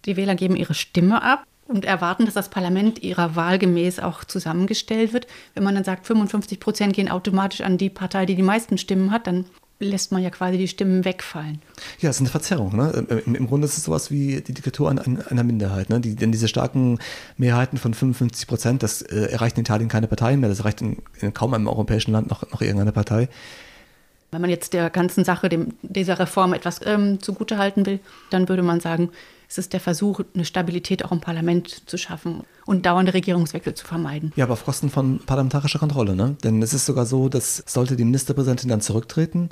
Die 0.07 0.17
Wähler 0.17 0.35
geben 0.35 0.57
ihre 0.57 0.75
Stimme 0.75 1.23
ab 1.23 1.45
und 1.67 1.85
erwarten, 1.85 2.27
dass 2.27 2.35
das 2.35 2.51
Parlament 2.51 3.03
ihrer 3.03 3.37
Wahl 3.37 3.59
gemäß 3.59 4.01
auch 4.01 4.25
zusammengestellt 4.25 5.13
wird. 5.13 5.27
Wenn 5.55 5.65
man 5.65 5.75
dann 5.75 5.85
sagt, 5.85 6.07
55 6.07 6.61
Prozent 6.61 6.95
gehen 6.95 7.11
automatisch 7.11 7.63
an 7.63 7.79
die 7.79 7.91
Partei, 7.91 8.27
die 8.27 8.35
die 8.35 8.43
meisten 8.43 8.77
Stimmen 8.77 9.11
hat, 9.11 9.27
dann 9.27 9.47
lässt 9.81 10.13
man 10.13 10.23
ja 10.23 10.31
quasi 10.31 10.57
die 10.57 10.69
Stimmen 10.69 11.05
wegfallen. 11.05 11.61
Ja, 12.01 12.11
es 12.11 12.17
ist 12.17 12.21
eine 12.21 12.31
Verzerrung. 12.31 12.77
Ne? 12.77 13.07
Im, 13.27 13.35
Im, 13.35 13.47
Grunde 13.47 13.67
ist 13.67 13.77
es 13.77 13.85
sowas 13.85 14.11
wie 14.11 14.41
die 14.41 14.55
Diktatur 14.55 14.91
einer, 14.91 15.03
einer 15.31 15.45
Minderheit. 15.45 15.91
Ne? 15.91 16.01
Die, 16.01 16.15
denn 16.15 16.33
diese 16.33 16.49
starken 16.49 16.99
Mehrheiten 17.37 17.79
von 17.79 17.93
55 17.93 18.47
Prozent, 18.47 18.83
das 18.83 19.03
äh, 19.03 19.33
erreicht 19.33 19.57
in 19.57 19.63
Italien 19.63 19.89
keine 19.89 20.07
Partei 20.07 20.37
mehr, 20.37 20.49
das 20.49 20.61
erreicht 20.61 20.81
in, 20.81 20.99
in 21.21 21.35
kaum 21.35 21.55
einem 21.55 21.67
europäischen 21.67 22.13
Land 22.13 22.31
noch, 22.31 22.49
noch 22.51 22.61
irgendeine 22.61 22.93
Partei. 22.93 23.29
Wenn 24.31 24.41
man 24.41 24.51
jetzt 24.51 24.73
der 24.73 24.91
ganzen 24.91 25.25
Sache, 25.25 25.49
dem, 25.49 25.75
dieser 25.83 26.19
Reform 26.19 26.55
etwas 26.55 26.81
ähm, 26.85 27.21
zugutehalten 27.21 27.87
will, 27.87 28.01
dann 28.31 28.49
würde 28.49 28.63
man 28.63 28.81
sagen, 28.81 29.11
es 29.55 29.59
ist 29.67 29.73
der 29.73 29.79
Versuch, 29.79 30.21
eine 30.35 30.45
Stabilität 30.45 31.05
auch 31.05 31.13
im 31.13 31.21
Parlament 31.21 31.89
zu 31.89 31.97
schaffen 31.97 32.43
und 32.67 32.87
dauernde 32.87 33.15
Regierungswechsel 33.15 33.75
zu 33.75 33.87
vermeiden. 33.87 34.33
Ja, 34.35 34.47
aber 34.47 34.55
auf 34.55 34.65
Kosten 34.65 34.91
von 34.91 35.21
parlamentarischer 35.21 35.79
Kontrolle, 35.79 36.17
ne? 36.17 36.37
Denn 36.43 36.61
es 36.61 36.75
ist 36.75 36.87
sogar 36.87 37.07
so, 37.07 37.29
dass 37.29 37.63
sollte 37.65 37.95
die 37.95 38.05
Ministerpräsidentin 38.05 38.69
dann 38.69 38.81
zurücktreten, 38.81 39.51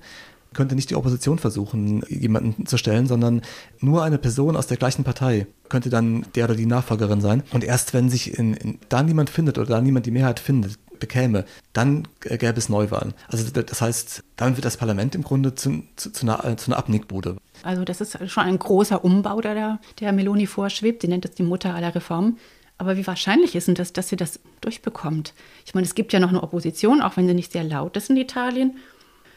könnte 0.55 0.75
nicht 0.75 0.91
die 0.91 0.97
Opposition 0.97 1.38
versuchen, 1.38 2.03
jemanden 2.09 2.67
zu 2.67 2.79
stellen, 2.79 3.07
sondern 3.07 3.43
nur 3.79 4.03
eine 4.03 4.19
Person 4.19 4.57
aus 4.57 4.67
der 4.67 4.77
gleichen 4.77 5.05
Partei 5.05 5.47
könnte 5.69 5.88
dann 5.88 6.27
der 6.35 6.47
oder 6.47 6.57
die 6.57 6.67
Nachfolgerin 6.67 7.21
sein. 7.21 7.45
Und 7.53 7.62
erst 7.62 7.95
wenn 7.95 8.11
sich 8.11 8.37
in, 8.37 8.55
in, 8.55 8.79
da 8.88 9.05
niemand 9.05 9.31
findet 9.31 9.57
oder 9.57 9.69
da 9.69 9.81
niemand 9.81 10.05
die 10.07 10.11
Mehrheit 10.11 10.41
findet, 10.41 10.81
bekäme, 10.99 11.45
dann 11.73 12.07
gäbe 12.21 12.59
es 12.59 12.69
Neuwahlen. 12.69 13.15
Also 13.29 13.49
das 13.51 13.81
heißt, 13.81 14.23
dann 14.37 14.57
wird 14.57 14.65
das 14.65 14.77
Parlament 14.77 15.15
im 15.15 15.23
Grunde 15.23 15.55
zu, 15.55 15.83
zu, 15.97 16.12
zu, 16.12 16.27
einer, 16.27 16.57
zu 16.57 16.71
einer 16.71 16.79
Abnickbude. 16.79 17.37
Also 17.62 17.85
das 17.85 18.01
ist 18.01 18.18
schon 18.31 18.44
ein 18.44 18.59
großer 18.59 19.05
Umbau, 19.05 19.40
der 19.40 19.79
der 20.01 20.12
Meloni 20.12 20.46
vorschwebt. 20.46 21.03
Sie 21.03 21.09
nennt 21.09 21.25
es 21.25 21.33
die 21.33 21.42
Mutter 21.42 21.75
aller 21.75 21.94
Reformen. 21.94 22.38
Aber 22.79 22.96
wie 22.96 23.07
wahrscheinlich 23.07 23.55
ist 23.55 23.68
denn 23.68 23.75
das, 23.75 23.92
dass 23.92 24.09
sie 24.09 24.16
das 24.16 24.40
durchbekommt? 24.61 25.35
Ich 25.64 25.75
meine, 25.75 25.87
es 25.87 25.94
gibt 25.94 26.12
ja 26.12 26.18
noch 26.18 26.31
eine 26.31 26.42
Opposition, 26.42 27.01
auch 27.01 27.16
wenn 27.16 27.29
sie 27.29 27.35
nicht 27.35 27.53
sehr 27.53 27.64
laut 27.64 27.96
ist 27.96 28.11
in 28.11 28.16
Italien. 28.16 28.77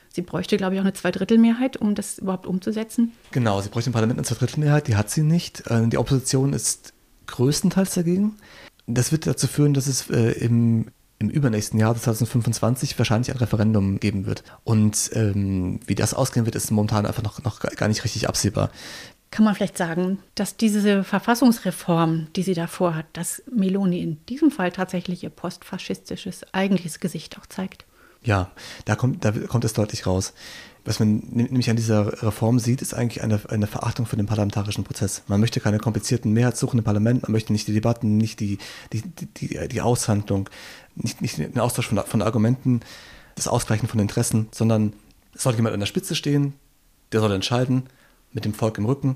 Sie 0.09 0.21
bräuchte, 0.21 0.57
glaube 0.57 0.73
ich, 0.73 0.79
auch 0.79 0.85
eine 0.85 0.93
Zweidrittelmehrheit, 0.93 1.77
um 1.77 1.93
das 1.93 2.19
überhaupt 2.19 2.47
umzusetzen. 2.47 3.11
Genau, 3.31 3.61
sie 3.61 3.69
bräuchte 3.69 3.89
im 3.89 3.93
Parlament 3.93 4.17
eine 4.17 4.25
Zweidrittelmehrheit, 4.25 4.88
die 4.88 4.95
hat 4.95 5.09
sie 5.09 5.23
nicht. 5.23 5.67
Äh, 5.67 5.88
die 5.88 5.97
Opposition 5.97 6.53
ist 6.53 6.93
größtenteils 7.27 7.93
dagegen. 7.93 8.38
Das 8.88 9.11
wird 9.11 9.27
dazu 9.27 9.47
führen, 9.47 9.73
dass 9.73 9.88
es 9.88 10.09
äh, 10.09 10.31
im 10.43 10.88
im 11.19 11.30
übernächsten 11.30 11.80
Jahr, 11.80 11.95
2025, 11.95 12.97
wahrscheinlich 12.97 13.32
ein 13.32 13.38
Referendum 13.38 13.99
geben 13.99 14.25
wird. 14.25 14.43
Und 14.63 15.12
ähm, 15.13 15.80
wie 15.86 15.95
das 15.95 16.13
ausgehen 16.13 16.45
wird, 16.45 16.56
ist 16.56 16.71
momentan 16.71 17.06
einfach 17.06 17.23
noch, 17.23 17.43
noch 17.43 17.60
gar 17.60 17.88
nicht 17.88 18.04
richtig 18.04 18.28
absehbar. 18.28 18.69
Kann 19.32 19.45
man 19.45 19.56
vielleicht 19.56 19.78
sagen, 19.78 20.19
dass 20.36 20.56
diese 20.56 21.04
Verfassungsreform, 21.04 22.28
die 22.36 22.43
sie 22.43 22.54
da 22.54 22.67
vorhat, 22.67 23.06
dass 23.13 23.43
Meloni 23.54 24.01
in 24.01 24.25
diesem 24.28 24.51
Fall 24.51 24.71
tatsächlich 24.71 25.23
ihr 25.23 25.30
postfaschistisches 25.30 26.45
eigentliches 26.54 26.99
Gesicht 26.99 27.38
auch 27.38 27.45
zeigt? 27.45 27.86
Ja, 28.23 28.51
da 28.86 28.95
kommt, 28.95 29.23
da 29.23 29.32
kommt 29.32 29.65
es 29.65 29.73
deutlich 29.73 30.08
raus. 30.08 30.34
Was 30.86 31.00
man 31.00 31.24
nämlich 31.32 31.71
an 31.71 31.76
dieser 31.76 32.21
Reform 32.21 32.60
sieht, 32.60 32.84
ist 32.84 32.93
eigentlich 32.93 33.24
eine, 33.24 33.41
eine 33.50 33.65
Verachtung 33.65 34.06
für 34.06 34.17
den 34.17 34.28
parlamentarischen 34.28 34.84
Prozess. 34.84 35.24
Man 35.28 35.39
möchte 35.39 35.60
keine 35.60 35.80
komplizierten 35.80 36.32
Mehrheitssuchen 36.32 36.78
im 36.78 36.86
Parlament, 36.86 37.24
man 37.24 37.32
möchte 37.32 37.54
nicht 37.54 37.67
die 37.67 37.74
Debatten, 37.74 38.17
nicht 38.17 38.39
die, 38.39 38.60
die, 38.93 39.02
die, 39.38 39.67
die 39.67 39.82
Aushandlung, 39.82 40.48
nicht, 40.95 41.21
nicht 41.21 41.39
den 41.39 41.60
Austausch 41.60 41.88
von, 41.88 41.98
von 41.98 42.21
Argumenten, 42.21 42.82
das 43.34 43.48
Ausgleichen 43.48 43.88
von 43.88 44.00
Interessen, 44.00 44.48
sondern 44.52 44.93
es 45.34 45.41
soll 45.41 45.56
jemand 45.56 45.74
an 45.74 45.80
der 45.80 45.88
Spitze 45.88 46.13
stehen, 46.13 46.54
der 47.12 47.19
soll 47.19 47.32
entscheiden, 47.32 47.84
mit 48.32 48.45
dem 48.45 48.54
Volk 48.54 48.78
im 48.78 48.86
Rücken 48.86 49.15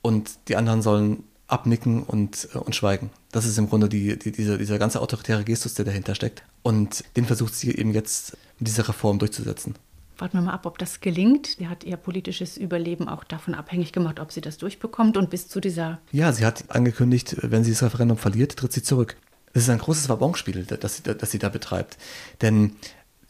und 0.00 0.30
die 0.48 0.56
anderen 0.56 0.80
sollen 0.80 1.24
abnicken 1.46 2.02
und, 2.02 2.48
äh, 2.54 2.58
und 2.58 2.74
schweigen. 2.74 3.10
Das 3.32 3.44
ist 3.44 3.58
im 3.58 3.68
Grunde 3.68 3.88
die, 3.88 4.18
die, 4.18 4.32
dieser, 4.32 4.58
dieser 4.58 4.78
ganze 4.78 5.00
autoritäre 5.00 5.44
Gestus, 5.44 5.74
der 5.74 5.84
dahinter 5.84 6.14
steckt. 6.14 6.42
Und 6.62 7.04
den 7.16 7.26
versucht 7.26 7.54
sie 7.54 7.70
eben 7.76 7.92
jetzt 7.92 8.36
mit 8.58 8.68
dieser 8.68 8.88
Reform 8.88 9.18
durchzusetzen. 9.18 9.74
Warten 10.18 10.38
wir 10.38 10.42
mal 10.42 10.52
ab, 10.52 10.66
ob 10.66 10.78
das 10.78 11.00
gelingt. 11.00 11.56
Sie 11.58 11.68
hat 11.68 11.84
ihr 11.84 11.96
politisches 11.96 12.56
Überleben 12.56 13.08
auch 13.08 13.24
davon 13.24 13.54
abhängig 13.54 13.92
gemacht, 13.92 14.18
ob 14.18 14.32
sie 14.32 14.40
das 14.40 14.56
durchbekommt 14.56 15.16
und 15.16 15.30
bis 15.30 15.48
zu 15.48 15.60
dieser. 15.60 15.98
Ja, 16.12 16.32
sie 16.32 16.46
hat 16.46 16.64
angekündigt, 16.70 17.36
wenn 17.42 17.64
sie 17.64 17.72
das 17.72 17.82
Referendum 17.82 18.16
verliert, 18.16 18.56
tritt 18.56 18.72
sie 18.72 18.82
zurück. 18.82 19.16
Das 19.52 19.64
ist 19.64 19.70
ein 19.70 19.78
großes 19.78 20.08
Wabonspiel, 20.08 20.64
das 20.64 20.96
sie, 20.96 21.02
das 21.02 21.30
sie 21.30 21.38
da 21.38 21.48
betreibt. 21.48 21.98
Denn 22.42 22.76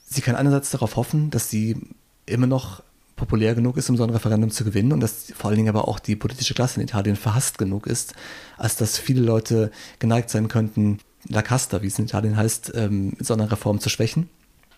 sie 0.05 0.22
kann 0.22 0.37
einerseits 0.37 0.70
darauf 0.70 0.96
hoffen, 0.96 1.31
dass 1.31 1.51
sie 1.51 1.77
immer 2.27 2.46
noch 2.46 2.83
populär 3.16 3.55
genug 3.55 3.77
ist, 3.77 3.88
um 3.90 3.96
so 3.96 4.05
ein 4.05 4.11
Referendum 4.11 4.51
zu 4.51 4.64
gewinnen 4.64 4.92
und 4.92 5.01
dass 5.01 5.33
vor 5.35 5.49
allen 5.49 5.57
Dingen 5.57 5.68
aber 5.68 5.88
auch 5.88 5.99
die 5.99 6.16
politische 6.16 6.55
Klasse 6.55 6.81
in 6.81 6.87
Italien 6.87 7.16
verhasst 7.16 7.59
genug 7.59 7.87
ist, 7.87 8.14
als 8.59 8.77
dass 8.77 8.99
viele 8.99 9.22
Leute 9.22 9.70
geneigt 9.99 10.31
sein 10.31 10.49
könnten, 10.49 10.99
La 11.29 11.42
Casta, 11.42 11.83
wie 11.83 11.88
es 11.88 11.99
in 11.99 12.05
Italien 12.05 12.37
heißt, 12.37 12.72
ähm, 12.75 13.14
so 13.18 13.35
eine 13.35 13.51
Reform 13.51 13.81
zu 13.81 13.88
schwächen. 13.88 14.29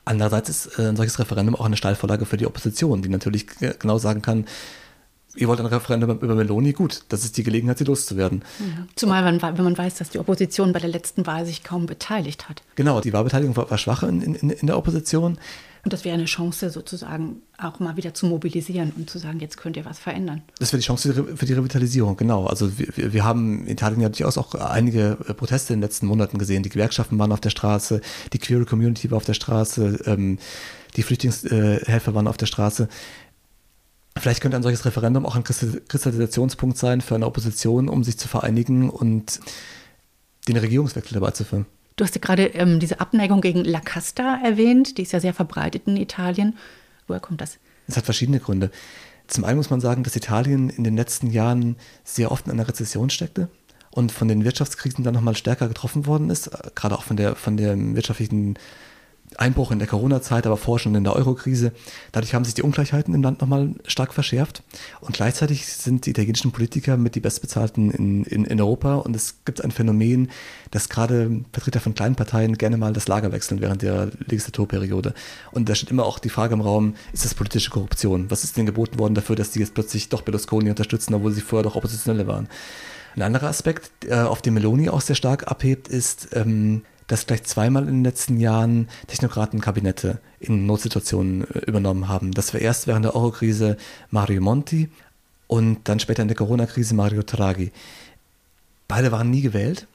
Andererseits 0.08 0.48
ist 0.48 0.78
äh, 0.78 0.88
ein 0.88 0.96
solches 0.96 1.18
Referendum 1.18 1.54
auch 1.54 1.66
eine 1.66 1.76
Steilvorlage 1.76 2.24
für 2.24 2.38
die 2.38 2.46
Opposition, 2.46 3.02
die 3.02 3.10
natürlich 3.10 3.46
genau 3.78 3.98
sagen 3.98 4.22
kann, 4.22 4.46
ihr 5.36 5.48
wollt 5.48 5.60
ein 5.60 5.66
Referendum 5.66 6.18
über 6.18 6.34
Meloni, 6.34 6.72
gut, 6.72 7.02
das 7.10 7.24
ist 7.24 7.36
die 7.36 7.42
Gelegenheit, 7.42 7.76
sie 7.76 7.84
loszuwerden. 7.84 8.42
Ja. 8.58 8.86
Zumal, 8.96 9.22
wenn, 9.26 9.42
wenn, 9.42 9.64
man 9.64 9.76
weiß, 9.76 9.96
dass 9.96 10.08
die 10.08 10.18
Opposition 10.18 10.72
bei 10.72 10.78
der 10.78 10.88
letzten 10.88 11.26
Wahl 11.26 11.44
sich 11.44 11.62
kaum 11.62 11.84
beteiligt 11.84 12.48
hat. 12.48 12.62
Genau, 12.74 13.02
die 13.02 13.12
Wahlbeteiligung 13.12 13.54
war, 13.54 13.70
war 13.70 13.76
schwach 13.76 14.02
in, 14.02 14.22
in, 14.22 14.48
in, 14.48 14.66
der 14.66 14.78
Opposition. 14.78 15.36
Und 15.88 15.94
das 15.94 16.04
wäre 16.04 16.12
eine 16.12 16.26
Chance, 16.26 16.68
sozusagen 16.68 17.40
auch 17.56 17.80
mal 17.80 17.96
wieder 17.96 18.12
zu 18.12 18.26
mobilisieren 18.26 18.92
und 18.94 19.08
zu 19.08 19.18
sagen, 19.18 19.40
jetzt 19.40 19.56
könnt 19.56 19.74
ihr 19.78 19.86
was 19.86 19.98
verändern. 19.98 20.42
Das 20.58 20.70
wäre 20.70 20.80
die 20.80 20.86
Chance 20.86 21.14
für 21.34 21.46
die 21.46 21.54
Revitalisierung, 21.54 22.14
genau. 22.14 22.44
Also 22.44 22.78
wir, 22.78 23.14
wir 23.14 23.24
haben 23.24 23.62
in 23.62 23.68
Italien 23.68 24.02
ja 24.02 24.10
durchaus 24.10 24.36
auch 24.36 24.54
einige 24.54 25.16
äh, 25.26 25.32
Proteste 25.32 25.72
in 25.72 25.78
den 25.80 25.84
letzten 25.84 26.04
Monaten 26.04 26.36
gesehen. 26.36 26.62
Die 26.62 26.68
Gewerkschaften 26.68 27.18
waren 27.18 27.32
auf 27.32 27.40
der 27.40 27.48
Straße, 27.48 28.02
die 28.34 28.38
Queer 28.38 28.66
Community 28.66 29.10
war 29.10 29.16
auf 29.16 29.24
der 29.24 29.32
Straße, 29.32 30.00
ähm, 30.04 30.38
die 30.94 31.02
Flüchtlingshelfer 31.02 32.12
waren 32.12 32.28
auf 32.28 32.36
der 32.36 32.44
Straße. 32.44 32.86
Vielleicht 34.18 34.42
könnte 34.42 34.58
ein 34.58 34.62
solches 34.62 34.84
Referendum 34.84 35.24
auch 35.24 35.36
ein 35.36 35.44
Kristallisationspunkt 35.44 36.76
sein 36.76 37.00
für 37.00 37.14
eine 37.14 37.24
Opposition, 37.24 37.88
um 37.88 38.04
sich 38.04 38.18
zu 38.18 38.28
vereinigen 38.28 38.90
und 38.90 39.40
den 40.48 40.58
Regierungswechsel 40.58 41.14
dabei 41.14 41.30
zu 41.30 41.44
führen. 41.44 41.64
Du 41.98 42.04
hast 42.04 42.14
ja 42.14 42.20
gerade 42.20 42.44
ähm, 42.54 42.78
diese 42.78 43.00
Abneigung 43.00 43.40
gegen 43.40 43.64
La 43.64 43.80
Casta 43.80 44.40
erwähnt, 44.44 44.98
die 44.98 45.02
ist 45.02 45.10
ja 45.10 45.18
sehr 45.18 45.34
verbreitet 45.34 45.82
in 45.86 45.96
Italien. 45.96 46.56
Woher 47.08 47.18
kommt 47.18 47.40
das? 47.40 47.58
Es 47.88 47.96
hat 47.96 48.04
verschiedene 48.04 48.38
Gründe. 48.38 48.70
Zum 49.26 49.42
einen 49.42 49.56
muss 49.56 49.70
man 49.70 49.80
sagen, 49.80 50.04
dass 50.04 50.14
Italien 50.14 50.70
in 50.70 50.84
den 50.84 50.96
letzten 50.96 51.28
Jahren 51.28 51.74
sehr 52.04 52.30
oft 52.30 52.46
in 52.46 52.52
einer 52.52 52.68
Rezession 52.68 53.10
steckte 53.10 53.48
und 53.90 54.12
von 54.12 54.28
den 54.28 54.44
Wirtschaftskrisen 54.44 55.02
dann 55.02 55.12
nochmal 55.12 55.34
stärker 55.34 55.66
getroffen 55.66 56.06
worden 56.06 56.30
ist, 56.30 56.52
gerade 56.76 56.96
auch 56.96 57.02
von 57.02 57.16
der, 57.16 57.34
von 57.34 57.56
der 57.56 57.76
wirtschaftlichen 57.76 58.54
Einbruch 59.38 59.70
in 59.70 59.78
der 59.78 59.88
Corona-Zeit, 59.88 60.46
aber 60.46 60.56
vorher 60.56 60.82
schon 60.82 60.94
in 60.96 61.04
der 61.04 61.14
Euro-Krise. 61.14 61.72
Dadurch 62.12 62.34
haben 62.34 62.44
sich 62.44 62.54
die 62.54 62.62
Ungleichheiten 62.62 63.14
im 63.14 63.22
Land 63.22 63.40
nochmal 63.40 63.74
stark 63.86 64.12
verschärft. 64.12 64.62
Und 65.00 65.14
gleichzeitig 65.14 65.66
sind 65.66 66.06
die 66.06 66.10
italienischen 66.10 66.50
Politiker 66.50 66.96
mit 66.96 67.14
die 67.14 67.20
bestbezahlten 67.20 67.90
in, 67.92 68.24
in, 68.24 68.44
in 68.44 68.60
Europa. 68.60 68.96
Und 68.96 69.14
es 69.14 69.36
gibt 69.44 69.62
ein 69.62 69.70
Phänomen, 69.70 70.30
dass 70.72 70.88
gerade 70.88 71.44
Vertreter 71.52 71.80
von 71.80 71.94
kleinen 71.94 72.16
Parteien 72.16 72.58
gerne 72.58 72.76
mal 72.76 72.92
das 72.92 73.06
Lager 73.06 73.30
wechseln 73.30 73.60
während 73.60 73.82
der 73.82 74.10
Legislaturperiode. 74.26 75.14
Und 75.52 75.68
da 75.68 75.74
steht 75.76 75.90
immer 75.90 76.04
auch 76.04 76.18
die 76.18 76.30
Frage 76.30 76.54
im 76.54 76.60
Raum, 76.60 76.94
ist 77.12 77.24
das 77.24 77.34
politische 77.34 77.70
Korruption? 77.70 78.30
Was 78.30 78.42
ist 78.42 78.56
denn 78.56 78.66
geboten 78.66 78.98
worden 78.98 79.14
dafür, 79.14 79.36
dass 79.36 79.52
die 79.52 79.60
jetzt 79.60 79.74
plötzlich 79.74 80.08
doch 80.08 80.22
Berlusconi 80.22 80.68
unterstützen, 80.68 81.14
obwohl 81.14 81.32
sie 81.32 81.42
vorher 81.42 81.62
doch 81.62 81.76
Oppositionelle 81.76 82.26
waren? 82.26 82.48
Ein 83.14 83.22
anderer 83.22 83.48
Aspekt, 83.48 83.90
äh, 84.06 84.14
auf 84.14 84.42
dem 84.42 84.54
Meloni 84.54 84.88
auch 84.88 85.00
sehr 85.00 85.16
stark 85.16 85.48
abhebt, 85.50 85.88
ist, 85.88 86.28
ähm, 86.34 86.82
dass 87.08 87.26
gleich 87.26 87.42
zweimal 87.42 87.88
in 87.88 87.96
den 87.96 88.04
letzten 88.04 88.38
Jahren 88.38 88.88
Technokratenkabinette 89.08 90.20
in 90.38 90.66
Notsituationen 90.66 91.42
äh, 91.42 91.58
übernommen 91.66 92.08
haben. 92.08 92.32
Das 92.32 92.54
war 92.54 92.60
erst 92.60 92.86
während 92.86 93.04
der 93.04 93.16
Euro-Krise 93.16 93.76
Mario 94.10 94.40
Monti 94.40 94.88
und 95.48 95.88
dann 95.88 95.98
später 95.98 96.22
in 96.22 96.28
der 96.28 96.36
Corona-Krise 96.36 96.94
Mario 96.94 97.22
Draghi. 97.22 97.72
Beide 98.86 99.10
waren 99.10 99.30
nie 99.30 99.40
gewählt, 99.40 99.86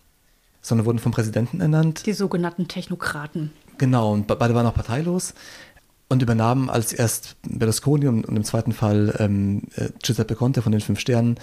sondern 0.61 0.85
wurden 0.85 0.99
vom 0.99 1.11
Präsidenten 1.11 1.61
ernannt. 1.61 2.05
Die 2.05 2.13
sogenannten 2.13 2.67
Technokraten. 2.67 3.51
Genau, 3.77 4.13
und 4.13 4.27
beide 4.27 4.53
waren 4.53 4.65
auch 4.65 4.73
parteilos 4.73 5.33
und 6.09 6.21
übernahmen 6.21 6.69
als 6.69 6.93
erst 6.93 7.35
Berlusconi 7.43 8.07
und, 8.07 8.25
im 8.25 8.43
zweiten 8.43 8.71
Fall 8.71 9.15
ähm, 9.19 9.63
äh, 9.75 9.89
Giuseppe 10.01 10.35
Conte 10.35 10.61
von 10.61 10.71
den 10.71 10.81
Fünf 10.81 10.99
Sternen 10.99 11.37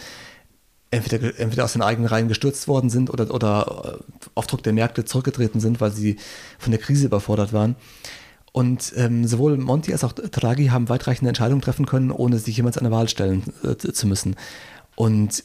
entweder, 0.90 1.38
entweder 1.38 1.64
aus 1.64 1.72
den 1.72 1.82
eigenen 1.82 2.08
Reihen 2.08 2.28
gestürzt 2.28 2.68
worden 2.68 2.90
sind 2.90 3.10
oder, 3.10 3.32
oder 3.32 4.00
äh, 4.00 4.28
auf 4.34 4.46
Druck 4.46 4.62
der 4.62 4.72
Märkte 4.72 5.04
zurückgetreten 5.04 5.60
sind, 5.60 5.80
weil 5.80 5.92
sie 5.92 6.16
von 6.58 6.72
der 6.72 6.80
Krise 6.80 7.06
überfordert 7.06 7.52
waren. 7.52 7.76
Und 8.52 8.92
ähm, 8.96 9.26
sowohl 9.26 9.56
Monti 9.56 9.92
als 9.92 10.02
auch 10.02 10.12
Draghi 10.12 10.66
haben 10.66 10.88
weitreichende 10.88 11.28
Entscheidungen 11.28 11.62
treffen 11.62 11.86
können, 11.86 12.10
ohne 12.10 12.38
sich 12.38 12.56
jemals 12.56 12.78
an 12.78 12.84
der 12.84 12.92
Wahl 12.92 13.08
stellen 13.08 13.44
äh, 13.62 13.76
zu 13.76 14.06
müssen. 14.08 14.34
Und 14.96 15.44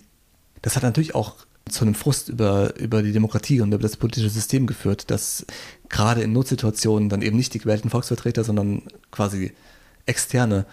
das 0.64 0.76
hat 0.76 0.84
natürlich 0.84 1.14
auch 1.14 1.36
zu 1.70 1.84
einem 1.84 1.96
Frust 1.96 2.30
über, 2.30 2.76
über 2.80 3.04
die 3.04 3.12
Demokratie 3.12 3.62
und 3.62 3.74
über 3.74 3.82
das 3.82 3.98
politische 3.98 4.30
System 4.30 4.66
geführt, 4.66 5.12
dass 5.12 5.46
gerade 5.90 6.22
in 6.22 6.32
Notsituationen 6.32 7.10
dann 7.10 7.22
eben 7.22 7.38
nicht 7.38 7.54
die 7.54 7.60
gewählten 7.60 7.90
Volksvertreter, 7.90 8.44
sondern 8.44 8.84
quasi 9.12 9.54
externe 10.06 10.66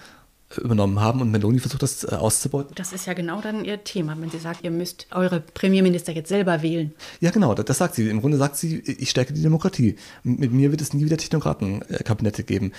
übernommen 0.58 1.00
haben 1.00 1.20
und 1.20 1.30
Meloni 1.30 1.58
versucht 1.58 1.82
das 1.82 2.04
äh, 2.04 2.14
auszubeuten. 2.14 2.74
Das 2.74 2.92
ist 2.92 3.06
ja 3.06 3.14
genau 3.14 3.40
dann 3.40 3.64
ihr 3.64 3.84
Thema, 3.84 4.16
wenn 4.18 4.30
sie 4.30 4.38
sagt, 4.38 4.64
ihr 4.64 4.70
müsst 4.70 5.06
eure 5.10 5.40
Premierminister 5.40 6.12
jetzt 6.12 6.28
selber 6.28 6.62
wählen. 6.62 6.92
Ja, 7.20 7.30
genau, 7.30 7.54
das, 7.54 7.64
das 7.66 7.78
sagt 7.78 7.94
sie. 7.94 8.08
Im 8.08 8.20
Grunde 8.20 8.38
sagt 8.38 8.56
sie, 8.56 8.80
ich 8.80 9.10
stärke 9.10 9.32
die 9.32 9.42
Demokratie. 9.42 9.96
Mit 10.22 10.52
mir 10.52 10.70
wird 10.70 10.80
es 10.80 10.92
nie 10.92 11.04
wieder 11.04 11.16
Technokratenkabinette 11.16 12.44
geben. 12.44 12.72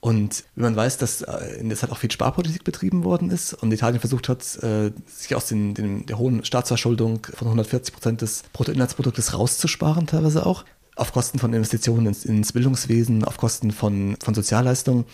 Und 0.00 0.44
wenn 0.54 0.64
man 0.64 0.76
weiß, 0.76 0.98
dass 0.98 1.22
äh, 1.22 1.58
in 1.58 1.68
der 1.68 1.76
Zeit 1.76 1.90
auch 1.90 1.98
viel 1.98 2.10
Sparpolitik 2.10 2.64
betrieben 2.64 3.02
worden 3.02 3.30
ist 3.30 3.54
und 3.54 3.72
Italien 3.72 3.98
versucht 3.98 4.28
hat, 4.28 4.40
äh, 4.62 4.92
sich 5.06 5.34
aus 5.34 5.46
den, 5.46 5.74
den, 5.74 6.06
der 6.06 6.18
hohen 6.18 6.44
Staatsverschuldung 6.44 7.26
von 7.34 7.48
140 7.48 7.94
Prozent 7.94 8.22
des 8.22 8.44
Bruttoinlandsproduktes 8.52 9.34
rauszusparen, 9.34 10.06
teilweise 10.06 10.46
auch, 10.46 10.64
auf 10.96 11.12
Kosten 11.12 11.38
von 11.38 11.52
Investitionen 11.52 12.06
ins, 12.06 12.24
ins 12.24 12.52
Bildungswesen, 12.52 13.24
auf 13.24 13.36
Kosten 13.36 13.70
von, 13.70 14.16
von 14.22 14.34
Sozialleistungen, 14.34 15.04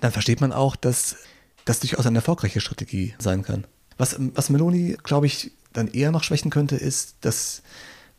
dann 0.00 0.12
versteht 0.12 0.40
man 0.40 0.52
auch, 0.52 0.76
dass 0.76 1.16
das 1.64 1.80
durchaus 1.80 2.06
eine 2.06 2.18
erfolgreiche 2.18 2.60
Strategie 2.60 3.14
sein 3.18 3.42
kann. 3.42 3.64
Was, 3.98 4.16
was 4.18 4.50
Meloni, 4.50 4.96
glaube 5.02 5.26
ich, 5.26 5.52
dann 5.72 5.88
eher 5.88 6.10
noch 6.10 6.24
schwächen 6.24 6.50
könnte, 6.50 6.76
ist, 6.76 7.16
dass 7.20 7.62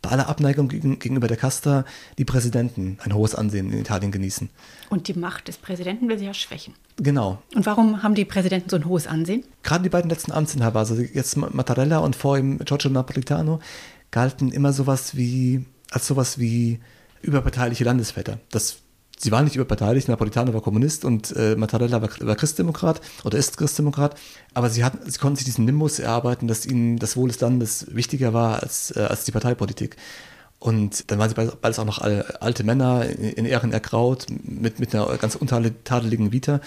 bei 0.01 0.09
aller 0.09 0.29
Abneigung 0.29 0.67
gegenüber 0.67 1.27
der 1.27 1.37
Casta 1.37 1.85
die 2.17 2.25
Präsidenten 2.25 2.97
ein 3.03 3.13
hohes 3.13 3.35
Ansehen 3.35 3.71
in 3.71 3.79
Italien 3.79 4.11
genießen. 4.11 4.49
Und 4.89 5.07
die 5.07 5.13
Macht 5.13 5.47
des 5.47 5.57
Präsidenten 5.57 6.09
will 6.09 6.17
sie 6.17 6.25
ja 6.25 6.33
schwächen. 6.33 6.73
Genau. 6.97 7.41
Und 7.53 7.65
warum 7.65 8.01
haben 8.01 8.15
die 8.15 8.25
Präsidenten 8.25 8.69
so 8.69 8.77
ein 8.77 8.85
hohes 8.85 9.05
Ansehen? 9.05 9.43
Gerade 9.63 9.83
die 9.83 9.89
beiden 9.89 10.09
letzten 10.09 10.31
Amtsinhaber, 10.31 10.79
also 10.79 10.95
jetzt 10.95 11.37
Mattarella 11.37 11.99
und 11.99 12.15
vor 12.15 12.37
ihm 12.37 12.57
Giorgio 12.59 12.89
Napolitano, 12.89 13.59
galten 14.09 14.51
immer 14.51 14.73
sowas 14.73 15.15
wie, 15.15 15.65
als 15.91 16.07
sowas 16.07 16.39
wie 16.39 16.79
überparteiliche 17.21 17.83
Landesväter. 17.83 18.39
Das 18.49 18.77
sie 19.21 19.31
waren 19.31 19.45
nicht 19.45 19.55
überparteilich, 19.55 20.07
Napolitano 20.07 20.53
war 20.53 20.61
Kommunist 20.61 21.05
und 21.05 21.35
äh, 21.35 21.55
Mattarella 21.55 22.01
war, 22.01 22.09
war, 22.21 22.35
Christdemokrat 22.35 23.01
oder 23.23 23.37
ist 23.37 23.57
Christdemokrat, 23.57 24.15
aber 24.53 24.69
sie, 24.69 24.83
hatten, 24.83 25.09
sie 25.09 25.19
konnten 25.19 25.37
sich 25.37 25.45
diesen 25.45 25.65
Nimbus 25.65 25.99
erarbeiten, 25.99 26.47
dass 26.47 26.65
ihnen 26.65 26.97
das 26.97 27.15
Wohl 27.15 27.29
des 27.29 27.39
Landes 27.39 27.87
wichtiger 27.93 28.33
war 28.33 28.61
als, 28.61 28.95
äh, 28.95 29.01
als 29.01 29.25
die 29.25 29.31
Parteipolitik. 29.31 29.95
Und 30.59 31.09
dann 31.09 31.17
waren 31.17 31.29
sie 31.29 31.35
beides 31.35 31.79
auch 31.79 31.85
noch 31.85 31.99
alte 31.99 32.63
Männer 32.63 33.07
in 33.07 33.45
Ehren 33.45 33.73
ergraut, 33.73 34.27
mit, 34.43 34.79
mit 34.79 34.93
einer 34.93 35.17
ganz 35.17 35.35
untadeligen 35.35 36.31
Vita. 36.31 36.61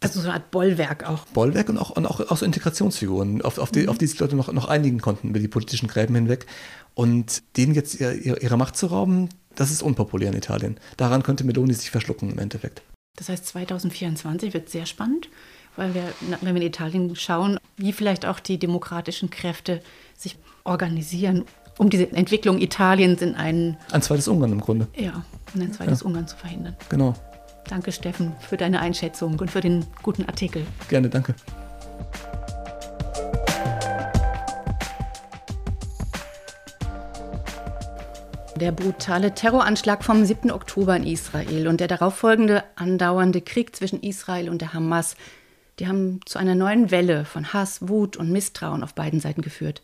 Also 0.00 0.20
so 0.20 0.26
eine 0.26 0.34
Art 0.34 0.50
Bollwerk 0.50 1.08
auch. 1.08 1.24
Bollwerk 1.26 1.68
und 1.68 1.78
auch, 1.78 1.90
und 1.90 2.06
auch, 2.06 2.18
auch 2.18 2.36
so 2.36 2.44
Integrationsfiguren, 2.44 3.42
auf, 3.42 3.58
auf, 3.58 3.70
die, 3.70 3.82
mhm. 3.82 3.90
auf 3.90 3.98
die 3.98 4.08
sich 4.08 4.18
Leute 4.18 4.34
noch, 4.34 4.52
noch 4.52 4.66
einigen 4.68 5.00
konnten 5.00 5.28
über 5.28 5.38
die 5.38 5.46
politischen 5.46 5.86
Gräben 5.86 6.16
hinweg. 6.16 6.46
Und 6.94 7.42
denen 7.56 7.74
jetzt 7.74 8.00
ihre, 8.00 8.14
ihre 8.14 8.56
Macht 8.56 8.76
zu 8.76 8.86
rauben, 8.86 9.28
das 9.58 9.72
ist 9.72 9.82
unpopulär 9.82 10.30
in 10.30 10.36
Italien. 10.36 10.78
Daran 10.96 11.24
könnte 11.24 11.42
Meloni 11.44 11.74
sich 11.74 11.90
verschlucken 11.90 12.30
im 12.30 12.38
Endeffekt. 12.38 12.82
Das 13.16 13.28
heißt, 13.28 13.44
2024 13.46 14.54
wird 14.54 14.68
sehr 14.68 14.86
spannend, 14.86 15.28
weil 15.74 15.94
wir, 15.94 16.04
wenn 16.40 16.54
wir 16.54 16.62
in 16.62 16.68
Italien 16.68 17.16
schauen, 17.16 17.58
wie 17.76 17.92
vielleicht 17.92 18.24
auch 18.24 18.38
die 18.38 18.58
demokratischen 18.58 19.30
Kräfte 19.30 19.80
sich 20.16 20.38
organisieren, 20.62 21.44
um 21.76 21.90
diese 21.90 22.10
Entwicklung 22.12 22.60
Italiens 22.60 23.20
in 23.20 23.34
einen. 23.34 23.76
Ein 23.90 24.02
zweites 24.02 24.28
Ungarn 24.28 24.52
im 24.52 24.60
Grunde. 24.60 24.86
Ja, 24.94 25.24
in 25.54 25.62
ein 25.62 25.72
zweites 25.72 26.00
ja. 26.00 26.06
Ungarn 26.06 26.28
zu 26.28 26.36
verhindern. 26.36 26.76
Genau. 26.88 27.14
Danke, 27.68 27.90
Steffen, 27.90 28.32
für 28.40 28.56
deine 28.56 28.80
Einschätzung 28.80 29.38
und 29.40 29.50
für 29.50 29.60
den 29.60 29.84
guten 30.02 30.24
Artikel. 30.24 30.64
Gerne, 30.88 31.08
danke. 31.08 31.34
Der 38.58 38.72
brutale 38.72 39.34
Terroranschlag 39.34 40.02
vom 40.02 40.24
7. 40.24 40.50
Oktober 40.50 40.96
in 40.96 41.04
Israel 41.06 41.68
und 41.68 41.78
der 41.78 41.86
darauffolgende 41.86 42.64
andauernde 42.74 43.40
Krieg 43.40 43.76
zwischen 43.76 44.02
Israel 44.02 44.48
und 44.48 44.60
der 44.60 44.74
Hamas, 44.74 45.14
die 45.78 45.86
haben 45.86 46.18
zu 46.26 46.40
einer 46.40 46.56
neuen 46.56 46.90
Welle 46.90 47.24
von 47.24 47.52
Hass, 47.52 47.88
Wut 47.88 48.16
und 48.16 48.32
Misstrauen 48.32 48.82
auf 48.82 48.96
beiden 48.96 49.20
Seiten 49.20 49.42
geführt. 49.42 49.80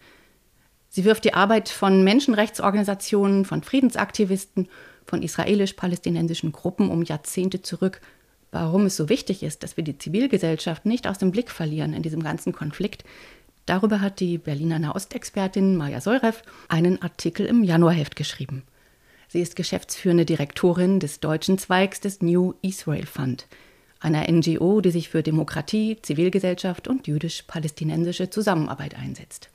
Sie 0.89 1.05
wirft 1.05 1.25
die 1.25 1.35
Arbeit 1.35 1.69
von 1.69 2.03
Menschenrechtsorganisationen, 2.03 3.45
von 3.45 3.63
Friedensaktivisten, 3.63 4.69
von 5.07 5.23
israelisch-palästinensischen 5.23 6.51
Gruppen 6.51 6.91
um 6.91 7.05
Jahrzehnte 7.05 7.63
zurück. 7.63 8.01
Warum 8.51 8.87
es 8.87 8.97
so 8.97 9.09
wichtig 9.09 9.45
ist, 9.45 9.63
dass 9.63 9.77
wir 9.77 9.85
die 9.85 9.99
Zivilgesellschaft 9.99 10.85
nicht 10.85 11.07
aus 11.07 11.19
dem 11.19 11.31
Blick 11.31 11.53
verlieren 11.53 11.93
in 11.93 12.03
diesem 12.03 12.25
ganzen 12.25 12.53
Konflikt, 12.53 13.05
Darüber 13.67 14.01
hat 14.01 14.21
die 14.21 14.37
Berliner 14.37 14.79
Nahostexpertin 14.79 15.77
Maja 15.77 16.01
Seurev 16.01 16.43
einen 16.69 17.01
Artikel 17.01 17.47
im 17.47 17.65
Januarheft 17.65 18.15
geschrieben. 18.15 18.63
Sie 19.29 19.41
ist 19.41 19.57
geschäftsführende 19.57 20.27
Direktorin 20.27 21.01
des 21.01 21.21
deutschen 21.21 21.59
Zweigs 21.59 22.01
des 22.01 22.21
New 22.21 22.55
Israel 22.61 23.07
Fund, 23.07 23.47
einer 24.01 24.31
NGO, 24.31 24.83
die 24.83 24.91
sich 24.91 25.09
für 25.09 25.23
Demokratie, 25.23 25.97
Zivilgesellschaft 26.03 26.89
und 26.89 27.07
jüdisch-palästinensische 27.07 28.29
Zusammenarbeit 28.29 28.97
einsetzt. 28.97 29.49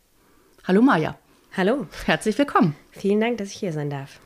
Hallo 0.64 0.82
Maja. 0.82 1.18
Hallo. 1.56 1.88
Herzlich 2.06 2.38
willkommen. 2.38 2.76
Vielen 2.92 3.22
Dank, 3.22 3.38
dass 3.38 3.50
ich 3.50 3.60
hier 3.60 3.74
sein 3.74 3.90
darf. 3.90 4.20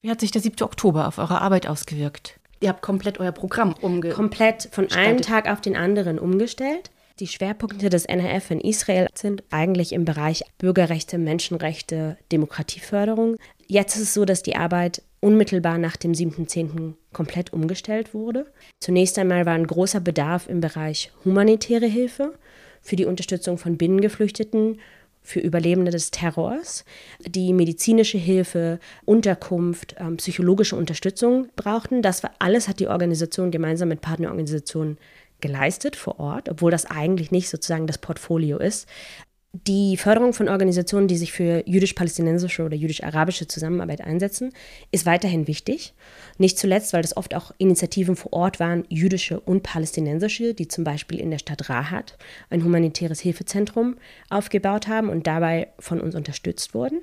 Wie 0.00 0.10
hat 0.10 0.20
sich 0.20 0.30
der 0.30 0.42
7. 0.42 0.62
Oktober 0.62 1.08
auf 1.08 1.18
eure 1.18 1.40
Arbeit 1.40 1.66
ausgewirkt? 1.66 2.38
Ihr 2.60 2.68
habt 2.68 2.82
komplett 2.82 3.18
euer 3.18 3.32
Programm 3.32 3.74
umgestellt. 3.80 4.16
Komplett 4.16 4.68
von 4.70 4.90
einem 4.92 5.20
Tag 5.22 5.50
auf 5.50 5.60
den 5.60 5.76
anderen 5.76 6.18
umgestellt. 6.18 6.90
Die 7.20 7.28
Schwerpunkte 7.28 7.90
des 7.90 8.06
NRF 8.06 8.50
in 8.50 8.60
Israel 8.60 9.06
sind 9.14 9.44
eigentlich 9.50 9.92
im 9.92 10.04
Bereich 10.04 10.42
Bürgerrechte, 10.58 11.16
Menschenrechte, 11.16 12.16
Demokratieförderung. 12.32 13.36
Jetzt 13.68 13.94
ist 13.94 14.02
es 14.02 14.14
so, 14.14 14.24
dass 14.24 14.42
die 14.42 14.56
Arbeit 14.56 15.00
unmittelbar 15.20 15.78
nach 15.78 15.96
dem 15.96 16.10
7.10. 16.10 16.94
komplett 17.12 17.52
umgestellt 17.52 18.14
wurde. 18.14 18.52
Zunächst 18.80 19.16
einmal 19.16 19.46
war 19.46 19.54
ein 19.54 19.68
großer 19.68 20.00
Bedarf 20.00 20.48
im 20.48 20.60
Bereich 20.60 21.12
humanitäre 21.24 21.86
Hilfe 21.86 22.34
für 22.82 22.96
die 22.96 23.06
Unterstützung 23.06 23.58
von 23.58 23.76
Binnengeflüchteten, 23.76 24.80
für 25.22 25.40
Überlebende 25.40 25.90
des 25.90 26.10
Terrors, 26.10 26.84
die 27.20 27.54
medizinische 27.54 28.18
Hilfe, 28.18 28.78
Unterkunft, 29.06 29.94
ähm, 29.98 30.18
psychologische 30.18 30.76
Unterstützung 30.76 31.48
brauchten. 31.56 32.02
Das 32.02 32.22
war, 32.22 32.32
alles 32.40 32.68
hat 32.68 32.78
die 32.78 32.88
Organisation 32.88 33.50
gemeinsam 33.50 33.88
mit 33.88 34.02
Partnerorganisationen 34.02 34.98
geleistet 35.40 35.96
vor 35.96 36.20
Ort, 36.20 36.48
obwohl 36.48 36.70
das 36.70 36.86
eigentlich 36.86 37.30
nicht 37.30 37.48
sozusagen 37.48 37.86
das 37.86 37.98
Portfolio 37.98 38.58
ist. 38.58 38.88
Die 39.62 39.96
Förderung 39.96 40.32
von 40.32 40.48
Organisationen, 40.48 41.06
die 41.06 41.16
sich 41.16 41.30
für 41.30 41.62
jüdisch-palästinensische 41.64 42.64
oder 42.64 42.74
jüdisch-arabische 42.74 43.46
Zusammenarbeit 43.46 44.00
einsetzen, 44.00 44.52
ist 44.90 45.06
weiterhin 45.06 45.46
wichtig. 45.46 45.94
Nicht 46.38 46.58
zuletzt, 46.58 46.92
weil 46.92 47.02
das 47.02 47.16
oft 47.16 47.36
auch 47.36 47.52
Initiativen 47.58 48.16
vor 48.16 48.32
Ort 48.32 48.58
waren, 48.58 48.84
jüdische 48.88 49.38
und 49.38 49.62
palästinensische, 49.62 50.54
die 50.54 50.66
zum 50.66 50.82
Beispiel 50.82 51.20
in 51.20 51.30
der 51.30 51.38
Stadt 51.38 51.70
Rahat 51.70 52.18
ein 52.50 52.64
humanitäres 52.64 53.20
Hilfezentrum 53.20 53.94
aufgebaut 54.28 54.88
haben 54.88 55.08
und 55.08 55.28
dabei 55.28 55.68
von 55.78 56.00
uns 56.00 56.16
unterstützt 56.16 56.74
wurden. 56.74 57.02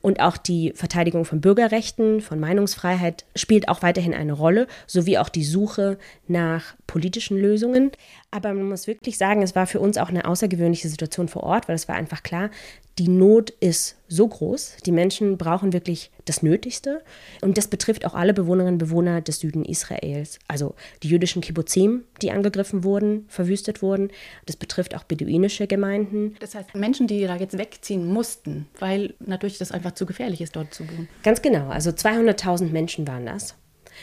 Und 0.00 0.18
auch 0.18 0.36
die 0.36 0.72
Verteidigung 0.74 1.24
von 1.24 1.40
Bürgerrechten, 1.40 2.20
von 2.20 2.40
Meinungsfreiheit 2.40 3.24
spielt 3.36 3.68
auch 3.68 3.82
weiterhin 3.82 4.12
eine 4.12 4.32
Rolle, 4.32 4.66
sowie 4.88 5.18
auch 5.18 5.28
die 5.28 5.44
Suche 5.44 5.98
nach 6.26 6.74
politischen 6.88 7.38
Lösungen. 7.38 7.92
Aber 8.32 8.52
man 8.52 8.68
muss 8.68 8.88
wirklich 8.88 9.18
sagen, 9.18 9.42
es 9.42 9.54
war 9.54 9.68
für 9.68 9.78
uns 9.78 9.98
auch 9.98 10.08
eine 10.08 10.24
außergewöhnliche 10.24 10.88
Situation 10.88 11.28
vor 11.28 11.44
Ort, 11.44 11.68
weil 11.68 11.76
es 11.76 11.86
war 11.86 11.91
einfach 11.94 12.22
klar, 12.22 12.50
die 12.98 13.08
Not 13.08 13.50
ist 13.50 13.96
so 14.08 14.28
groß. 14.28 14.76
Die 14.84 14.92
Menschen 14.92 15.38
brauchen 15.38 15.72
wirklich 15.72 16.10
das 16.26 16.42
Nötigste. 16.42 17.02
Und 17.40 17.56
das 17.56 17.68
betrifft 17.68 18.04
auch 18.04 18.14
alle 18.14 18.34
Bewohnerinnen 18.34 18.74
und 18.74 18.78
Bewohner 18.78 19.22
des 19.22 19.40
Süden 19.40 19.64
Israels. 19.64 20.38
Also 20.46 20.74
die 21.02 21.08
jüdischen 21.08 21.40
Kibbuzim, 21.40 22.04
die 22.20 22.30
angegriffen 22.30 22.84
wurden, 22.84 23.24
verwüstet 23.28 23.80
wurden. 23.80 24.10
Das 24.44 24.56
betrifft 24.56 24.94
auch 24.94 25.04
beduinische 25.04 25.66
Gemeinden. 25.66 26.36
Das 26.40 26.54
heißt, 26.54 26.74
Menschen, 26.74 27.06
die 27.06 27.22
da 27.22 27.36
jetzt 27.36 27.56
wegziehen 27.56 28.06
mussten, 28.06 28.68
weil 28.78 29.14
natürlich 29.20 29.58
das 29.58 29.72
einfach 29.72 29.92
zu 29.92 30.04
gefährlich 30.04 30.42
ist, 30.42 30.54
dort 30.54 30.74
zu 30.74 30.86
wohnen. 30.86 31.08
Ganz 31.22 31.40
genau. 31.40 31.68
Also 31.68 31.90
200.000 31.90 32.70
Menschen 32.70 33.08
waren 33.08 33.24
das. 33.24 33.54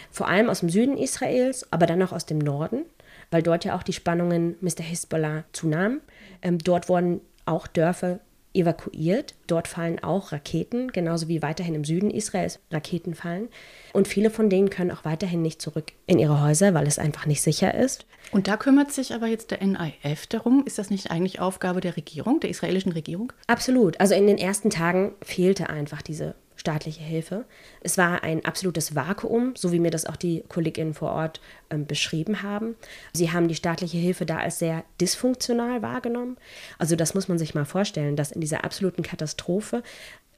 Vor 0.09 0.27
allem 0.27 0.49
aus 0.49 0.61
dem 0.61 0.69
Süden 0.69 0.97
Israels, 0.97 1.71
aber 1.71 1.85
dann 1.85 2.01
auch 2.01 2.11
aus 2.11 2.25
dem 2.25 2.39
Norden 2.39 2.85
weil 3.31 3.43
dort 3.43 3.65
ja 3.65 3.75
auch 3.75 3.83
die 3.83 3.93
Spannungen 3.93 4.55
Mr. 4.61 4.81
Hezbollah 4.81 5.43
zunahmen. 5.51 6.01
Ähm, 6.41 6.57
dort 6.57 6.89
wurden 6.89 7.21
auch 7.49 7.67
Dörfer 7.67 8.19
evakuiert. 8.53 9.35
Dort 9.47 9.67
fallen 9.67 9.99
auch 10.03 10.31
Raketen, 10.31 10.91
genauso 10.91 11.27
wie 11.27 11.41
weiterhin 11.41 11.75
im 11.75 11.83
Süden 11.83 12.09
Israels 12.09 12.59
Raketen 12.71 13.13
fallen. 13.13 13.49
Und 13.93 14.07
viele 14.07 14.29
von 14.29 14.49
denen 14.49 14.69
können 14.69 14.91
auch 14.91 15.05
weiterhin 15.05 15.41
nicht 15.41 15.61
zurück 15.61 15.91
in 16.07 16.19
ihre 16.19 16.41
Häuser, 16.41 16.73
weil 16.73 16.87
es 16.87 16.99
einfach 16.99 17.25
nicht 17.25 17.41
sicher 17.41 17.73
ist. 17.73 18.05
Und 18.31 18.47
da 18.47 18.57
kümmert 18.57 18.91
sich 18.91 19.13
aber 19.13 19.27
jetzt 19.27 19.51
der 19.51 19.63
NIF 19.65 20.27
darum. 20.27 20.63
Ist 20.65 20.77
das 20.77 20.89
nicht 20.89 21.11
eigentlich 21.11 21.39
Aufgabe 21.39 21.81
der 21.81 21.95
Regierung, 21.95 22.39
der 22.39 22.49
israelischen 22.49 22.91
Regierung? 22.91 23.33
Absolut. 23.47 23.99
Also 23.99 24.15
in 24.15 24.27
den 24.27 24.37
ersten 24.37 24.69
Tagen 24.69 25.13
fehlte 25.21 25.69
einfach 25.69 26.01
diese 26.01 26.35
staatliche 26.59 27.01
Hilfe. 27.01 27.45
Es 27.81 27.97
war 27.97 28.23
ein 28.23 28.43
absolutes 28.43 28.93
Vakuum, 28.93 29.53
so 29.55 29.71
wie 29.71 29.79
mir 29.79 29.91
das 29.91 30.05
auch 30.05 30.17
die 30.17 30.43
Kolleginnen 30.49 30.93
vor 30.93 31.11
Ort 31.11 31.39
ähm, 31.69 31.85
beschrieben 31.85 32.43
haben. 32.43 32.75
Sie 33.13 33.31
haben 33.31 33.47
die 33.47 33.55
staatliche 33.55 33.97
Hilfe 33.97 34.25
da 34.25 34.37
als 34.37 34.59
sehr 34.59 34.83
dysfunktional 34.99 35.81
wahrgenommen. 35.81 36.37
Also 36.77 36.95
das 36.95 37.13
muss 37.13 37.29
man 37.29 37.39
sich 37.39 37.55
mal 37.55 37.65
vorstellen, 37.65 38.15
dass 38.17 38.31
in 38.31 38.41
dieser 38.41 38.63
absoluten 38.63 39.03
Katastrophe 39.03 39.83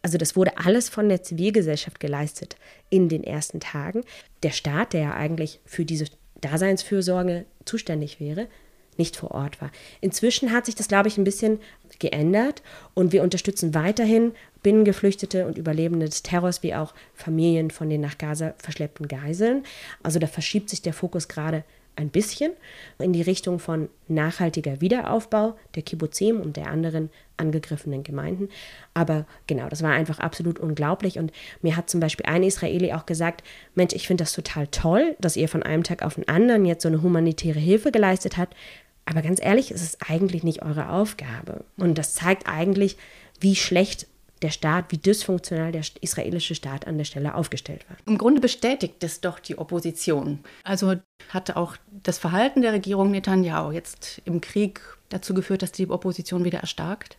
also 0.04 0.18
das 0.18 0.36
wurde 0.36 0.58
alles 0.58 0.90
von 0.90 1.10
der 1.10 1.22
Zivilgesellschaft 1.22 2.00
geleistet 2.00 2.56
in 2.90 3.08
den 3.08 3.24
ersten 3.24 3.60
Tagen. 3.60 4.04
Der 4.42 4.50
Staat, 4.50 4.94
der 4.94 5.02
ja 5.02 5.14
eigentlich 5.14 5.60
für 5.64 5.86
diese 5.86 6.06
Daseinsfürsorge 6.42 7.46
zuständig 7.66 8.20
wäre, 8.20 8.48
nicht 8.98 9.16
vor 9.16 9.32
Ort 9.32 9.62
war. 9.62 9.72
Inzwischen 10.02 10.52
hat 10.52 10.66
sich 10.66 10.76
das, 10.76 10.88
glaube 10.88 11.08
ich, 11.08 11.18
ein 11.18 11.24
bisschen 11.24 11.60
geändert 12.02 12.62
und 12.94 13.14
wir 13.14 13.24
unterstützen 13.24 13.74
weiterhin 13.74 14.34
Binnengeflüchtete 14.62 15.46
und 15.46 15.58
Überlebende 15.58 16.08
des 16.08 16.24
Terrors 16.24 16.62
wie 16.64 16.76
auch 16.76 16.94
Familien 17.14 17.72
von 17.72 17.90
den 17.90 18.02
nach 18.02 18.18
Gaza 18.18 18.54
verschleppten 18.58 19.08
Geiseln. 19.08 19.64
Also 20.04 20.20
da 20.20 20.28
verschiebt 20.28 20.70
sich 20.70 20.82
der 20.82 20.94
Fokus 20.94 21.30
gerade 21.30 21.64
ein 21.96 22.10
bisschen 22.10 22.52
in 23.00 23.14
die 23.14 23.22
Richtung 23.22 23.60
von 23.60 23.90
nachhaltiger 24.08 24.82
Wiederaufbau 24.82 25.58
der 25.76 25.84
Kibbuzim 25.84 26.40
und 26.40 26.58
der 26.58 26.68
anderen 26.68 27.10
angegriffenen 27.38 28.04
Gemeinden. 28.04 28.50
Aber 28.94 29.26
genau, 29.48 29.68
das 29.68 29.84
war 29.84 29.92
einfach 29.92 30.20
absolut 30.20 30.60
unglaublich. 30.60 31.20
Und 31.20 31.32
mir 31.62 31.76
hat 31.76 31.90
zum 31.90 32.00
Beispiel 32.00 32.26
ein 32.26 32.44
Israeli 32.44 32.94
auch 32.94 33.06
gesagt, 33.06 33.44
Mensch, 33.76 33.94
ich 33.94 34.08
finde 34.08 34.24
das 34.24 34.34
total 34.34 34.68
toll, 34.68 35.16
dass 35.20 35.38
ihr 35.38 35.50
von 35.50 35.64
einem 35.64 35.84
Tag 35.84 36.04
auf 36.04 36.16
den 36.16 36.28
anderen 36.28 36.66
jetzt 36.66 36.84
so 36.84 36.90
eine 36.90 37.02
humanitäre 37.02 37.60
Hilfe 37.60 37.92
geleistet 37.92 38.38
habt. 38.38 38.56
Aber 39.12 39.22
ganz 39.22 39.42
ehrlich, 39.42 39.72
es 39.72 39.82
ist 39.82 40.10
eigentlich 40.10 40.44
nicht 40.44 40.62
eure 40.62 40.90
Aufgabe. 40.90 41.66
Und 41.76 41.98
das 41.98 42.14
zeigt 42.14 42.48
eigentlich, 42.48 42.96
wie 43.42 43.58
schlecht 43.58 44.08
der 44.42 44.52
Staat, 44.52 44.86
wie 44.90 44.98
dysfunktional 44.98 45.74
der 45.74 45.84
israelische 46.00 46.56
Staat 46.56 46.88
an 46.88 46.98
der 46.98 47.04
Stelle 47.04 47.36
aufgestellt 47.36 47.86
war. 47.90 47.98
Im 48.06 48.18
Grunde 48.18 48.40
bestätigt 48.40 49.04
es 49.04 49.20
doch 49.20 49.40
die 49.40 49.58
Opposition. 49.58 50.40
Also 50.64 50.96
hatte 51.28 51.58
auch 51.58 51.76
das 52.04 52.20
Verhalten 52.20 52.62
der 52.62 52.72
Regierung 52.72 53.12
Netanyahu 53.12 53.72
jetzt 53.72 54.22
im 54.24 54.40
Krieg 54.40 54.80
dazu 55.10 55.34
geführt, 55.34 55.62
dass 55.62 55.74
die 55.74 55.90
Opposition 55.90 56.46
wieder 56.46 56.60
erstarkt? 56.60 57.18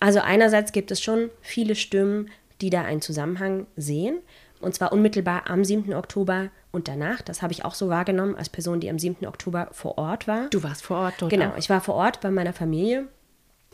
Also 0.00 0.20
einerseits 0.20 0.72
gibt 0.72 0.90
es 0.90 1.02
schon 1.02 1.28
viele 1.42 1.74
Stimmen, 1.74 2.30
die 2.62 2.70
da 2.70 2.82
einen 2.82 3.02
Zusammenhang 3.02 3.66
sehen. 3.76 4.18
Und 4.64 4.74
zwar 4.74 4.92
unmittelbar 4.92 5.48
am 5.48 5.64
7. 5.64 5.94
Oktober 5.94 6.48
und 6.72 6.88
danach. 6.88 7.22
Das 7.22 7.42
habe 7.42 7.52
ich 7.52 7.64
auch 7.64 7.74
so 7.74 7.88
wahrgenommen 7.88 8.34
als 8.34 8.48
Person, 8.48 8.80
die 8.80 8.90
am 8.90 8.98
7. 8.98 9.26
Oktober 9.26 9.68
vor 9.72 9.98
Ort 9.98 10.26
war. 10.26 10.48
Du 10.50 10.62
warst 10.62 10.82
vor 10.82 10.98
Ort, 10.98 11.14
dort 11.18 11.30
Genau, 11.30 11.50
auch. 11.50 11.56
ich 11.58 11.70
war 11.70 11.80
vor 11.80 11.94
Ort 11.94 12.20
bei 12.20 12.30
meiner 12.30 12.52
Familie 12.52 13.06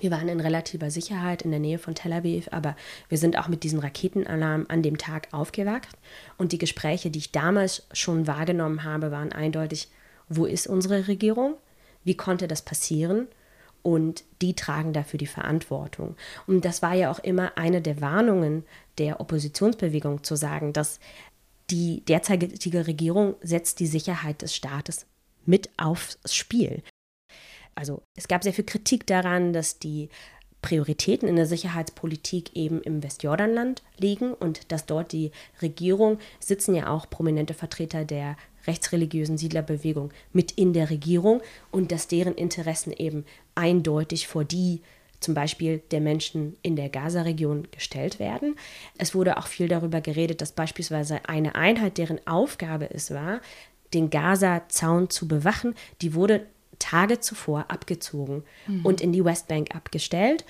wir 0.00 0.10
waren 0.10 0.28
in 0.28 0.40
relativer 0.40 0.90
Sicherheit 0.90 1.42
in 1.42 1.50
der 1.50 1.60
Nähe 1.60 1.78
von 1.78 1.94
Tel 1.94 2.12
Aviv, 2.12 2.48
aber 2.52 2.74
wir 3.08 3.18
sind 3.18 3.38
auch 3.38 3.48
mit 3.48 3.62
diesem 3.62 3.80
Raketenalarm 3.80 4.66
an 4.68 4.82
dem 4.82 4.98
Tag 4.98 5.28
aufgewacht. 5.32 5.88
Und 6.38 6.52
die 6.52 6.58
Gespräche, 6.58 7.10
die 7.10 7.18
ich 7.18 7.32
damals 7.32 7.86
schon 7.92 8.26
wahrgenommen 8.26 8.84
habe, 8.84 9.10
waren 9.10 9.32
eindeutig, 9.32 9.88
wo 10.28 10.46
ist 10.46 10.66
unsere 10.66 11.06
Regierung? 11.06 11.54
Wie 12.02 12.16
konnte 12.16 12.48
das 12.48 12.62
passieren? 12.62 13.28
Und 13.82 14.24
die 14.42 14.54
tragen 14.54 14.92
dafür 14.92 15.18
die 15.18 15.26
Verantwortung. 15.26 16.16
Und 16.46 16.64
das 16.64 16.82
war 16.82 16.94
ja 16.94 17.10
auch 17.10 17.18
immer 17.18 17.56
eine 17.56 17.80
der 17.80 18.00
Warnungen 18.00 18.64
der 18.98 19.20
Oppositionsbewegung 19.20 20.22
zu 20.22 20.36
sagen, 20.36 20.72
dass 20.72 21.00
die 21.70 22.04
derzeitige 22.04 22.86
Regierung 22.86 23.36
setzt 23.40 23.80
die 23.80 23.86
Sicherheit 23.86 24.42
des 24.42 24.54
Staates 24.54 25.06
mit 25.46 25.70
aufs 25.76 26.18
Spiel. 26.26 26.82
Also 27.74 28.02
es 28.16 28.28
gab 28.28 28.42
sehr 28.42 28.52
viel 28.52 28.64
Kritik 28.64 29.06
daran, 29.06 29.52
dass 29.52 29.78
die 29.78 30.10
Prioritäten 30.62 31.26
in 31.28 31.36
der 31.36 31.46
Sicherheitspolitik 31.46 32.54
eben 32.54 32.82
im 32.82 33.02
Westjordanland 33.02 33.82
liegen 33.96 34.34
und 34.34 34.70
dass 34.72 34.84
dort 34.84 35.12
die 35.12 35.30
Regierung 35.62 36.18
sitzen 36.38 36.74
ja 36.74 36.88
auch 36.88 37.08
prominente 37.08 37.54
Vertreter 37.54 38.04
der 38.04 38.36
rechtsreligiösen 38.66 39.38
Siedlerbewegung 39.38 40.10
mit 40.32 40.52
in 40.52 40.72
der 40.72 40.90
Regierung 40.90 41.42
und 41.70 41.92
dass 41.92 42.08
deren 42.08 42.34
Interessen 42.34 42.92
eben 42.92 43.24
eindeutig 43.54 44.26
vor 44.26 44.44
die 44.44 44.80
zum 45.20 45.34
Beispiel 45.34 45.82
der 45.90 46.00
Menschen 46.00 46.56
in 46.62 46.76
der 46.76 46.88
Gaza-Region 46.88 47.68
gestellt 47.70 48.18
werden. 48.18 48.56
Es 48.96 49.14
wurde 49.14 49.36
auch 49.36 49.46
viel 49.46 49.68
darüber 49.68 50.00
geredet, 50.00 50.40
dass 50.40 50.52
beispielsweise 50.52 51.20
eine 51.28 51.54
Einheit, 51.54 51.98
deren 51.98 52.26
Aufgabe 52.26 52.90
es 52.90 53.10
war, 53.10 53.40
den 53.92 54.08
Gaza-Zaun 54.08 55.10
zu 55.10 55.28
bewachen, 55.28 55.74
die 56.00 56.14
wurde 56.14 56.46
Tage 56.78 57.20
zuvor 57.20 57.66
abgezogen 57.68 58.44
mhm. 58.66 58.86
und 58.86 59.00
in 59.00 59.12
die 59.12 59.24
Westbank 59.24 59.74
abgestellt, 59.74 60.44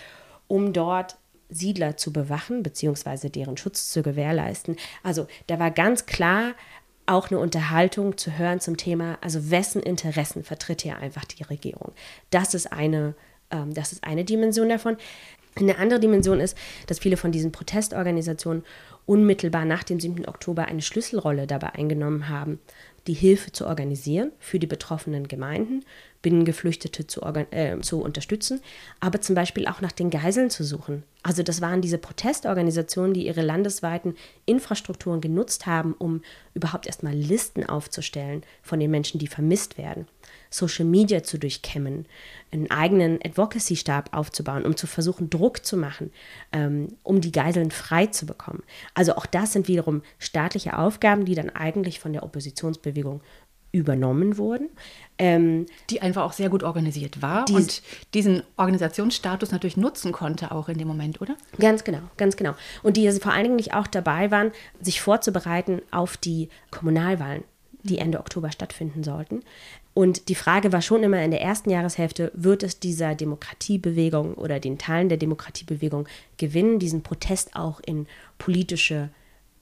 um 0.47 0.73
dort 0.73 1.17
Siedler 1.49 1.97
zu 1.97 2.13
bewachen 2.13 2.63
bzw. 2.63 3.29
deren 3.29 3.57
Schutz 3.57 3.91
zu 3.91 4.03
gewährleisten. 4.03 4.77
Also 5.03 5.27
da 5.49 5.59
war 5.59 5.73
ganz 5.73 6.07
klar 6.07 6.53
auch 7.11 7.31
eine 7.31 7.41
Unterhaltung 7.41 8.17
zu 8.17 8.39
hören 8.39 8.61
zum 8.61 8.77
Thema, 8.77 9.19
also 9.21 9.51
wessen 9.51 9.83
Interessen 9.83 10.45
vertritt 10.45 10.83
hier 10.83 10.99
einfach 10.99 11.25
die 11.25 11.43
Regierung. 11.43 11.93
Das 12.31 12.55
ist 12.55 12.73
eine, 12.73 13.15
ähm, 13.51 13.75
das 13.75 13.93
ist 13.93 14.05
eine 14.05 14.25
Dimension 14.25 14.69
davon. 14.69 14.97
Eine 15.57 15.79
andere 15.79 16.01
Dimension 16.01 16.41
ist, 16.41 16.57
dass 16.87 17.01
viele 17.01 17.17
von 17.17 17.33
diesen 17.33 17.53
Protestorganisationen 17.53 18.65
unmittelbar 19.05 19.65
nach 19.65 19.83
dem 19.83 19.99
7. 19.99 20.29
Oktober 20.29 20.67
eine 20.67 20.83
Schlüsselrolle 20.83 21.47
dabei 21.47 21.75
eingenommen 21.75 22.29
haben, 22.29 22.61
die 23.07 23.15
Hilfe 23.15 23.51
zu 23.51 23.67
organisieren 23.67 24.31
für 24.39 24.59
die 24.59 24.67
betroffenen 24.67 25.27
Gemeinden, 25.27 25.85
Binnengeflüchtete 26.23 27.07
zu, 27.07 27.23
äh, 27.23 27.81
zu 27.81 28.03
unterstützen, 28.03 28.61
aber 29.01 29.21
zum 29.21 29.35
Beispiel 29.35 29.67
auch 29.67 29.81
nach 29.81 29.93
den 29.93 30.11
Geiseln 30.11 30.51
zu 30.51 30.65
suchen. 30.65 31.03
Also 31.23 31.43
das 31.43 31.61
waren 31.61 31.81
diese 31.81 31.99
Protestorganisationen, 31.99 33.15
die 33.15 33.27
ihre 33.27 33.43
landesweiten 33.43 34.15
Infrastrukturen 34.47 35.21
genutzt 35.21 35.67
haben, 35.67 35.95
um 35.95 36.23
überhaupt 36.55 36.87
erstmal 36.87 37.15
Listen 37.15 37.65
aufzustellen 37.65 38.43
von 38.63 38.79
den 38.81 38.91
Menschen, 38.91 39.19
die 39.19 39.29
vermisst 39.29 39.79
werden. 39.79 40.07
Social 40.51 40.85
Media 40.85 41.23
zu 41.23 41.39
durchkämmen, 41.39 42.07
einen 42.53 42.71
eigenen 42.71 43.19
Advocacy-Stab 43.25 44.13
aufzubauen, 44.13 44.65
um 44.65 44.77
zu 44.77 44.87
versuchen, 44.87 45.31
Druck 45.31 45.65
zu 45.65 45.77
machen, 45.77 46.13
ähm, 46.53 46.89
um 47.03 47.21
die 47.21 47.33
Geiseln 47.33 47.71
frei 47.71 48.07
zu 48.07 48.27
bekommen. 48.27 48.63
Also 48.95 49.15
auch 49.15 49.27
das 49.27 49.53
sind 49.53 49.69
wiederum 49.69 50.03
staatliche 50.19 50.77
Aufgaben, 50.77 51.25
die 51.25 51.35
dann 51.35 51.51
eigentlich 51.51 52.01
von 52.01 52.13
der 52.13 52.25
Oppositionsbewegung 52.25 53.23
übernommen 53.73 54.37
wurden. 54.37 54.69
Ähm, 55.19 55.67
die 55.91 56.03
einfach 56.03 56.25
auch 56.25 56.33
sehr 56.33 56.49
gut 56.49 56.63
organisiert 56.63 57.21
war 57.21 57.45
die, 57.45 57.53
und 57.53 57.83
diesen 58.15 58.43
Organisationsstatus 58.57 59.53
natürlich 59.53 59.77
nutzen 59.77 60.13
konnte, 60.13 60.51
auch 60.51 60.69
in 60.69 60.79
dem 60.79 60.89
Moment, 60.89 61.21
oder? 61.21 61.37
Ganz 61.59 61.85
genau, 61.85 62.01
ganz 62.17 62.37
genau. 62.37 62.55
Und 62.83 62.97
die 62.97 63.11
vor 63.13 63.33
allen 63.33 63.45
Dingen 63.45 63.57
nicht 63.57 63.75
auch 63.75 63.87
dabei 63.87 64.31
waren, 64.31 64.51
sich 64.81 65.01
vorzubereiten 65.01 65.83
auf 65.91 66.17
die 66.17 66.49
Kommunalwahlen, 66.71 67.45
die 67.83 67.99
Ende 67.99 68.19
Oktober 68.19 68.51
stattfinden 68.51 69.05
sollten. 69.05 69.43
Und 69.93 70.29
die 70.29 70.35
Frage 70.35 70.73
war 70.73 70.83
schon 70.83 71.03
immer 71.03 71.23
in 71.23 71.31
der 71.31 71.43
ersten 71.43 71.71
Jahreshälfte, 71.71 72.31
wird 72.35 72.63
es 72.63 72.79
dieser 72.79 73.15
Demokratiebewegung 73.15 74.35
oder 74.35 74.61
den 74.61 74.79
Teilen 74.79 75.09
der 75.09 75.19
Demokratiebewegung 75.19 76.07
gewinnen, 76.37 76.79
diesen 76.79 77.03
Protest 77.03 77.57
auch 77.57 77.81
in 77.85 78.07
politische 78.39 79.11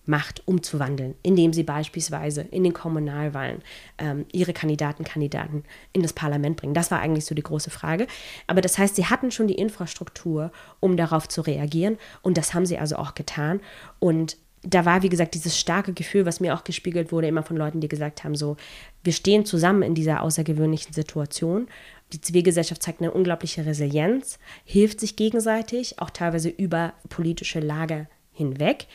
Macht 0.09 0.43
umzuwandeln, 0.47 1.17
indem 1.23 1.53
sie 1.53 1.65
beispielsweise 1.65 2.41
in 2.41 2.65
den 2.65 2.73
Kommunalwahlen 2.73 3.61
ähm, 3.99 4.25
ihre 4.33 4.55
Kandidaten, 4.55 5.05
Kandidaten 5.05 5.65
in 5.93 6.03
das 6.03 6.15
Parlament 6.15 6.57
bringen. 6.57 6.73
Das 6.73 6.91
war 6.91 7.01
eigentlich 7.01 7.27
so 7.27 7.35
die 7.35 7.43
große 7.43 7.69
Frage. 7.69 8.07
Aber 8.47 8.63
das 8.63 8.79
heißt, 8.79 8.97
sie 8.97 9.05
hatten 9.05 9.31
schon 9.31 9.49
die 9.49 9.57
Infrastruktur, 9.57 10.51
um 10.81 10.97
darauf 10.97 11.29
zu 11.29 11.43
reagieren. 11.43 11.99
Und 12.23 12.39
das 12.39 12.55
haben 12.55 12.65
sie 12.65 12.79
also 12.79 12.97
auch 12.97 13.15
getan. 13.15 13.61
Und 13.99 14.39
da 14.63 14.85
war, 14.85 15.03
wie 15.03 15.09
gesagt, 15.09 15.35
dieses 15.35 15.59
starke 15.59 15.93
Gefühl, 15.93 16.27
was 16.27 16.41
mir 16.41 16.55
auch 16.55 16.65
gespiegelt 16.65 17.13
wurde, 17.13 17.29
immer 17.29 17.43
von 17.43 17.57
Leuten, 17.57 17.81
die 17.81 17.89
gesagt 17.89 18.25
haben, 18.25 18.35
so, 18.35 18.57
wir 19.05 19.13
stehen 19.13 19.45
zusammen 19.45 19.83
in 19.83 19.95
dieser 19.95 20.23
außergewöhnlichen 20.23 20.93
Situation. 20.93 21.69
Die 22.13 22.21
Zivilgesellschaft 22.21 22.83
zeigt 22.83 23.01
eine 23.01 23.13
unglaubliche 23.13 23.67
Resilienz, 23.67 24.39
hilft 24.65 25.01
sich 25.01 25.17
gegenseitig, 25.17 26.01
auch 26.01 26.11
teilweise 26.11 26.49
über 26.49 26.95
politische 27.09 27.61
Lager 27.61 28.09
hinweg. 28.33 28.87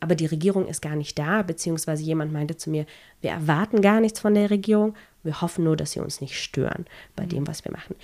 Aber 0.00 0.14
die 0.14 0.26
Regierung 0.26 0.68
ist 0.68 0.82
gar 0.82 0.94
nicht 0.94 1.18
da, 1.18 1.42
beziehungsweise 1.42 2.04
jemand 2.04 2.32
meinte 2.32 2.56
zu 2.56 2.70
mir, 2.70 2.86
wir 3.20 3.30
erwarten 3.30 3.82
gar 3.82 4.00
nichts 4.00 4.20
von 4.20 4.34
der 4.34 4.50
Regierung, 4.50 4.94
wir 5.24 5.40
hoffen 5.40 5.64
nur, 5.64 5.76
dass 5.76 5.92
sie 5.92 6.00
uns 6.00 6.20
nicht 6.20 6.40
stören 6.40 6.86
bei 7.16 7.26
dem, 7.26 7.46
was 7.48 7.64
wir 7.64 7.72
machen. 7.72 7.96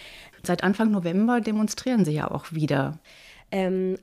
Seit 0.43 0.65
Anfang 0.65 0.91
November 0.91 1.41
demonstrieren 1.41 2.05
Sie 2.05 2.13
ja 2.13 2.31
auch 2.31 2.53
wieder. 2.53 2.99
Ähm, 3.53 3.97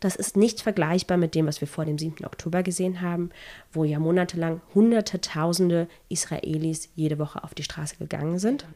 das 0.00 0.16
ist 0.16 0.36
nicht 0.36 0.60
vergleichbar 0.60 1.16
mit 1.16 1.34
dem, 1.34 1.46
was 1.46 1.60
wir 1.60 1.68
vor 1.68 1.84
dem 1.84 1.98
7. 1.98 2.24
Oktober 2.24 2.62
gesehen 2.62 3.00
haben, 3.00 3.30
wo 3.72 3.84
ja 3.84 3.98
monatelang 3.98 4.60
Hunderte, 4.74 5.20
Tausende 5.20 5.88
Israelis 6.08 6.88
jede 6.94 7.18
Woche 7.18 7.42
auf 7.42 7.54
die 7.54 7.62
Straße 7.62 7.96
gegangen 7.96 8.38
sind. 8.38 8.66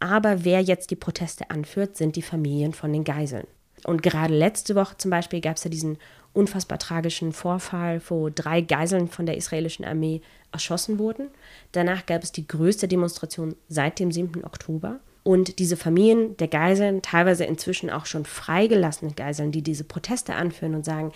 Aber 0.00 0.44
wer 0.44 0.60
jetzt 0.60 0.90
die 0.90 0.96
Proteste 0.96 1.50
anführt, 1.50 1.96
sind 1.96 2.16
die 2.16 2.22
Familien 2.22 2.72
von 2.72 2.92
den 2.92 3.04
Geiseln. 3.04 3.46
Und 3.84 4.02
gerade 4.02 4.34
letzte 4.34 4.74
Woche 4.74 4.96
zum 4.96 5.10
Beispiel 5.10 5.40
gab 5.40 5.56
es 5.56 5.64
ja 5.64 5.70
diesen 5.70 5.98
unfassbar 6.32 6.78
tragischen 6.78 7.32
Vorfall, 7.32 8.00
wo 8.08 8.28
drei 8.28 8.60
Geiseln 8.60 9.08
von 9.08 9.26
der 9.26 9.36
israelischen 9.36 9.84
Armee 9.84 10.20
erschossen 10.52 10.98
wurden. 10.98 11.28
Danach 11.72 12.06
gab 12.06 12.22
es 12.22 12.32
die 12.32 12.48
größte 12.48 12.88
Demonstration 12.88 13.54
seit 13.68 13.98
dem 13.98 14.10
7. 14.10 14.44
Oktober. 14.44 15.00
Und 15.24 15.58
diese 15.58 15.76
Familien 15.76 16.36
der 16.36 16.48
Geiseln, 16.48 17.02
teilweise 17.02 17.44
inzwischen 17.44 17.90
auch 17.90 18.06
schon 18.06 18.26
freigelassene 18.26 19.12
Geiseln, 19.12 19.50
die 19.52 19.62
diese 19.62 19.84
Proteste 19.84 20.34
anführen 20.34 20.74
und 20.74 20.84
sagen, 20.84 21.12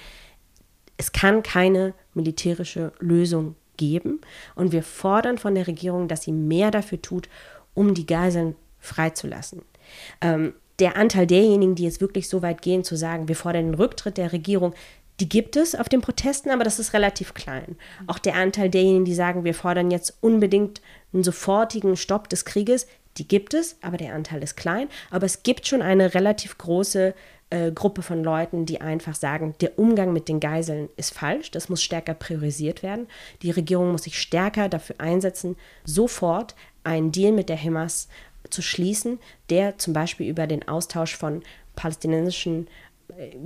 es 0.97 1.13
kann 1.13 1.43
keine 1.43 1.95
militärische 2.15 2.93
Lösung 2.99 3.55
geben. 3.77 4.21
Und 4.55 4.73
wir 4.73 4.83
fordern 4.83 5.39
von 5.39 5.55
der 5.55 5.67
Regierung, 5.67 6.09
dass 6.09 6.23
sie 6.23 6.33
mehr 6.33 6.71
dafür 6.71 7.01
tut, 7.01 7.29
um 7.75 7.95
die 7.95 8.07
Geiseln 8.07 8.57
freizulassen. 8.81 9.63
Ähm, 10.21 10.55
der 10.79 10.97
Anteil 10.97 11.27
derjenigen, 11.27 11.75
die 11.75 11.85
jetzt 11.85 12.01
wirklich 12.01 12.29
so 12.29 12.43
weit 12.43 12.63
gehen, 12.63 12.85
zu 12.85 12.97
sagen, 12.97 13.29
wir 13.29 13.37
fordern 13.37 13.67
den 13.67 13.75
Rücktritt 13.75 14.17
der 14.17 14.33
Regierung, 14.33 14.75
die 15.21 15.29
gibt 15.29 15.57
es 15.57 15.75
auf 15.75 15.89
den 15.89 16.01
Protesten, 16.01 16.51
aber 16.51 16.63
das 16.63 16.79
ist 16.79 16.93
relativ 16.93 17.35
klein. 17.35 17.77
Auch 18.07 18.19
der 18.19 18.37
Anteil 18.37 18.71
derjenigen, 18.71 19.05
die 19.05 19.15
sagen, 19.15 19.45
wir 19.45 19.55
fordern 19.55 19.91
jetzt 19.91 20.17
unbedingt 20.21 20.81
einen 21.13 21.25
sofortigen 21.25 21.97
Stopp 21.97 22.29
des 22.29 22.45
Krieges, 22.45 22.87
die 23.19 23.29
gibt 23.29 23.55
es, 23.55 23.77
aber 23.83 23.97
der 23.97 24.15
Anteil 24.15 24.43
ist 24.43 24.57
klein. 24.57 24.89
Aber 25.11 25.27
es 25.27 25.43
gibt 25.43 25.67
schon 25.67 25.83
eine 25.83 26.15
relativ 26.15 26.59
große 26.59 27.15
äh, 27.51 27.73
Gruppe 27.73 28.03
von 28.03 28.23
Leuten, 28.23 28.67
die 28.67 28.81
einfach 28.81 29.15
sagen, 29.15 29.55
der 29.61 29.79
Umgang 29.79 30.13
mit 30.13 30.29
den 30.29 30.41
Geiseln 30.41 30.89
ist 30.97 31.15
falsch, 31.15 31.51
das 31.51 31.69
muss 31.69 31.83
stärker 31.83 32.15
priorisiert 32.15 32.83
werden. 32.83 33.07
Die 33.43 33.51
Regierung 33.51 33.93
muss 33.93 34.05
sich 34.05 34.21
stärker 34.21 34.69
dafür 34.69 34.97
einsetzen, 34.99 35.57
sofort 35.85 36.55
einen 36.85 37.13
Deal 37.13 37.33
mit 37.33 37.49
der 37.49 37.63
Hamas 37.63 38.09
zu 38.51 38.63
schließen, 38.63 39.19
der 39.51 39.79
zum 39.79 39.93
Beispiel 39.93 40.29
über 40.29 40.47
den 40.47 40.67
Austausch 40.69 41.17
von 41.17 41.43
palästinensischen 41.75 42.69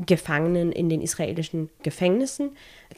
Gefangenen 0.07 0.73
in 0.73 0.89
den 0.89 1.01
israelischen 1.01 1.71
Gefängnissen 1.83 2.51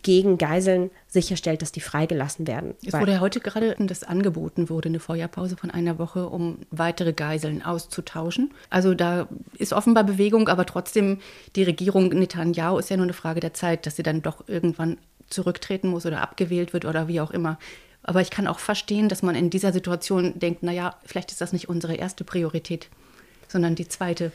gegen 0.03 0.39
Geiseln 0.39 0.91
sicherstellt, 1.07 1.63
dass 1.63 1.73
die 1.73 1.81
freigelassen 1.81 2.47
werden. 2.47 2.75
Es 2.85 2.95
wurde 2.95 3.13
ja 3.13 3.21
heute 3.21 3.41
gerade 3.41 3.77
das 3.79 4.03
angeboten 4.03 4.69
wurde, 4.71 4.89
eine 4.89 4.99
Feuerpause 4.99 5.57
von 5.57 5.71
einer 5.71 5.99
Woche, 5.99 6.29
um 6.29 6.59
weitere 6.71 7.13
Geiseln 7.13 7.63
auszutauschen. 7.63 8.53
Also 8.71 8.95
da 8.95 9.29
ist 9.59 9.73
offenbar 9.73 10.05
Bewegung, 10.05 10.49
aber 10.49 10.67
trotzdem 10.67 11.19
die 11.55 11.63
Regierung 11.65 12.09
Netanyahu 12.09 12.79
ist 12.79 12.91
ja 12.91 12.97
nur 12.97 13.05
eine 13.05 13.13
Frage 13.13 13.41
der 13.41 13.55
Zeit, 13.55 13.87
dass 13.87 13.97
sie 13.97 14.03
dann 14.03 14.23
doch 14.23 14.49
irgendwann 14.49 14.99
zurücktreten 15.29 15.89
muss 15.89 16.07
oder 16.07 16.23
abgewählt 16.23 16.73
wird 16.73 16.87
oder 16.87 17.09
wie 17.09 17.21
auch 17.21 17.31
immer. 17.31 17.59
Aber 18.03 18.21
ich 18.21 18.31
kann 18.31 18.47
auch 18.47 18.59
verstehen, 18.59 19.09
dass 19.09 19.23
man 19.23 19.35
in 19.35 19.51
dieser 19.51 19.73
Situation 19.73 20.39
denkt, 20.39 20.63
naja, 20.63 20.97
vielleicht 21.05 21.31
ist 21.31 21.41
das 21.41 21.53
nicht 21.53 21.69
unsere 21.69 21.95
erste 21.95 22.25
Priorität, 22.25 22.89
sondern 23.49 23.75
die 23.75 23.89
zweite. 23.89 24.33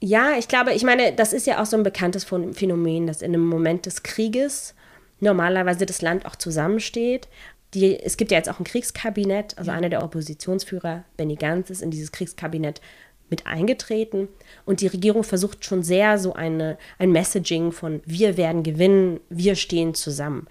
Ja, 0.00 0.36
ich 0.38 0.48
glaube, 0.48 0.74
ich 0.74 0.82
meine, 0.82 1.12
das 1.12 1.32
ist 1.32 1.46
ja 1.46 1.60
auch 1.60 1.66
so 1.66 1.76
ein 1.76 1.82
bekanntes 1.82 2.24
Phänomen, 2.24 3.06
dass 3.06 3.22
in 3.22 3.34
einem 3.34 3.46
Moment 3.46 3.86
des 3.86 4.02
Krieges 4.02 4.74
normalerweise 5.20 5.86
das 5.86 6.02
Land 6.02 6.26
auch 6.26 6.36
zusammensteht. 6.36 7.28
Die, 7.74 7.98
es 7.98 8.16
gibt 8.16 8.30
ja 8.30 8.36
jetzt 8.36 8.48
auch 8.48 8.60
ein 8.60 8.64
Kriegskabinett, 8.64 9.56
also 9.58 9.70
einer 9.70 9.88
der 9.88 10.02
Oppositionsführer, 10.04 11.04
Benny 11.16 11.36
Gantz, 11.36 11.70
ist 11.70 11.82
in 11.82 11.90
dieses 11.90 12.12
Kriegskabinett 12.12 12.80
mit 13.28 13.46
eingetreten 13.46 14.28
und 14.64 14.80
die 14.80 14.86
Regierung 14.86 15.24
versucht 15.24 15.64
schon 15.64 15.82
sehr 15.82 16.18
so 16.18 16.34
eine, 16.34 16.78
ein 16.98 17.10
Messaging 17.10 17.72
von 17.72 18.00
wir 18.04 18.36
werden 18.36 18.62
gewinnen, 18.62 19.20
wir 19.30 19.56
stehen 19.56 19.94
zusammen. 19.94 20.46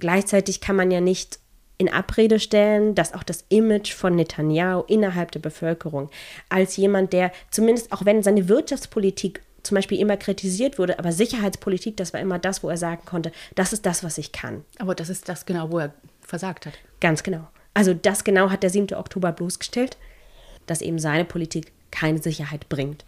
Gleichzeitig 0.00 0.60
kann 0.60 0.76
man 0.76 0.90
ja 0.90 1.00
nicht 1.00 1.39
in 1.80 1.88
Abrede 1.90 2.38
stellen, 2.38 2.94
dass 2.94 3.14
auch 3.14 3.22
das 3.22 3.46
Image 3.48 3.94
von 3.94 4.14
Netanyahu 4.14 4.84
innerhalb 4.86 5.32
der 5.32 5.40
Bevölkerung 5.40 6.10
als 6.50 6.76
jemand, 6.76 7.14
der 7.14 7.32
zumindest 7.50 7.90
auch 7.90 8.04
wenn 8.04 8.22
seine 8.22 8.50
Wirtschaftspolitik 8.50 9.40
zum 9.62 9.76
Beispiel 9.76 9.98
immer 9.98 10.18
kritisiert 10.18 10.78
wurde, 10.78 10.98
aber 10.98 11.10
Sicherheitspolitik, 11.10 11.96
das 11.96 12.12
war 12.12 12.20
immer 12.20 12.38
das, 12.38 12.62
wo 12.62 12.68
er 12.68 12.76
sagen 12.76 13.02
konnte, 13.06 13.32
das 13.54 13.72
ist 13.72 13.86
das, 13.86 14.04
was 14.04 14.18
ich 14.18 14.30
kann. 14.30 14.62
Aber 14.78 14.94
das 14.94 15.08
ist 15.08 15.30
das 15.30 15.46
genau, 15.46 15.72
wo 15.72 15.78
er 15.78 15.94
versagt 16.20 16.66
hat. 16.66 16.74
Ganz 17.00 17.22
genau. 17.22 17.48
Also 17.72 17.94
das 17.94 18.24
genau 18.24 18.50
hat 18.50 18.62
der 18.62 18.70
7. 18.70 18.94
Oktober 18.94 19.32
bloßgestellt, 19.32 19.96
dass 20.66 20.82
eben 20.82 20.98
seine 20.98 21.24
Politik 21.24 21.72
keine 21.90 22.20
Sicherheit 22.20 22.68
bringt. 22.68 23.06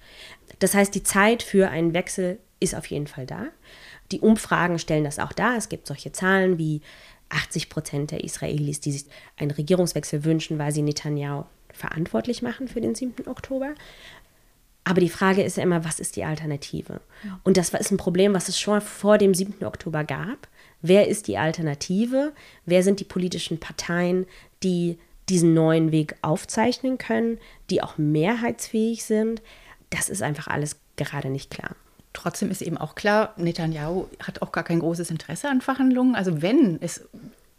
Das 0.61 0.74
heißt, 0.74 0.94
die 0.94 1.02
Zeit 1.02 1.42
für 1.42 1.68
einen 1.68 1.92
Wechsel 1.92 2.38
ist 2.58 2.74
auf 2.74 2.87
jeden 2.87 3.06
Fall 3.06 3.26
da. 3.26 3.48
Die 4.12 4.20
Umfragen 4.20 4.78
stellen 4.78 5.04
das 5.04 5.18
auch 5.18 5.32
dar. 5.32 5.56
Es 5.56 5.68
gibt 5.68 5.87
solche 5.87 6.12
Zahlen 6.12 6.58
wie 6.58 6.80
80 7.33 7.68
Prozent 7.68 8.11
der 8.11 8.25
Israelis, 8.25 8.81
die 8.81 8.92
sich 8.92 9.07
einen 9.37 9.51
Regierungswechsel 9.51 10.25
wünschen, 10.25 10.59
weil 10.59 10.73
sie 10.73 10.83
Netanyahu 10.83 11.45
verantwortlich 11.73 12.42
machen 12.42 12.68
für 12.68 12.81
den 12.81 12.95
7. 12.95 13.27
Oktober. 13.27 13.75
Aber 14.85 15.01
die 15.01 15.09
Frage 15.09 15.43
ist 15.43 15.57
ja 15.57 15.62
immer, 15.62 15.85
was 15.85 16.01
ist 16.01 16.16
die 16.16 16.24
Alternative? 16.24 17.01
Und 17.45 17.57
das 17.57 17.68
ist 17.70 17.93
ein 17.93 17.97
Problem, 17.97 18.35
was 18.35 18.49
es 18.49 18.59
schon 18.59 18.80
vor 18.80 19.16
dem 19.16 19.33
7. 19.33 19.64
Oktober 19.64 20.05
gab. 20.05 20.49
Wer 20.80 21.07
ist 21.07 21.28
die 21.28 21.39
Alternative? 21.39 22.33
Wer 22.66 22.83
sind 22.83 22.99
die 22.99 23.05
politischen 23.05 23.61
Parteien, 23.61 24.26
die 24.62 24.99
diesen 25.28 25.55
neuen 25.55 25.93
Weg 25.93 26.16
aufzeichnen 26.20 26.99
können, 26.99 27.39
die 27.70 27.80
auch 27.80 27.97
mehrheitsfähig 27.97 29.05
sind? 29.05 29.41
Das 29.91 30.09
ist 30.09 30.22
einfach 30.22 30.49
alles 30.49 30.76
gerade 30.97 31.30
nicht 31.30 31.51
klar. 31.51 31.76
Trotzdem 32.12 32.50
ist 32.50 32.62
eben 32.62 32.78
auch 32.78 32.94
klar, 32.94 33.32
Netanyahu 33.36 34.06
hat 34.20 34.42
auch 34.42 34.52
gar 34.52 34.64
kein 34.64 34.80
großes 34.80 35.10
Interesse 35.10 35.48
an 35.48 35.60
Verhandlungen. 35.60 36.14
Also 36.14 36.42
wenn 36.42 36.80
es 36.80 37.08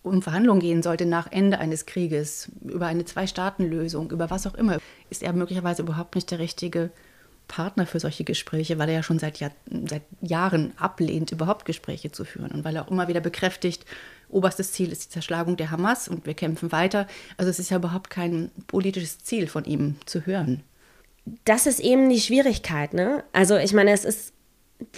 um 0.03 0.21
Verhandlungen 0.21 0.59
gehen 0.59 0.83
sollte 0.83 1.05
nach 1.05 1.31
Ende 1.31 1.59
eines 1.59 1.85
Krieges, 1.85 2.51
über 2.61 2.87
eine 2.87 3.05
Zwei-Staaten-Lösung, 3.05 4.11
über 4.11 4.29
was 4.29 4.45
auch 4.45 4.53
immer, 4.53 4.77
ist 5.09 5.23
er 5.23 5.33
möglicherweise 5.33 5.81
überhaupt 5.81 6.15
nicht 6.15 6.29
der 6.29 6.39
richtige 6.39 6.91
Partner 7.47 7.85
für 7.85 7.99
solche 7.99 8.23
Gespräche, 8.23 8.77
weil 8.77 8.89
er 8.89 8.95
ja 8.95 9.03
schon 9.03 9.19
seit, 9.19 9.39
Jahr, 9.39 9.51
seit 9.87 10.03
Jahren 10.21 10.73
ablehnt, 10.77 11.31
überhaupt 11.31 11.65
Gespräche 11.65 12.11
zu 12.11 12.25
führen 12.25 12.51
und 12.51 12.63
weil 12.63 12.75
er 12.75 12.85
auch 12.85 12.91
immer 12.91 13.07
wieder 13.07 13.21
bekräftigt, 13.21 13.85
oberstes 14.29 14.71
Ziel 14.71 14.91
ist 14.91 15.05
die 15.05 15.09
Zerschlagung 15.09 15.57
der 15.57 15.71
Hamas 15.71 16.07
und 16.07 16.25
wir 16.25 16.33
kämpfen 16.33 16.71
weiter. 16.71 17.07
Also 17.37 17.49
es 17.49 17.59
ist 17.59 17.69
ja 17.69 17.77
überhaupt 17.77 18.09
kein 18.09 18.49
politisches 18.67 19.19
Ziel 19.19 19.47
von 19.47 19.65
ihm 19.65 19.95
zu 20.05 20.25
hören. 20.25 20.63
Das 21.45 21.67
ist 21.67 21.79
eben 21.79 22.09
die 22.09 22.19
Schwierigkeit. 22.19 22.93
Ne? 22.93 23.23
Also 23.31 23.57
ich 23.57 23.73
meine, 23.73 23.91
es 23.91 24.03
ist 24.05 24.33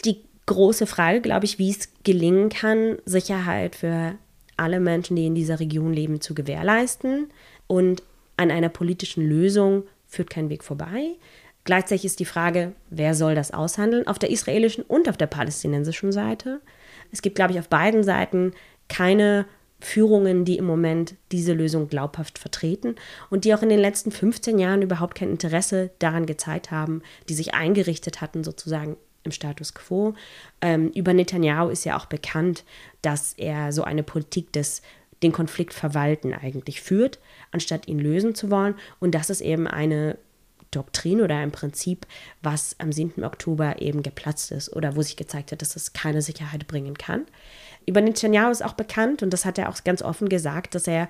die 0.04 0.22
große 0.46 0.88
Frage, 0.88 1.22
glaube 1.22 1.46
ich, 1.46 1.60
wie 1.60 1.70
es 1.70 1.90
gelingen 2.04 2.50
kann, 2.50 2.98
Sicherheit 3.06 3.76
für 3.76 4.16
alle 4.58 4.80
Menschen, 4.80 5.16
die 5.16 5.26
in 5.26 5.36
dieser 5.36 5.60
Region 5.60 5.94
leben, 5.94 6.22
zu 6.22 6.34
gewährleisten. 6.34 7.30
Und 7.68 8.04
an 8.38 8.52
einer 8.52 8.70
politischen 8.70 9.28
Lösung 9.28 9.84
führt 10.08 10.30
kein 10.30 10.50
Weg 10.50 10.64
vorbei. 10.64 11.16
Gleichzeitig 11.64 12.06
ist 12.06 12.20
die 12.20 12.26
Frage, 12.26 12.74
wer 12.90 13.16
soll 13.16 13.34
das 13.34 13.52
aushandeln, 13.52 14.08
auf 14.08 14.20
der 14.20 14.30
israelischen 14.30 14.84
und 14.84 15.10
auf 15.10 15.18
der 15.18 15.28
palästinensischen 15.28 16.12
Seite. 16.12 16.62
Es 17.12 17.22
gibt, 17.22 17.36
glaube 17.36 17.54
ich, 17.54 17.60
auf 17.60 17.70
beiden 17.70 18.04
Seiten 18.04 18.54
keine 18.88 19.46
Führungen, 19.80 20.46
die 20.46 20.58
im 20.58 20.66
Moment 20.66 21.16
diese 21.32 21.54
Lösung 21.54 21.88
glaubhaft 21.88 22.40
vertreten 22.40 22.96
und 23.30 23.46
die 23.46 23.54
auch 23.54 23.62
in 23.62 23.70
den 23.70 23.80
letzten 23.80 24.12
15 24.12 24.60
Jahren 24.60 24.84
überhaupt 24.84 25.16
kein 25.16 25.30
Interesse 25.30 25.92
daran 26.00 26.26
gezeigt 26.26 26.72
haben, 26.72 27.02
die 27.30 27.34
sich 27.34 27.54
eingerichtet 27.54 28.22
hatten, 28.22 28.44
sozusagen 28.44 28.96
im 29.26 29.32
Status 29.32 29.74
quo. 29.74 30.14
Ähm, 30.62 30.90
über 30.92 31.14
Netanyahu 31.14 31.70
ist 31.70 31.84
ja 31.84 31.98
auch 31.98 32.06
bekannt, 32.06 32.64
dass 33.02 33.34
er 33.34 33.72
so 33.72 33.84
eine 33.84 34.04
Politik 34.04 34.54
des 34.54 34.82
den 35.24 35.32
Konflikt 35.32 35.74
verwalten 35.74 36.34
eigentlich 36.34 36.82
führt, 36.82 37.20
anstatt 37.52 37.88
ihn 37.88 38.00
lösen 38.00 38.36
zu 38.36 38.52
wollen. 38.52 38.76
Und 39.00 39.16
das 39.16 39.30
ist 39.30 39.42
eben 39.42 39.68
eine 39.68 40.18
Doktrin 40.72 41.22
oder 41.22 41.38
ein 41.38 41.52
Prinzip, 41.52 42.06
was 42.42 42.76
am 42.80 42.92
7. 42.92 43.24
Oktober 43.24 43.82
eben 43.82 44.04
geplatzt 44.04 44.52
ist 44.52 44.76
oder 44.76 44.96
wo 44.96 45.02
sich 45.02 45.16
gezeigt 45.16 45.52
hat, 45.52 45.62
dass 45.62 45.76
es 45.76 45.94
keine 45.94 46.22
Sicherheit 46.22 46.68
bringen 46.68 46.98
kann. 46.98 47.26
Über 47.86 48.02
Netanyahu 48.02 48.52
ist 48.52 48.64
auch 48.64 48.74
bekannt, 48.74 49.24
und 49.24 49.32
das 49.32 49.46
hat 49.46 49.58
er 49.58 49.70
auch 49.70 49.84
ganz 49.84 50.02
offen 50.02 50.28
gesagt, 50.28 50.76
dass 50.76 50.88
er 50.88 51.08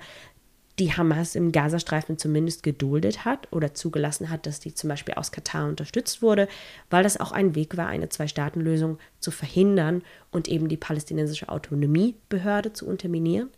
die 0.78 0.92
Hamas 0.92 1.34
im 1.34 1.52
Gazastreifen 1.52 2.18
zumindest 2.18 2.62
geduldet 2.62 3.24
hat 3.24 3.50
oder 3.50 3.72
zugelassen 3.72 4.28
hat, 4.28 4.46
dass 4.46 4.60
die 4.60 4.74
zum 4.74 4.88
Beispiel 4.88 5.14
aus 5.14 5.32
Katar 5.32 5.68
unterstützt 5.68 6.20
wurde, 6.20 6.48
weil 6.90 7.02
das 7.02 7.18
auch 7.18 7.32
ein 7.32 7.54
Weg 7.54 7.76
war, 7.76 7.86
eine 7.86 8.08
Zwei-Staaten-Lösung 8.10 8.98
zu 9.18 9.30
verhindern 9.30 10.02
und 10.30 10.48
eben 10.48 10.68
die 10.68 10.76
palästinensische 10.76 11.48
Autonomiebehörde 11.48 12.74
zu 12.74 12.86
unterminieren. 12.86 13.48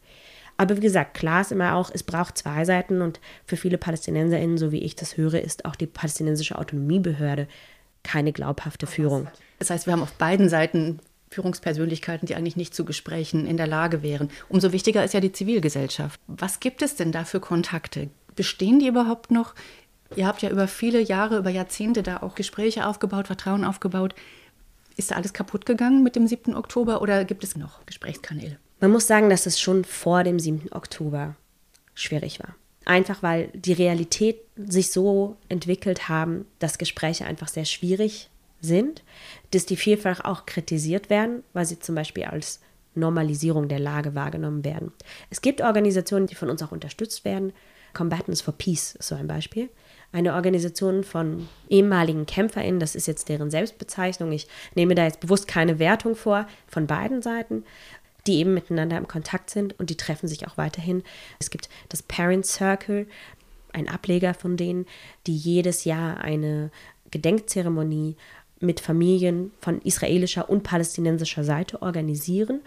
Aber 0.57 0.77
wie 0.77 0.81
gesagt, 0.81 1.15
klar 1.15 1.41
ist 1.41 1.53
immer 1.53 1.75
auch, 1.75 1.91
es 1.93 2.03
braucht 2.03 2.39
zwei 2.39 2.65
Seiten 2.65 3.01
und 3.01 3.21
für 3.47 3.57
viele 3.57 3.79
PalästinenserInnen, 3.79 4.59
so 4.59 4.73
wie 4.73 4.83
ich 4.83 4.97
das 4.97 5.17
höre, 5.17 5.41
ist 5.41 5.65
auch 5.65 5.77
die 5.77 5.87
palästinensische 5.87 6.59
Autonomiebehörde 6.59 7.49
keine 8.03 8.33
glaubhafte 8.33 8.87
Führung. 8.87 9.29
Das 9.59 9.71
heißt, 9.71 9.87
wir 9.87 9.93
haben 9.93 10.03
auf 10.03 10.13
beiden 10.15 10.49
Seiten 10.49 11.01
Führungspersönlichkeiten, 11.31 12.27
die 12.27 12.35
eigentlich 12.35 12.57
nicht 12.57 12.75
zu 12.75 12.85
Gesprächen 12.85 13.47
in 13.47 13.57
der 13.57 13.67
Lage 13.67 14.03
wären. 14.03 14.31
Umso 14.49 14.73
wichtiger 14.73 15.05
ist 15.05 15.15
ja 15.15 15.21
die 15.21 15.33
Zivilgesellschaft. 15.33 16.21
Was 16.27 16.61
gibt 16.61 16.83
es 16.83 16.97
denn 16.97 17.13
da 17.13 17.25
für 17.25 17.41
Kontakte? 17.41 18.09
Bestehen 18.35 18.79
die 18.79 18.89
überhaupt 18.89 19.31
noch? 19.31 19.55
Ihr 20.17 20.27
habt 20.27 20.43
ja 20.43 20.51
über 20.51 20.69
viele 20.69 21.01
Jahre, 21.01 21.39
über 21.39 21.51
Jahrzehnte 21.51 22.03
da 22.03 22.19
auch 22.19 22.35
Gespräche 22.35 22.87
aufgebaut, 22.87 23.27
Vertrauen 23.27 23.65
aufgebaut. 23.65 24.15
Ist 24.97 25.11
da 25.11 25.17
alles 25.17 25.33
kaputt 25.33 25.67
gegangen 25.67 26.03
mit 26.03 26.17
dem 26.17 26.27
7. 26.27 26.55
Oktober 26.55 27.03
oder 27.03 27.25
gibt 27.25 27.45
es 27.45 27.57
noch 27.57 27.85
Gesprächskanäle? 27.87 28.59
Man 28.81 28.91
muss 28.91 29.07
sagen, 29.07 29.29
dass 29.29 29.47
es 29.47 29.61
schon 29.61 29.85
vor 29.85 30.25
dem 30.25 30.39
7. 30.39 30.73
Oktober 30.73 31.37
schwierig 31.95 32.41
war. 32.41 32.55
Einfach 32.85 33.23
weil 33.23 33.49
die 33.49 33.75
Realität 33.75 34.41
sich 34.57 34.91
so 34.91 35.37
entwickelt 35.49 36.09
haben, 36.09 36.47
dass 36.59 36.79
Gespräche 36.79 37.27
einfach 37.27 37.49
sehr 37.49 37.67
schwierig 37.67 38.31
sind, 38.61 39.03
dass 39.51 39.67
die 39.67 39.77
vielfach 39.77 40.25
auch 40.25 40.47
kritisiert 40.47 41.11
werden, 41.11 41.43
weil 41.53 41.67
sie 41.67 41.79
zum 41.79 41.95
Beispiel 41.95 42.25
als 42.25 42.61
Normalisierung 42.95 43.69
der 43.69 43.79
Lage 43.79 44.15
wahrgenommen 44.15 44.65
werden. 44.65 44.93
Es 45.31 45.41
gibt 45.41 45.61
Organisationen, 45.61 46.27
die 46.27 46.35
von 46.35 46.51
uns 46.51 46.63
auch 46.63 46.73
unterstützt 46.73 47.25
werden. 47.25 47.53
Combatants 47.95 48.41
for 48.41 48.55
Peace 48.55 48.97
ist 48.97 49.09
so 49.09 49.15
ein 49.15 49.27
Beispiel. 49.27 49.71
Eine 50.13 50.35
Organisation 50.35 51.05
von 51.05 51.49
ehemaligen 51.69 52.27
KämpferInnen, 52.27 52.81
das 52.81 52.95
ist 52.95 53.07
jetzt 53.07 53.29
deren 53.29 53.51
Selbstbezeichnung. 53.51 54.33
Ich 54.33 54.49
nehme 54.75 54.95
da 54.95 55.05
jetzt 55.05 55.21
bewusst 55.21 55.49
keine 55.49 55.79
Wertung 55.79 56.17
vor 56.17 56.47
von 56.67 56.87
beiden 56.87 57.23
Seiten, 57.23 57.65
die 58.27 58.39
eben 58.39 58.55
miteinander 58.55 58.97
im 58.97 59.09
Kontakt 59.09 59.51
sind 59.51 59.79
und 59.79 59.91
die 59.91 59.97
treffen 59.97 60.29
sich 60.29 60.47
auch 60.47 60.57
weiterhin. 60.57 61.03
Es 61.39 61.51
gibt 61.51 61.69
das 61.89 62.03
Parent 62.03 62.47
Circle, 62.47 63.07
ein 63.73 63.89
Ableger 63.89 64.35
von 64.35 64.57
denen, 64.57 64.87
die 65.27 65.37
jedes 65.37 65.85
Jahr 65.85 66.19
eine 66.19 66.71
Gedenkzeremonie 67.11 68.17
mit 68.61 68.81
Familien 68.81 69.53
von 69.61 69.81
israelischer 69.83 70.49
und 70.51 70.63
palästinensischer 70.63 71.45
Seite 71.45 71.83
organisieren 71.83 72.61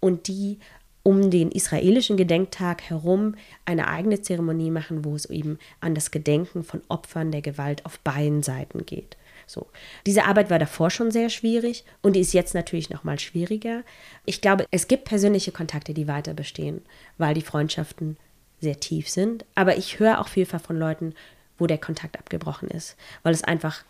und 0.00 0.28
die 0.28 0.58
um 1.02 1.30
den 1.30 1.52
israelischen 1.52 2.16
Gedenktag 2.16 2.82
herum 2.82 3.36
eine 3.64 3.86
eigene 3.86 4.22
Zeremonie 4.22 4.72
machen, 4.72 5.04
wo 5.04 5.14
es 5.14 5.26
eben 5.26 5.60
an 5.80 5.94
das 5.94 6.10
Gedenken 6.10 6.64
von 6.64 6.82
Opfern 6.88 7.30
der 7.30 7.42
Gewalt 7.42 7.86
auf 7.86 8.00
beiden 8.00 8.42
Seiten 8.42 8.84
geht. 8.86 9.16
So. 9.46 9.68
Diese 10.04 10.24
Arbeit 10.24 10.50
war 10.50 10.58
davor 10.58 10.90
schon 10.90 11.12
sehr 11.12 11.30
schwierig 11.30 11.84
und 12.02 12.16
die 12.16 12.20
ist 12.20 12.32
jetzt 12.32 12.54
natürlich 12.54 12.90
noch 12.90 13.04
mal 13.04 13.20
schwieriger. 13.20 13.84
Ich 14.24 14.40
glaube, 14.40 14.66
es 14.72 14.88
gibt 14.88 15.04
persönliche 15.04 15.52
Kontakte, 15.52 15.94
die 15.94 16.08
weiter 16.08 16.34
bestehen, 16.34 16.82
weil 17.18 17.34
die 17.34 17.42
Freundschaften 17.42 18.16
sehr 18.60 18.80
tief 18.80 19.08
sind. 19.08 19.44
Aber 19.54 19.76
ich 19.76 20.00
höre 20.00 20.20
auch 20.20 20.26
vielfach 20.26 20.60
von 20.60 20.76
Leuten, 20.76 21.14
wo 21.56 21.68
der 21.68 21.78
Kontakt 21.78 22.18
abgebrochen 22.18 22.68
ist, 22.68 22.96
weil 23.22 23.32
es 23.32 23.44
einfach 23.44 23.84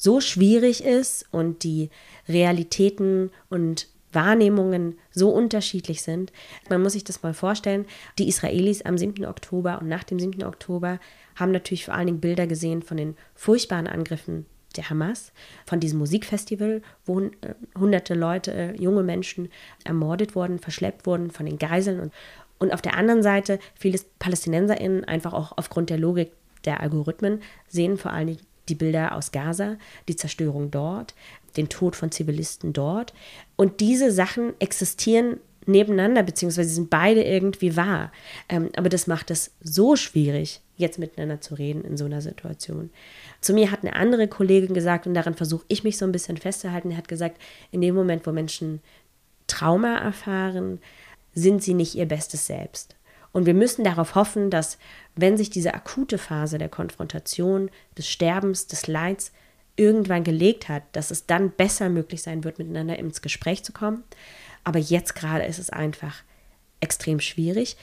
so 0.00 0.22
schwierig 0.22 0.82
ist 0.82 1.26
und 1.30 1.62
die 1.62 1.90
Realitäten 2.26 3.30
und 3.50 3.86
Wahrnehmungen 4.12 4.98
so 5.10 5.28
unterschiedlich 5.28 6.00
sind. 6.00 6.32
Man 6.70 6.82
muss 6.82 6.94
sich 6.94 7.04
das 7.04 7.22
mal 7.22 7.34
vorstellen. 7.34 7.84
Die 8.18 8.26
Israelis 8.26 8.82
am 8.82 8.96
7. 8.96 9.26
Oktober 9.26 9.78
und 9.78 9.88
nach 9.88 10.02
dem 10.02 10.18
7. 10.18 10.42
Oktober 10.42 10.98
haben 11.36 11.52
natürlich 11.52 11.84
vor 11.84 11.94
allen 11.94 12.06
Dingen 12.06 12.20
Bilder 12.20 12.46
gesehen 12.46 12.82
von 12.82 12.96
den 12.96 13.14
furchtbaren 13.34 13.86
Angriffen 13.86 14.46
der 14.74 14.88
Hamas, 14.88 15.32
von 15.66 15.80
diesem 15.80 15.98
Musikfestival, 15.98 16.80
wo 17.04 17.20
äh, 17.20 17.30
hunderte 17.78 18.14
Leute, 18.14 18.52
äh, 18.52 18.76
junge 18.80 19.02
Menschen 19.02 19.50
ermordet 19.84 20.34
wurden, 20.34 20.60
verschleppt 20.60 21.04
wurden 21.06 21.30
von 21.30 21.44
den 21.44 21.58
Geiseln. 21.58 22.00
Und, 22.00 22.12
und 22.58 22.72
auf 22.72 22.80
der 22.80 22.96
anderen 22.96 23.22
Seite 23.22 23.58
viele 23.74 24.00
PalästinenserInnen 24.18 25.04
einfach 25.04 25.34
auch 25.34 25.52
aufgrund 25.56 25.90
der 25.90 25.98
Logik 25.98 26.32
der 26.64 26.80
Algorithmen 26.80 27.42
sehen 27.68 27.98
vor 27.98 28.12
allen 28.12 28.28
Dingen 28.28 28.49
die 28.70 28.74
Bilder 28.74 29.14
aus 29.14 29.32
Gaza, 29.32 29.76
die 30.08 30.16
Zerstörung 30.16 30.70
dort, 30.70 31.14
den 31.56 31.68
Tod 31.68 31.96
von 31.96 32.10
Zivilisten 32.10 32.72
dort. 32.72 33.12
Und 33.56 33.80
diese 33.80 34.10
Sachen 34.10 34.54
existieren 34.60 35.38
nebeneinander, 35.66 36.22
beziehungsweise 36.22 36.70
sind 36.70 36.90
beide 36.90 37.22
irgendwie 37.22 37.76
wahr. 37.76 38.12
Ähm, 38.48 38.70
aber 38.76 38.88
das 38.88 39.06
macht 39.06 39.30
es 39.30 39.52
so 39.62 39.96
schwierig, 39.96 40.60
jetzt 40.76 40.98
miteinander 40.98 41.40
zu 41.40 41.54
reden 41.54 41.84
in 41.84 41.96
so 41.96 42.06
einer 42.06 42.22
Situation. 42.22 42.90
Zu 43.40 43.52
mir 43.52 43.70
hat 43.70 43.82
eine 43.82 43.94
andere 43.94 44.28
Kollegin 44.28 44.74
gesagt, 44.74 45.06
und 45.06 45.14
daran 45.14 45.34
versuche 45.34 45.64
ich 45.68 45.84
mich 45.84 45.98
so 45.98 46.04
ein 46.04 46.12
bisschen 46.12 46.36
festzuhalten, 46.36 46.90
die 46.90 46.96
hat 46.96 47.08
gesagt, 47.08 47.40
in 47.70 47.80
dem 47.80 47.94
Moment, 47.94 48.26
wo 48.26 48.32
Menschen 48.32 48.80
Trauma 49.46 49.98
erfahren, 49.98 50.78
sind 51.34 51.62
sie 51.62 51.74
nicht 51.74 51.94
ihr 51.94 52.06
bestes 52.06 52.46
Selbst. 52.46 52.96
Und 53.32 53.46
wir 53.46 53.54
müssen 53.54 53.84
darauf 53.84 54.14
hoffen, 54.14 54.50
dass, 54.50 54.78
wenn 55.14 55.36
sich 55.36 55.50
diese 55.50 55.74
akute 55.74 56.18
Phase 56.18 56.58
der 56.58 56.68
Konfrontation, 56.68 57.70
des 57.96 58.08
Sterbens, 58.08 58.66
des 58.66 58.86
Leids 58.86 59.32
irgendwann 59.76 60.24
gelegt 60.24 60.68
hat, 60.68 60.82
dass 60.92 61.10
es 61.10 61.26
dann 61.26 61.50
besser 61.50 61.88
möglich 61.88 62.22
sein 62.22 62.44
wird, 62.44 62.58
miteinander 62.58 62.98
ins 62.98 63.22
Gespräch 63.22 63.62
zu 63.64 63.72
kommen. 63.72 64.02
Aber 64.64 64.78
jetzt 64.78 65.14
gerade 65.14 65.44
ist 65.44 65.58
es 65.58 65.70
einfach 65.70 66.22
extrem 66.80 67.20
schwierig. 67.20 67.76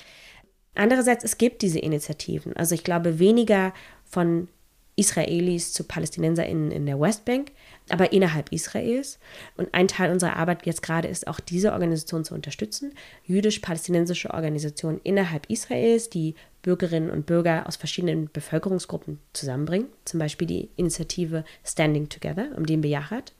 Andererseits, 0.75 1.23
es 1.23 1.37
gibt 1.37 1.61
diese 1.61 1.79
Initiativen. 1.79 2.55
Also 2.55 2.75
ich 2.75 2.83
glaube 2.83 3.19
weniger 3.19 3.73
von 4.05 4.47
Israelis 4.95 5.73
zu 5.73 5.83
PalästinenserInnen 5.83 6.71
in 6.71 6.85
der 6.85 6.99
Westbank, 6.99 7.51
aber 7.89 8.11
innerhalb 8.13 8.51
Israels. 8.51 9.19
Und 9.55 9.73
ein 9.73 9.87
Teil 9.87 10.11
unserer 10.11 10.35
Arbeit 10.35 10.65
jetzt 10.65 10.81
gerade 10.81 11.07
ist 11.07 11.27
auch 11.27 11.39
diese 11.39 11.73
Organisation 11.73 12.23
zu 12.23 12.33
unterstützen, 12.33 12.93
jüdisch-palästinensische 13.25 14.31
Organisationen 14.33 14.99
innerhalb 15.03 15.49
Israels, 15.49 16.09
die 16.09 16.35
Bürgerinnen 16.61 17.09
und 17.09 17.25
Bürger 17.25 17.65
aus 17.67 17.75
verschiedenen 17.77 18.29
Bevölkerungsgruppen 18.31 19.19
zusammenbringen, 19.33 19.87
zum 20.05 20.19
Beispiel 20.19 20.47
die 20.47 20.69
Initiative 20.75 21.45
Standing 21.63 22.09
Together, 22.09 22.49
um 22.57 22.65
den 22.65 22.81
Bejachat, 22.81 23.33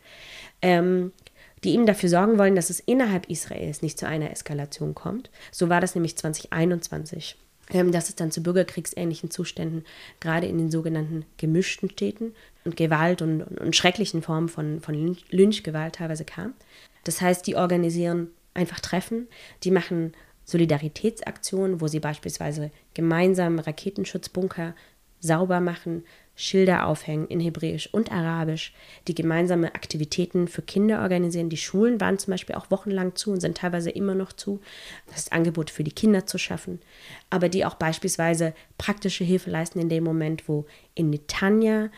ähm, 0.62 1.12
die 1.64 1.74
eben 1.74 1.86
dafür 1.86 2.10
sorgen 2.10 2.38
wollen, 2.38 2.56
dass 2.56 2.70
es 2.70 2.80
innerhalb 2.80 3.30
Israels 3.30 3.82
nicht 3.82 4.00
zu 4.00 4.08
einer 4.08 4.32
Eskalation 4.32 4.96
kommt. 4.96 5.30
So 5.52 5.70
war 5.70 5.82
das 5.82 5.96
nämlich 5.96 6.16
2021 6.18 7.36
ähm, 7.36 7.47
dass 7.70 8.10
es 8.10 8.16
dann 8.16 8.32
zu 8.32 8.42
bürgerkriegsähnlichen 8.42 9.30
Zuständen 9.30 9.84
gerade 10.20 10.48
in 10.48 10.58
den 10.58 10.72
sogenannten 10.72 11.26
gemischten 11.38 11.90
Städten 11.90 12.34
und 12.64 12.78
Gewalt 12.78 13.22
und, 13.22 13.42
und, 13.42 13.60
und 13.60 13.76
schrecklichen 13.76 14.22
Formen 14.22 14.50
von, 14.50 14.80
von 14.82 15.18
Lynchgewalt 15.30 15.96
teilweise 15.96 16.26
kam. 16.26 16.54
Das 17.04 17.22
heißt, 17.22 17.46
die 17.48 17.56
organisieren 17.56 18.30
einfach 18.54 18.80
Treffen, 18.80 19.28
die 19.64 19.72
machen 19.72 20.14
Solidaritätsaktionen, 20.46 21.82
wo 21.82 21.88
sie 21.88 22.00
beispielsweise 22.00 22.72
gemeinsam 22.94 23.60
Raketenschutzbunker 23.60 24.74
sauber 25.20 25.60
machen, 25.60 26.04
Schilder 26.40 26.86
aufhängen 26.86 27.28
in 27.28 27.40
Hebräisch 27.40 27.90
und 27.92 28.12
Arabisch, 28.12 28.72
die 29.08 29.16
gemeinsame 29.16 29.74
Aktivitäten 29.74 30.48
für 30.48 30.62
Kinder 30.62 31.02
organisieren. 31.02 31.50
Die 31.50 31.58
Schulen 31.58 32.00
waren 32.00 32.20
zum 32.20 32.32
Beispiel 32.32 32.56
auch 32.56 32.70
wochenlang 32.70 33.16
zu 33.16 33.32
und 33.32 33.42
sind 33.42 33.58
teilweise 33.58 33.90
immer 33.90 34.14
noch 34.14 34.32
zu. 34.32 34.62
Das 35.08 35.32
Angebot 35.32 35.72
für 35.72 35.84
die 35.84 35.92
Kinder 35.92 36.28
zu 36.28 36.38
schaffen, 36.38 36.80
aber 37.32 37.50
die 37.50 37.66
auch 37.66 37.74
beispielsweise 37.74 38.54
praktische 38.78 39.24
Hilfe 39.24 39.50
leisten 39.50 39.80
in 39.80 39.90
dem 39.90 40.04
Moment, 40.04 40.48
wo 40.48 40.68
in 40.94 41.10
Netanya 41.10 41.90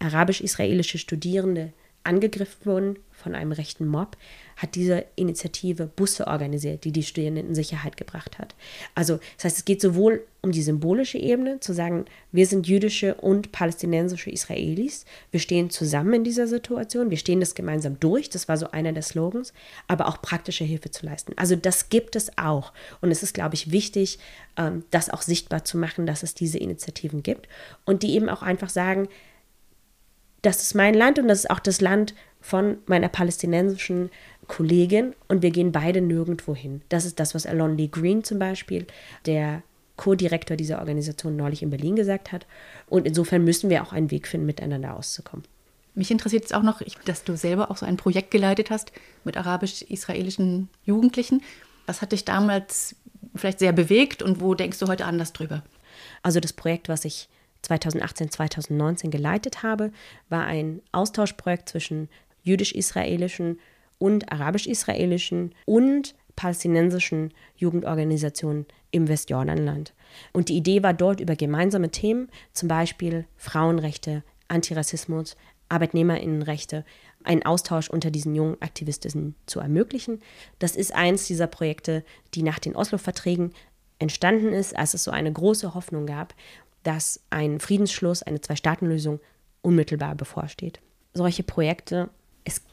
arabisch-israelische 0.00 0.98
Studierende 0.98 1.72
angegriffen 2.02 2.66
wurden 2.66 2.98
von 3.12 3.36
einem 3.36 3.52
rechten 3.52 3.86
Mob, 3.86 4.16
hat 4.56 4.74
diese 4.74 5.04
Initiative 5.16 5.86
Busse 5.86 6.26
organisiert, 6.26 6.84
die 6.84 6.92
die 6.92 7.02
Studierenden 7.02 7.48
in 7.48 7.54
Sicherheit 7.54 7.96
gebracht 7.96 8.38
hat. 8.38 8.54
Also 8.94 9.18
das 9.36 9.44
heißt, 9.44 9.58
es 9.58 9.64
geht 9.64 9.82
sowohl 9.82 10.24
um 10.40 10.52
die 10.52 10.62
symbolische 10.62 11.18
Ebene, 11.18 11.60
zu 11.60 11.74
sagen, 11.74 12.06
wir 12.32 12.46
sind 12.46 12.66
jüdische 12.66 13.14
und 13.16 13.52
palästinensische 13.52 14.30
Israelis, 14.30 15.04
wir 15.30 15.40
stehen 15.40 15.70
zusammen 15.70 16.14
in 16.14 16.24
dieser 16.24 16.46
Situation, 16.46 17.10
wir 17.10 17.18
stehen 17.18 17.40
das 17.40 17.54
gemeinsam 17.54 17.98
durch, 18.00 18.30
das 18.30 18.48
war 18.48 18.56
so 18.56 18.70
einer 18.70 18.92
der 18.92 19.02
Slogans, 19.02 19.52
aber 19.88 20.06
auch 20.06 20.22
praktische 20.22 20.64
Hilfe 20.64 20.90
zu 20.90 21.04
leisten. 21.04 21.32
Also 21.36 21.56
das 21.56 21.88
gibt 21.88 22.16
es 22.16 22.38
auch 22.38 22.72
und 23.00 23.10
es 23.10 23.22
ist, 23.22 23.34
glaube 23.34 23.56
ich, 23.56 23.72
wichtig, 23.72 24.18
ähm, 24.56 24.84
das 24.90 25.10
auch 25.10 25.22
sichtbar 25.22 25.64
zu 25.64 25.76
machen, 25.76 26.06
dass 26.06 26.22
es 26.22 26.34
diese 26.34 26.58
Initiativen 26.58 27.22
gibt 27.22 27.48
und 27.84 28.02
die 28.02 28.14
eben 28.14 28.28
auch 28.28 28.42
einfach 28.42 28.70
sagen, 28.70 29.08
das 30.42 30.62
ist 30.62 30.74
mein 30.74 30.94
Land 30.94 31.18
und 31.18 31.26
das 31.26 31.40
ist 31.40 31.50
auch 31.50 31.58
das 31.58 31.80
Land 31.80 32.14
von 32.40 32.78
meiner 32.86 33.08
palästinensischen 33.08 34.10
Kollegin 34.48 35.14
und 35.28 35.42
wir 35.42 35.50
gehen 35.50 35.72
beide 35.72 36.00
nirgendwo 36.00 36.54
hin. 36.54 36.82
Das 36.88 37.04
ist 37.04 37.18
das, 37.18 37.34
was 37.34 37.46
Alon 37.46 37.76
Lee 37.76 37.88
Green 37.88 38.24
zum 38.24 38.38
Beispiel, 38.38 38.86
der 39.26 39.62
Co-Direktor 39.96 40.56
dieser 40.56 40.78
Organisation, 40.78 41.36
neulich 41.36 41.62
in 41.62 41.70
Berlin 41.70 41.96
gesagt 41.96 42.32
hat. 42.32 42.46
Und 42.88 43.06
insofern 43.06 43.44
müssen 43.44 43.70
wir 43.70 43.82
auch 43.82 43.92
einen 43.92 44.10
Weg 44.10 44.28
finden, 44.28 44.46
miteinander 44.46 44.96
auszukommen. 44.96 45.46
Mich 45.94 46.10
interessiert 46.10 46.44
es 46.44 46.52
auch 46.52 46.62
noch, 46.62 46.82
dass 47.06 47.24
du 47.24 47.36
selber 47.36 47.70
auch 47.70 47.78
so 47.78 47.86
ein 47.86 47.96
Projekt 47.96 48.30
geleitet 48.30 48.70
hast 48.70 48.92
mit 49.24 49.38
arabisch-israelischen 49.38 50.68
Jugendlichen. 50.84 51.42
Was 51.86 52.02
hat 52.02 52.12
dich 52.12 52.26
damals 52.26 52.94
vielleicht 53.34 53.58
sehr 53.58 53.72
bewegt 53.72 54.22
und 54.22 54.40
wo 54.40 54.54
denkst 54.54 54.78
du 54.78 54.88
heute 54.88 55.06
anders 55.06 55.32
drüber? 55.32 55.62
Also 56.22 56.40
das 56.40 56.52
Projekt, 56.52 56.90
was 56.90 57.06
ich 57.06 57.28
2018, 57.62 58.30
2019 58.30 59.10
geleitet 59.10 59.62
habe, 59.62 59.90
war 60.28 60.44
ein 60.44 60.82
Austauschprojekt 60.92 61.70
zwischen 61.70 62.08
jüdisch-israelischen 62.42 63.58
und 63.98 64.30
arabisch-israelischen 64.32 65.54
und 65.64 66.14
palästinensischen 66.36 67.32
Jugendorganisationen 67.56 68.66
im 68.90 69.08
Westjordanland. 69.08 69.94
Und 70.32 70.48
die 70.48 70.56
Idee 70.56 70.82
war 70.82 70.94
dort 70.94 71.20
über 71.20 71.34
gemeinsame 71.34 71.90
Themen, 71.90 72.28
zum 72.52 72.68
Beispiel 72.68 73.26
Frauenrechte, 73.36 74.22
Antirassismus, 74.48 75.36
Arbeitnehmerinnenrechte, 75.68 76.84
einen 77.24 77.44
Austausch 77.44 77.90
unter 77.90 78.10
diesen 78.10 78.34
jungen 78.34 78.60
Aktivistinnen 78.60 79.34
zu 79.46 79.58
ermöglichen. 79.60 80.20
Das 80.58 80.76
ist 80.76 80.94
eins 80.94 81.26
dieser 81.26 81.48
Projekte, 81.48 82.04
die 82.34 82.42
nach 82.42 82.60
den 82.60 82.76
Oslo-Verträgen 82.76 83.52
entstanden 83.98 84.52
ist, 84.52 84.76
als 84.76 84.94
es 84.94 85.04
so 85.04 85.10
eine 85.10 85.32
große 85.32 85.74
Hoffnung 85.74 86.06
gab, 86.06 86.34
dass 86.82 87.20
ein 87.30 87.58
Friedensschluss, 87.58 88.22
eine 88.22 88.40
Zwei-Staaten-Lösung 88.40 89.18
unmittelbar 89.62 90.14
bevorsteht. 90.14 90.80
Solche 91.14 91.42
Projekte 91.42 92.10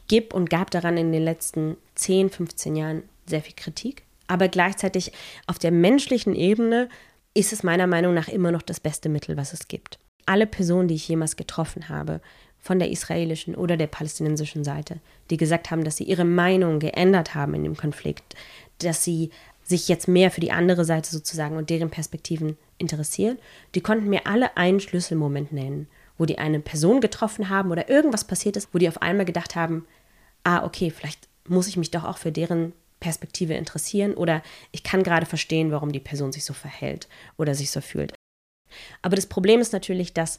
gibt 0.08 0.34
und 0.34 0.50
gab 0.50 0.70
daran 0.70 0.96
in 0.96 1.12
den 1.12 1.22
letzten 1.22 1.76
10, 1.94 2.30
15 2.30 2.76
Jahren 2.76 3.02
sehr 3.26 3.42
viel 3.42 3.54
Kritik. 3.56 4.02
Aber 4.26 4.48
gleichzeitig 4.48 5.12
auf 5.46 5.58
der 5.58 5.70
menschlichen 5.70 6.34
Ebene 6.34 6.88
ist 7.34 7.52
es 7.52 7.62
meiner 7.62 7.86
Meinung 7.86 8.14
nach 8.14 8.28
immer 8.28 8.52
noch 8.52 8.62
das 8.62 8.80
beste 8.80 9.08
Mittel, 9.08 9.36
was 9.36 9.52
es 9.52 9.68
gibt. 9.68 9.98
Alle 10.26 10.46
Personen, 10.46 10.88
die 10.88 10.94
ich 10.94 11.08
jemals 11.08 11.36
getroffen 11.36 11.88
habe, 11.88 12.20
von 12.60 12.78
der 12.78 12.90
israelischen 12.90 13.54
oder 13.54 13.76
der 13.76 13.88
palästinensischen 13.88 14.64
Seite, 14.64 14.98
die 15.28 15.36
gesagt 15.36 15.70
haben, 15.70 15.84
dass 15.84 15.98
sie 15.98 16.04
ihre 16.04 16.24
Meinung 16.24 16.78
geändert 16.78 17.34
haben 17.34 17.52
in 17.52 17.62
dem 17.62 17.76
Konflikt, 17.76 18.34
dass 18.78 19.04
sie 19.04 19.30
sich 19.62 19.88
jetzt 19.88 20.08
mehr 20.08 20.30
für 20.30 20.40
die 20.40 20.52
andere 20.52 20.86
Seite 20.86 21.10
sozusagen 21.10 21.58
und 21.58 21.68
deren 21.68 21.90
Perspektiven 21.90 22.56
interessieren, 22.78 23.38
die 23.74 23.82
konnten 23.82 24.08
mir 24.08 24.26
alle 24.26 24.56
einen 24.56 24.80
Schlüsselmoment 24.80 25.52
nennen 25.52 25.88
wo 26.18 26.26
die 26.26 26.38
eine 26.38 26.60
Person 26.60 27.00
getroffen 27.00 27.48
haben 27.48 27.70
oder 27.70 27.88
irgendwas 27.88 28.24
passiert 28.24 28.56
ist, 28.56 28.68
wo 28.72 28.78
die 28.78 28.88
auf 28.88 29.02
einmal 29.02 29.26
gedacht 29.26 29.56
haben, 29.56 29.86
ah, 30.44 30.64
okay, 30.64 30.90
vielleicht 30.90 31.28
muss 31.48 31.66
ich 31.66 31.76
mich 31.76 31.90
doch 31.90 32.04
auch 32.04 32.18
für 32.18 32.32
deren 32.32 32.72
Perspektive 33.00 33.54
interessieren 33.54 34.14
oder 34.14 34.42
ich 34.72 34.82
kann 34.82 35.02
gerade 35.02 35.26
verstehen, 35.26 35.70
warum 35.70 35.92
die 35.92 36.00
Person 36.00 36.32
sich 36.32 36.44
so 36.44 36.54
verhält 36.54 37.08
oder 37.36 37.54
sich 37.54 37.70
so 37.70 37.80
fühlt. 37.80 38.14
Aber 39.02 39.16
das 39.16 39.26
Problem 39.26 39.60
ist 39.60 39.72
natürlich, 39.72 40.14
dass 40.14 40.38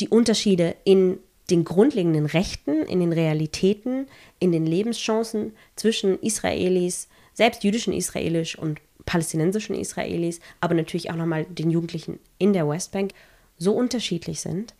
die 0.00 0.08
Unterschiede 0.08 0.76
in 0.84 1.18
den 1.50 1.64
grundlegenden 1.64 2.26
Rechten, 2.26 2.82
in 2.84 3.00
den 3.00 3.12
Realitäten, 3.12 4.06
in 4.38 4.52
den 4.52 4.66
Lebenschancen 4.66 5.52
zwischen 5.76 6.20
Israelis, 6.20 7.08
selbst 7.34 7.64
jüdischen 7.64 7.92
Israelis 7.92 8.54
und 8.54 8.80
palästinensischen 9.06 9.74
Israelis, 9.74 10.40
aber 10.60 10.74
natürlich 10.74 11.10
auch 11.10 11.16
nochmal 11.16 11.46
den 11.46 11.70
Jugendlichen 11.70 12.18
in 12.38 12.52
der 12.52 12.68
Westbank 12.68 13.12
so 13.56 13.72
unterschiedlich 13.72 14.40
sind, 14.40 14.74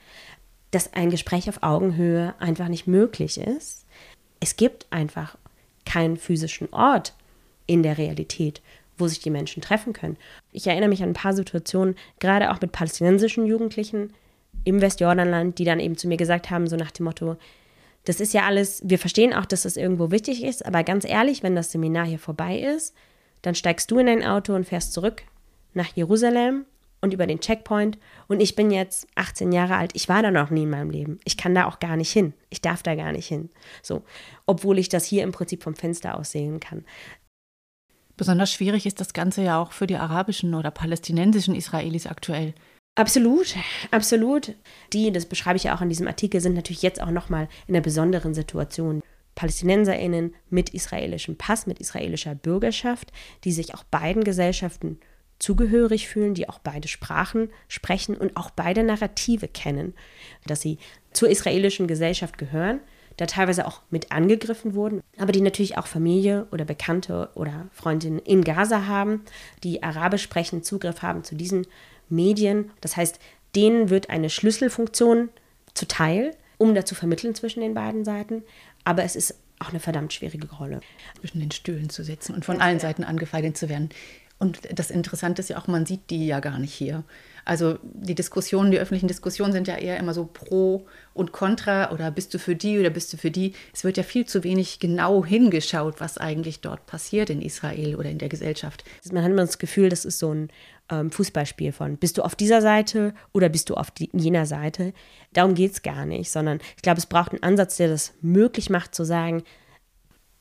dass 0.70 0.92
ein 0.92 1.10
Gespräch 1.10 1.48
auf 1.48 1.62
Augenhöhe 1.62 2.34
einfach 2.38 2.68
nicht 2.68 2.86
möglich 2.86 3.38
ist. 3.38 3.86
Es 4.40 4.56
gibt 4.56 4.86
einfach 4.90 5.36
keinen 5.84 6.16
physischen 6.16 6.72
Ort 6.72 7.14
in 7.66 7.82
der 7.82 7.98
Realität, 7.98 8.60
wo 8.98 9.08
sich 9.08 9.20
die 9.20 9.30
Menschen 9.30 9.62
treffen 9.62 9.92
können. 9.92 10.16
Ich 10.52 10.66
erinnere 10.66 10.88
mich 10.88 11.02
an 11.02 11.10
ein 11.10 11.14
paar 11.14 11.32
Situationen, 11.32 11.96
gerade 12.18 12.50
auch 12.50 12.60
mit 12.60 12.72
palästinensischen 12.72 13.46
Jugendlichen 13.46 14.12
im 14.64 14.80
Westjordanland, 14.80 15.58
die 15.58 15.64
dann 15.64 15.80
eben 15.80 15.96
zu 15.96 16.08
mir 16.08 16.16
gesagt 16.16 16.50
haben, 16.50 16.66
so 16.66 16.76
nach 16.76 16.90
dem 16.90 17.04
Motto, 17.04 17.36
das 18.04 18.20
ist 18.20 18.34
ja 18.34 18.42
alles, 18.44 18.82
wir 18.84 18.98
verstehen 18.98 19.34
auch, 19.34 19.46
dass 19.46 19.62
das 19.62 19.76
irgendwo 19.76 20.10
wichtig 20.10 20.42
ist, 20.42 20.64
aber 20.64 20.82
ganz 20.82 21.04
ehrlich, 21.04 21.42
wenn 21.42 21.54
das 21.54 21.72
Seminar 21.72 22.06
hier 22.06 22.18
vorbei 22.18 22.58
ist, 22.58 22.94
dann 23.42 23.54
steigst 23.54 23.90
du 23.90 23.98
in 23.98 24.06
dein 24.06 24.24
Auto 24.24 24.54
und 24.54 24.66
fährst 24.66 24.92
zurück 24.92 25.22
nach 25.74 25.94
Jerusalem 25.94 26.64
und 27.00 27.12
über 27.12 27.26
den 27.26 27.40
Checkpoint. 27.40 27.98
Und 28.26 28.40
ich 28.40 28.56
bin 28.56 28.70
jetzt 28.70 29.06
18 29.14 29.52
Jahre 29.52 29.76
alt. 29.76 29.92
Ich 29.94 30.08
war 30.08 30.22
da 30.22 30.30
noch 30.30 30.50
nie 30.50 30.64
in 30.64 30.70
meinem 30.70 30.90
Leben. 30.90 31.18
Ich 31.24 31.36
kann 31.36 31.54
da 31.54 31.66
auch 31.66 31.78
gar 31.78 31.96
nicht 31.96 32.12
hin. 32.12 32.34
Ich 32.50 32.60
darf 32.60 32.82
da 32.82 32.94
gar 32.94 33.12
nicht 33.12 33.26
hin. 33.26 33.50
So, 33.82 34.02
obwohl 34.46 34.78
ich 34.78 34.88
das 34.88 35.04
hier 35.04 35.22
im 35.22 35.32
Prinzip 35.32 35.62
vom 35.62 35.74
Fenster 35.74 36.18
aus 36.18 36.32
sehen 36.32 36.60
kann. 36.60 36.84
Besonders 38.16 38.52
schwierig 38.52 38.84
ist 38.84 39.00
das 39.00 39.12
Ganze 39.12 39.42
ja 39.42 39.62
auch 39.62 39.72
für 39.72 39.86
die 39.86 39.96
arabischen 39.96 40.54
oder 40.54 40.72
palästinensischen 40.72 41.54
Israelis 41.54 42.06
aktuell. 42.06 42.54
Absolut, 42.96 43.54
absolut. 43.92 44.54
Die, 44.92 45.12
das 45.12 45.26
beschreibe 45.26 45.56
ich 45.56 45.64
ja 45.64 45.76
auch 45.76 45.82
in 45.82 45.88
diesem 45.88 46.08
Artikel, 46.08 46.40
sind 46.40 46.54
natürlich 46.54 46.82
jetzt 46.82 47.00
auch 47.00 47.12
nochmal 47.12 47.48
in 47.68 47.76
einer 47.76 47.82
besonderen 47.82 48.34
Situation. 48.34 49.02
PalästinenserInnen 49.36 50.34
mit 50.50 50.70
israelischem 50.70 51.36
Pass, 51.36 51.68
mit 51.68 51.78
israelischer 51.78 52.34
Bürgerschaft, 52.34 53.12
die 53.44 53.52
sich 53.52 53.72
auch 53.72 53.84
beiden 53.84 54.24
Gesellschaften 54.24 54.98
zugehörig 55.38 56.08
fühlen, 56.08 56.34
die 56.34 56.48
auch 56.48 56.58
beide 56.58 56.88
Sprachen 56.88 57.50
sprechen 57.68 58.16
und 58.16 58.36
auch 58.36 58.50
beide 58.50 58.82
Narrative 58.82 59.48
kennen, 59.48 59.94
dass 60.46 60.60
sie 60.60 60.78
zur 61.12 61.28
israelischen 61.28 61.86
Gesellschaft 61.86 62.38
gehören, 62.38 62.80
da 63.16 63.26
teilweise 63.26 63.66
auch 63.66 63.82
mit 63.90 64.12
angegriffen 64.12 64.74
wurden, 64.74 65.02
aber 65.18 65.32
die 65.32 65.40
natürlich 65.40 65.76
auch 65.76 65.86
Familie 65.86 66.46
oder 66.52 66.64
Bekannte 66.64 67.30
oder 67.34 67.68
Freundinnen 67.72 68.20
in 68.20 68.44
Gaza 68.44 68.86
haben, 68.86 69.24
die 69.64 69.82
arabisch 69.82 70.22
sprechen, 70.22 70.62
Zugriff 70.62 71.02
haben 71.02 71.24
zu 71.24 71.34
diesen 71.34 71.66
Medien. 72.08 72.70
Das 72.80 72.96
heißt, 72.96 73.18
denen 73.56 73.90
wird 73.90 74.08
eine 74.08 74.30
Schlüsselfunktion 74.30 75.30
zuteil, 75.74 76.36
um 76.58 76.74
da 76.74 76.84
zu 76.84 76.94
vermitteln 76.94 77.34
zwischen 77.34 77.60
den 77.60 77.74
beiden 77.74 78.04
Seiten. 78.04 78.44
Aber 78.84 79.02
es 79.02 79.16
ist 79.16 79.34
auch 79.58 79.70
eine 79.70 79.80
verdammt 79.80 80.12
schwierige 80.12 80.48
Rolle. 80.54 80.80
Zwischen 81.20 81.40
den 81.40 81.50
Stühlen 81.50 81.90
zu 81.90 82.04
sitzen 82.04 82.34
und 82.34 82.44
von 82.44 82.60
allen 82.60 82.78
Seiten 82.78 83.02
angefeindet 83.04 83.56
zu 83.56 83.68
werden. 83.68 83.90
Und 84.38 84.60
das 84.72 84.90
Interessante 84.90 85.40
ist 85.40 85.50
ja 85.50 85.58
auch, 85.58 85.66
man 85.66 85.84
sieht 85.84 86.10
die 86.10 86.26
ja 86.28 86.38
gar 86.38 86.60
nicht 86.60 86.72
hier. 86.72 87.02
Also 87.44 87.78
die 87.82 88.14
Diskussionen, 88.14 88.70
die 88.70 88.78
öffentlichen 88.78 89.08
Diskussionen 89.08 89.52
sind 89.52 89.66
ja 89.66 89.76
eher 89.76 89.96
immer 89.96 90.14
so 90.14 90.26
pro 90.26 90.86
und 91.12 91.32
contra 91.32 91.90
oder 91.92 92.10
bist 92.12 92.32
du 92.34 92.38
für 92.38 92.54
die 92.54 92.78
oder 92.78 92.90
bist 92.90 93.12
du 93.12 93.16
für 93.16 93.32
die. 93.32 93.54
Es 93.72 93.82
wird 93.82 93.96
ja 93.96 94.04
viel 94.04 94.26
zu 94.26 94.44
wenig 94.44 94.78
genau 94.78 95.24
hingeschaut, 95.24 96.00
was 96.00 96.18
eigentlich 96.18 96.60
dort 96.60 96.86
passiert 96.86 97.30
in 97.30 97.42
Israel 97.42 97.96
oder 97.96 98.10
in 98.10 98.18
der 98.18 98.28
Gesellschaft. 98.28 98.84
Man 99.10 99.24
hat 99.24 99.30
immer 99.30 99.46
das 99.46 99.58
Gefühl, 99.58 99.88
das 99.88 100.04
ist 100.04 100.20
so 100.20 100.32
ein 100.32 100.50
ähm, 100.88 101.10
Fußballspiel 101.10 101.72
von, 101.72 101.96
bist 101.96 102.18
du 102.18 102.22
auf 102.22 102.36
dieser 102.36 102.62
Seite 102.62 103.14
oder 103.32 103.48
bist 103.48 103.70
du 103.70 103.74
auf 103.74 103.90
die, 103.90 104.08
jener 104.12 104.46
Seite. 104.46 104.92
Darum 105.32 105.54
geht 105.54 105.72
es 105.72 105.82
gar 105.82 106.06
nicht, 106.06 106.30
sondern 106.30 106.60
ich 106.76 106.82
glaube, 106.82 106.98
es 106.98 107.06
braucht 107.06 107.32
einen 107.32 107.42
Ansatz, 107.42 107.76
der 107.76 107.88
das 107.88 108.12
möglich 108.20 108.70
macht, 108.70 108.94
zu 108.94 109.04
sagen, 109.04 109.42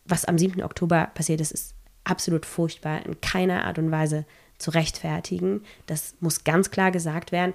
was 0.06 0.26
am 0.26 0.38
7. 0.38 0.62
Oktober 0.62 1.10
passiert 1.14 1.41
ist, 1.41 1.52
ist 1.52 1.77
absolut 2.10 2.45
furchtbar, 2.45 3.05
in 3.05 3.22
keiner 3.22 3.66
Art 3.66 3.78
und 3.80 3.91
Weise 3.91 4.26
zu 4.58 4.72
rechtfertigen. 4.72 5.62
Das 5.86 6.16
muss 6.20 6.43
ganz 6.43 6.72
klar 6.72 6.91
gesagt 6.91 7.32
werden. 7.32 7.53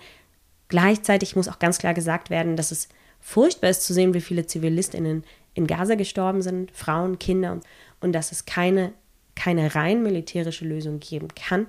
Gleichzeitig 0.69 1.37
muss 1.37 1.49
auch 1.49 1.59
ganz 1.59 1.79
klar 1.79 1.95
gesagt 1.95 2.31
werden, 2.31 2.57
dass 2.57 2.71
es 2.71 2.89
furchtbar 3.21 3.71
ist 3.71 3.83
zu 3.83 3.93
sehen, 3.93 4.15
wie 4.15 4.21
viele 4.21 4.47
Zivilistinnen 4.47 5.25
in 5.55 5.67
Gaza 5.67 5.97
gestorben 5.97 6.43
sind, 6.43 6.71
Frauen, 6.73 7.19
Kinder, 7.19 7.61
und, 8.01 8.13
dass 8.13 8.33
es 8.33 8.47
keine 8.47 8.93
keine 9.35 9.75
rein 9.75 10.03
militärische 10.03 10.65
Lösung 10.67 11.01
geben 11.01 11.29
kann. 11.35 11.67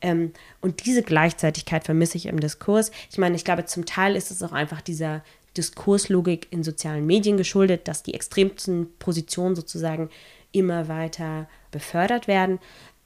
Ähm, 0.00 0.32
und 0.60 0.84
diese 0.84 1.02
Gleichzeitigkeit 1.02 1.84
vermisse 1.84 2.16
ich 2.16 2.26
im 2.26 2.40
Diskurs. 2.40 2.90
Ich 3.10 3.18
meine, 3.18 3.36
ich 3.36 3.44
glaube, 3.44 3.66
zum 3.66 3.86
Teil 3.86 4.16
ist 4.16 4.30
es 4.30 4.42
auch 4.42 4.52
einfach 4.52 4.80
dieser 4.80 5.22
Diskurslogik 5.56 6.48
in 6.50 6.64
sozialen 6.64 7.06
Medien 7.06 7.36
geschuldet, 7.36 7.86
dass 7.86 8.02
die 8.02 8.14
extremsten 8.14 8.88
Positionen 8.98 9.54
sozusagen 9.54 10.10
immer 10.54 10.88
weiter 10.88 11.48
befördert 11.70 12.28
werden. 12.28 12.58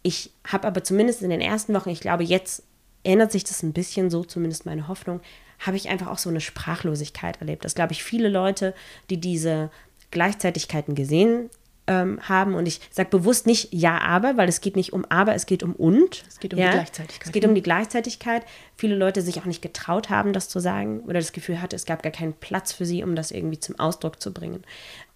Ich 0.03 0.31
habe 0.47 0.67
aber 0.67 0.85
zumindest 0.85 1.23
in 1.23 1.31
den 1.31 1.41
ersten 1.41 1.75
Wochen, 1.75 1.91
ich 1.91 2.01
glaube, 2.01 2.23
jetzt 2.23 2.63
ändert 3.05 3.33
sich 3.33 3.45
das 3.45 3.63
ein 3.63 3.73
bisschen, 3.73 4.11
so 4.11 4.25
zumindest 4.25 4.67
meine 4.67 4.89
Hoffnung, 4.89 5.21
habe 5.59 5.77
ich 5.77 5.89
einfach 5.89 6.09
auch 6.09 6.19
so 6.19 6.31
eine 6.31 6.41
Sprachlosigkeit 6.41 7.41
erlebt. 7.41 7.65
Das 7.65 7.75
glaube 7.75 7.93
ich 7.93 8.05
viele 8.05 8.29
Leute, 8.29 8.75
die 9.11 9.19
diese 9.19 9.71
Gleichzeitigkeiten 10.11 10.95
gesehen 10.95 11.51
ähm, 11.89 12.21
haben. 12.29 12.55
Und 12.55 12.67
ich 12.67 12.81
sage 12.91 13.09
bewusst 13.09 13.47
nicht 13.47 13.73
ja, 13.73 13.99
aber, 13.99 14.37
weil 14.37 14.49
es 14.49 14.61
geht 14.61 14.77
nicht 14.77 14.93
um 14.93 15.05
aber, 15.07 15.35
es 15.35 15.47
geht 15.47 15.63
um 15.63 15.73
und. 15.75 16.25
Es 16.29 16.39
geht 16.39 16.55
um 16.55 16.61
ja? 16.61 16.67
die 16.67 16.77
Gleichzeitigkeit. 16.77 17.27
Es 17.27 17.33
geht 17.33 17.45
um 17.45 17.55
die 17.55 17.63
Gleichzeitigkeit. 17.63 18.45
Viele 18.77 18.95
Leute 18.95 19.23
sich 19.23 19.41
auch 19.41 19.47
nicht 19.47 19.63
getraut 19.63 20.11
haben, 20.11 20.33
das 20.33 20.49
zu 20.49 20.61
sagen 20.61 21.01
oder 21.01 21.15
das 21.15 21.33
Gefühl 21.33 21.61
hatte, 21.61 21.75
es 21.75 21.87
gab 21.87 22.03
gar 22.03 22.13
keinen 22.13 22.35
Platz 22.35 22.73
für 22.73 22.87
sie, 22.87 23.03
um 23.03 23.17
das 23.17 23.31
irgendwie 23.31 23.59
zum 23.59 23.79
Ausdruck 23.81 24.21
zu 24.21 24.33
bringen. 24.33 24.63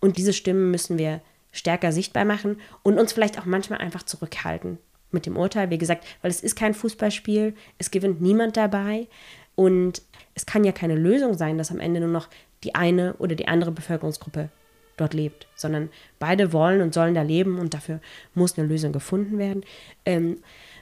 Und 0.01 0.17
diese 0.17 0.33
Stimmen 0.33 0.71
müssen 0.71 0.99
wir 0.99 1.21
stärker 1.53 1.93
sichtbar 1.93 2.25
machen 2.25 2.61
und 2.83 2.99
uns 2.99 3.13
vielleicht 3.13 3.39
auch 3.39 3.45
manchmal 3.45 3.79
einfach 3.79 4.03
zurückhalten 4.03 4.79
mit 5.11 5.27
dem 5.27 5.37
Urteil. 5.37 5.71
Wie 5.71 5.79
gesagt, 5.79 6.05
weil 6.23 6.31
es 6.31 6.43
ist 6.43 6.57
kein 6.57 6.75
Fußballspiel, 6.75 7.55
es 7.79 7.91
gewinnt 7.91 8.21
niemand 8.21 8.57
dabei 8.57 9.07
und 9.55 10.03
es 10.35 10.47
kann 10.47 10.65
ja 10.65 10.73
keine 10.73 10.97
Lösung 10.97 11.35
sein, 11.35 11.59
dass 11.59 11.71
am 11.71 11.81
Ende 11.81 12.01
nur 12.01 12.09
noch 12.09 12.29
die 12.65 12.75
eine 12.75 13.15
oder 13.15 13.35
die 13.35 13.49
andere 13.49 13.71
Bevölkerungsgruppe 13.71 14.49
dort 14.97 15.15
lebt, 15.15 15.47
sondern 15.55 15.91
beide 16.19 16.53
wollen 16.53 16.81
und 16.81 16.95
sollen 16.95 17.15
da 17.15 17.23
leben 17.23 17.59
und 17.59 17.75
dafür 17.75 18.01
muss 18.35 18.59
eine 18.59 18.67
Lösung 18.67 18.93
gefunden 18.93 19.39
werden. 19.39 19.65
Ähm, 20.05 20.39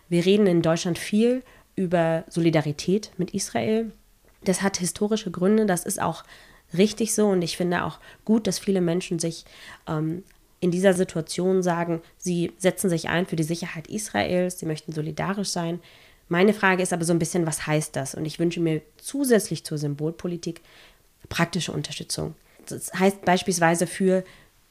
wir 0.09 0.25
reden 0.25 0.47
in 0.47 0.63
Deutschland 0.63 0.99
viel 0.99 1.43
über 1.77 2.25
Solidarität 2.29 3.13
mit 3.17 3.33
Israel. 3.33 3.93
Das 4.43 4.63
hat 4.63 4.79
historische 4.79 5.31
Gründe, 5.31 5.67
das 5.67 5.85
ist 5.85 6.01
auch 6.01 6.25
richtig 6.77 7.15
so 7.15 7.29
und 7.29 7.43
ich 7.43 7.57
finde 7.57 7.85
auch 7.85 7.99
gut, 8.25 8.47
dass 8.47 8.59
viele 8.59 8.81
Menschen 8.81 9.19
sich 9.19 9.45
ähm, 9.89 10.23
in 10.61 10.71
dieser 10.71 10.93
Situation 10.93 11.63
sagen, 11.63 12.03
sie 12.19 12.53
setzen 12.59 12.91
sich 12.91 13.09
ein 13.09 13.27
für 13.27 13.37
die 13.37 13.43
Sicherheit 13.43 13.89
Israels, 13.89 14.59
sie 14.59 14.67
möchten 14.67 14.93
solidarisch 14.93 15.49
sein. 15.49 15.81
Meine 16.29 16.53
Frage 16.53 16.83
ist 16.83 16.93
aber 16.93 17.05
so 17.05 17.13
ein 17.13 17.19
bisschen, 17.19 17.47
was 17.47 17.67
heißt 17.67 17.97
das? 17.97 18.15
Und 18.15 18.25
ich 18.25 18.39
wünsche 18.39 18.61
mir 18.61 18.83
zusätzlich 18.99 19.65
zur 19.65 19.79
Symbolpolitik 19.79 20.61
praktische 21.29 21.73
Unterstützung. 21.73 22.35
Das 22.69 22.93
heißt 22.93 23.25
beispielsweise 23.25 23.87
für 23.87 24.23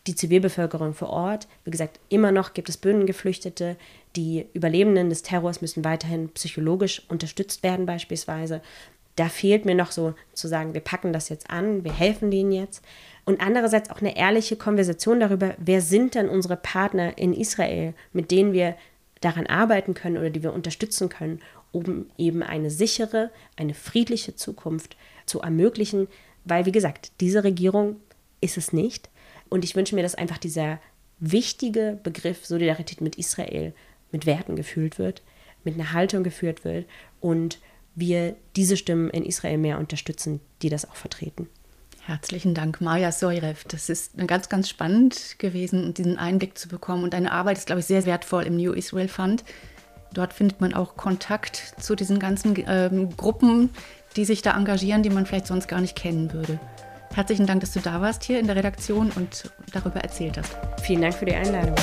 die 0.07 0.15
Zivilbevölkerung 0.15 0.93
vor 0.93 1.09
Ort. 1.09 1.47
Wie 1.65 1.71
gesagt, 1.71 1.99
immer 2.09 2.31
noch 2.31 2.53
gibt 2.53 2.69
es 2.69 2.77
Bündengeflüchtete. 2.77 3.75
Die 4.15 4.45
Überlebenden 4.53 5.09
des 5.09 5.23
Terrors 5.23 5.61
müssen 5.61 5.83
weiterhin 5.83 6.29
psychologisch 6.29 7.03
unterstützt 7.09 7.63
werden 7.63 7.85
beispielsweise. 7.85 8.61
Da 9.19 9.27
fehlt 9.27 9.65
mir 9.65 9.75
noch 9.75 9.91
so 9.91 10.13
zu 10.31 10.47
sagen, 10.47 10.73
wir 10.73 10.79
packen 10.79 11.11
das 11.11 11.27
jetzt 11.27 11.49
an, 11.49 11.83
wir 11.83 11.91
helfen 11.91 12.31
denen 12.31 12.53
jetzt. 12.53 12.81
Und 13.25 13.41
andererseits 13.41 13.89
auch 13.89 13.99
eine 13.99 14.15
ehrliche 14.15 14.55
Konversation 14.55 15.19
darüber, 15.19 15.55
wer 15.57 15.81
sind 15.81 16.15
denn 16.15 16.29
unsere 16.29 16.55
Partner 16.55 17.17
in 17.17 17.33
Israel, 17.33 17.93
mit 18.13 18.31
denen 18.31 18.53
wir 18.53 18.77
daran 19.19 19.45
arbeiten 19.45 19.93
können 19.93 20.17
oder 20.17 20.29
die 20.29 20.41
wir 20.41 20.53
unterstützen 20.53 21.09
können, 21.09 21.41
um 21.73 22.05
eben 22.17 22.43
eine 22.43 22.71
sichere, 22.71 23.29
eine 23.57 23.73
friedliche 23.73 24.37
Zukunft 24.37 24.95
zu 25.25 25.41
ermöglichen, 25.41 26.07
weil, 26.45 26.65
wie 26.65 26.71
gesagt, 26.71 27.11
diese 27.19 27.43
Regierung 27.43 27.97
ist 28.39 28.55
es 28.55 28.71
nicht. 28.71 29.09
Und 29.49 29.65
ich 29.65 29.75
wünsche 29.75 29.95
mir, 29.95 30.01
dass 30.01 30.15
einfach 30.15 30.37
dieser 30.37 30.79
wichtige 31.19 31.99
Begriff 32.03 32.45
Solidarität 32.45 33.01
mit 33.01 33.17
Israel 33.17 33.73
mit 34.13 34.25
Werten 34.25 34.55
gefühlt 34.55 34.97
wird, 34.97 35.23
mit 35.65 35.73
einer 35.73 35.91
Haltung 35.91 36.23
geführt 36.23 36.63
wird 36.63 36.85
und 37.19 37.59
wir 37.99 38.35
diese 38.55 38.77
Stimmen 38.77 39.09
in 39.09 39.25
Israel 39.25 39.57
mehr 39.57 39.79
unterstützen, 39.79 40.39
die 40.61 40.69
das 40.69 40.89
auch 40.89 40.95
vertreten. 40.95 41.47
Herzlichen 42.05 42.55
Dank, 42.55 42.81
Maja 42.81 43.11
Soirev. 43.11 43.65
Das 43.67 43.87
ist 43.87 44.17
ganz, 44.25 44.49
ganz 44.49 44.67
spannend 44.67 45.37
gewesen, 45.37 45.93
diesen 45.93 46.17
Einblick 46.17 46.57
zu 46.57 46.67
bekommen. 46.67 47.03
Und 47.03 47.13
deine 47.13 47.31
Arbeit 47.31 47.59
ist, 47.59 47.67
glaube 47.67 47.81
ich, 47.81 47.85
sehr 47.85 48.05
wertvoll 48.05 48.43
im 48.43 48.57
New 48.57 48.73
Israel 48.73 49.07
Fund. 49.07 49.43
Dort 50.13 50.33
findet 50.33 50.59
man 50.59 50.73
auch 50.73 50.97
Kontakt 50.97 51.75
zu 51.79 51.95
diesen 51.95 52.17
ganzen 52.17 52.55
ähm, 52.67 53.15
Gruppen, 53.15 53.69
die 54.15 54.25
sich 54.25 54.41
da 54.41 54.57
engagieren, 54.57 55.03
die 55.03 55.11
man 55.11 55.27
vielleicht 55.27 55.45
sonst 55.45 55.67
gar 55.67 55.81
nicht 55.81 55.95
kennen 55.95 56.33
würde. 56.33 56.59
Herzlichen 57.13 57.45
Dank, 57.45 57.61
dass 57.61 57.73
du 57.73 57.79
da 57.79 58.01
warst 58.01 58.23
hier 58.23 58.39
in 58.39 58.47
der 58.47 58.55
Redaktion 58.55 59.11
und 59.15 59.51
darüber 59.71 59.99
erzählt 59.99 60.37
hast. 60.37 60.57
Vielen 60.81 61.01
Dank 61.01 61.13
für 61.13 61.25
die 61.25 61.35
Einladung. 61.35 61.75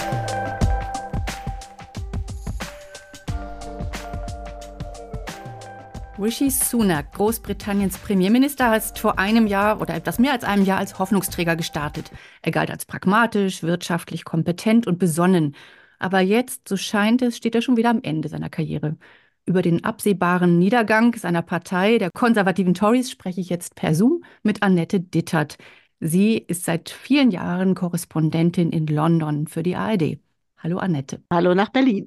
Rishi 6.19 6.49
Sunak, 6.51 7.12
Großbritanniens 7.12 7.99
Premierminister, 7.99 8.75
ist 8.75 8.99
vor 8.99 9.19
einem 9.19 9.47
Jahr 9.47 9.81
oder 9.83 9.95
etwas 9.95 10.19
mehr 10.19 10.33
als 10.33 10.45
einem 10.45 10.64
Jahr 10.64 10.79
als 10.79 10.99
Hoffnungsträger 10.99 11.57
gestartet. 11.57 12.11
Er 12.43 12.53
galt 12.53 12.71
als 12.71 12.87
pragmatisch, 12.87 13.62
wirtschaftlich 13.62 14.25
kompetent 14.25 14.87
und 14.87 14.99
besonnen. 14.99 15.55
Aber 15.99 16.21
jetzt, 16.21 16.69
so 16.69 16.77
scheint 16.77 17.21
es, 17.21 17.37
steht 17.37 17.55
er 17.55 17.61
schon 17.61 17.77
wieder 17.77 17.91
am 17.91 18.01
Ende 18.03 18.29
seiner 18.29 18.49
Karriere. 18.49 18.97
Über 19.45 19.61
den 19.62 19.85
absehbaren 19.85 20.59
Niedergang 20.59 21.14
seiner 21.14 21.43
Partei, 21.43 21.99
der 21.99 22.11
konservativen 22.11 22.75
Tories, 22.75 23.11
spreche 23.11 23.41
ich 23.41 23.51
jetzt 23.51 23.75
per 23.75 23.95
Zoom 23.95 24.25
mit 24.43 24.62
Annette 24.62 25.01
Dittert. 25.01 25.59
Sie 26.01 26.39
ist 26.39 26.64
seit 26.64 26.89
vielen 26.89 27.31
Jahren 27.31 27.75
Korrespondentin 27.75 28.71
in 28.71 28.87
London 28.87 29.47
für 29.49 29.62
die 29.62 29.77
ARD. 29.77 30.19
Hallo 30.59 30.79
Annette. 30.79 31.23
Hallo 31.31 31.55
nach 31.55 31.69
Berlin. 31.69 32.07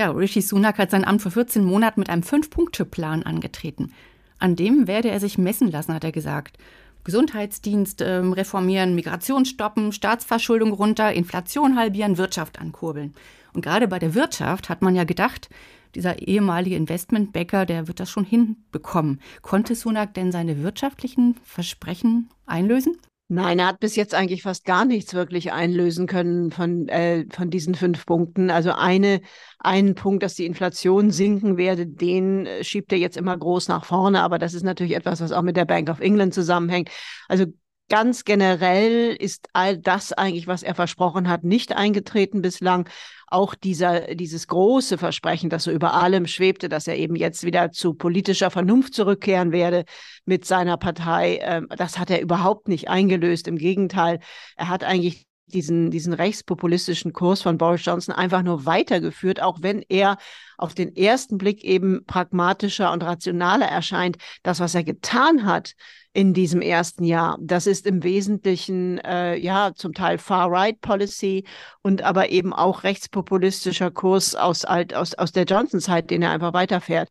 Ja, 0.00 0.12
Rishi 0.12 0.40
Sunak 0.40 0.78
hat 0.78 0.90
sein 0.90 1.04
Amt 1.04 1.20
vor 1.20 1.30
14 1.30 1.62
Monaten 1.62 2.00
mit 2.00 2.08
einem 2.08 2.22
Fünf-Punkte-Plan 2.22 3.22
angetreten. 3.22 3.92
An 4.38 4.56
dem 4.56 4.86
werde 4.86 5.10
er 5.10 5.20
sich 5.20 5.36
messen 5.36 5.70
lassen, 5.70 5.92
hat 5.92 6.04
er 6.04 6.10
gesagt. 6.10 6.56
Gesundheitsdienst 7.04 8.00
äh, 8.00 8.14
reformieren, 8.14 8.94
Migration 8.94 9.44
stoppen, 9.44 9.92
Staatsverschuldung 9.92 10.72
runter, 10.72 11.12
Inflation 11.12 11.76
halbieren, 11.76 12.16
Wirtschaft 12.16 12.58
ankurbeln. 12.62 13.12
Und 13.52 13.60
gerade 13.60 13.88
bei 13.88 13.98
der 13.98 14.14
Wirtschaft 14.14 14.70
hat 14.70 14.80
man 14.80 14.94
ja 14.94 15.04
gedacht, 15.04 15.50
dieser 15.94 16.26
ehemalige 16.26 16.76
Investmentbäcker, 16.76 17.66
der 17.66 17.86
wird 17.86 18.00
das 18.00 18.08
schon 18.08 18.24
hinbekommen. 18.24 19.20
Konnte 19.42 19.74
Sunak 19.74 20.14
denn 20.14 20.32
seine 20.32 20.62
wirtschaftlichen 20.62 21.34
Versprechen 21.44 22.30
einlösen? 22.46 22.96
Nein, 23.32 23.60
er 23.60 23.68
hat 23.68 23.78
bis 23.78 23.94
jetzt 23.94 24.12
eigentlich 24.12 24.42
fast 24.42 24.64
gar 24.64 24.84
nichts 24.84 25.14
wirklich 25.14 25.52
einlösen 25.52 26.08
können 26.08 26.50
von, 26.50 26.88
äh, 26.88 27.26
von 27.30 27.48
diesen 27.48 27.76
fünf 27.76 28.04
Punkten. 28.04 28.50
Also 28.50 28.72
eine, 28.72 29.20
einen 29.60 29.94
Punkt, 29.94 30.24
dass 30.24 30.34
die 30.34 30.46
Inflation 30.46 31.12
sinken 31.12 31.56
werde, 31.56 31.86
den 31.86 32.46
äh, 32.46 32.64
schiebt 32.64 32.90
er 32.90 32.98
jetzt 32.98 33.16
immer 33.16 33.38
groß 33.38 33.68
nach 33.68 33.84
vorne. 33.84 34.22
Aber 34.22 34.40
das 34.40 34.52
ist 34.52 34.64
natürlich 34.64 34.96
etwas, 34.96 35.20
was 35.20 35.30
auch 35.30 35.42
mit 35.42 35.56
der 35.56 35.64
Bank 35.64 35.88
of 35.90 36.00
England 36.00 36.34
zusammenhängt. 36.34 36.90
Also 37.28 37.44
ganz 37.90 38.24
generell 38.24 39.14
ist 39.14 39.48
all 39.52 39.76
das 39.76 40.14
eigentlich, 40.14 40.46
was 40.46 40.62
er 40.62 40.74
versprochen 40.74 41.28
hat, 41.28 41.44
nicht 41.44 41.76
eingetreten 41.76 42.40
bislang 42.40 42.88
auch 43.26 43.54
dieser, 43.54 44.14
dieses 44.14 44.48
große 44.48 44.96
Versprechen, 44.96 45.50
das 45.50 45.64
so 45.64 45.70
über 45.70 45.94
allem 45.94 46.26
schwebte, 46.26 46.68
dass 46.68 46.86
er 46.86 46.96
eben 46.96 47.14
jetzt 47.14 47.44
wieder 47.44 47.70
zu 47.70 47.94
politischer 47.94 48.50
Vernunft 48.50 48.94
zurückkehren 48.94 49.52
werde 49.52 49.84
mit 50.24 50.44
seiner 50.44 50.76
Partei, 50.76 51.36
äh, 51.36 51.62
das 51.76 51.98
hat 51.98 52.10
er 52.10 52.22
überhaupt 52.22 52.68
nicht 52.68 52.88
eingelöst. 52.88 53.46
Im 53.46 53.56
Gegenteil, 53.56 54.20
er 54.56 54.68
hat 54.68 54.82
eigentlich 54.82 55.26
diesen, 55.50 55.90
diesen 55.90 56.12
rechtspopulistischen 56.12 57.12
Kurs 57.12 57.42
von 57.42 57.58
Boris 57.58 57.84
Johnson 57.84 58.14
einfach 58.14 58.42
nur 58.42 58.66
weitergeführt, 58.66 59.42
auch 59.42 59.58
wenn 59.60 59.84
er 59.88 60.16
auf 60.56 60.74
den 60.74 60.94
ersten 60.96 61.38
Blick 61.38 61.64
eben 61.64 62.04
pragmatischer 62.06 62.92
und 62.92 63.02
rationaler 63.02 63.66
erscheint. 63.66 64.16
Das, 64.42 64.60
was 64.60 64.74
er 64.74 64.84
getan 64.84 65.44
hat 65.44 65.74
in 66.12 66.34
diesem 66.34 66.60
ersten 66.60 67.04
Jahr, 67.04 67.38
das 67.40 67.66
ist 67.66 67.86
im 67.86 68.02
Wesentlichen 68.02 68.98
äh, 68.98 69.36
ja 69.36 69.72
zum 69.74 69.94
Teil 69.94 70.18
Far-Right-Policy 70.18 71.44
und 71.82 72.02
aber 72.02 72.30
eben 72.30 72.52
auch 72.52 72.82
rechtspopulistischer 72.82 73.90
Kurs 73.90 74.34
aus, 74.34 74.64
aus, 74.64 75.14
aus 75.14 75.32
der 75.32 75.44
Johnson-Zeit, 75.44 76.10
den 76.10 76.22
er 76.22 76.30
einfach 76.30 76.52
weiterfährt. 76.52 77.08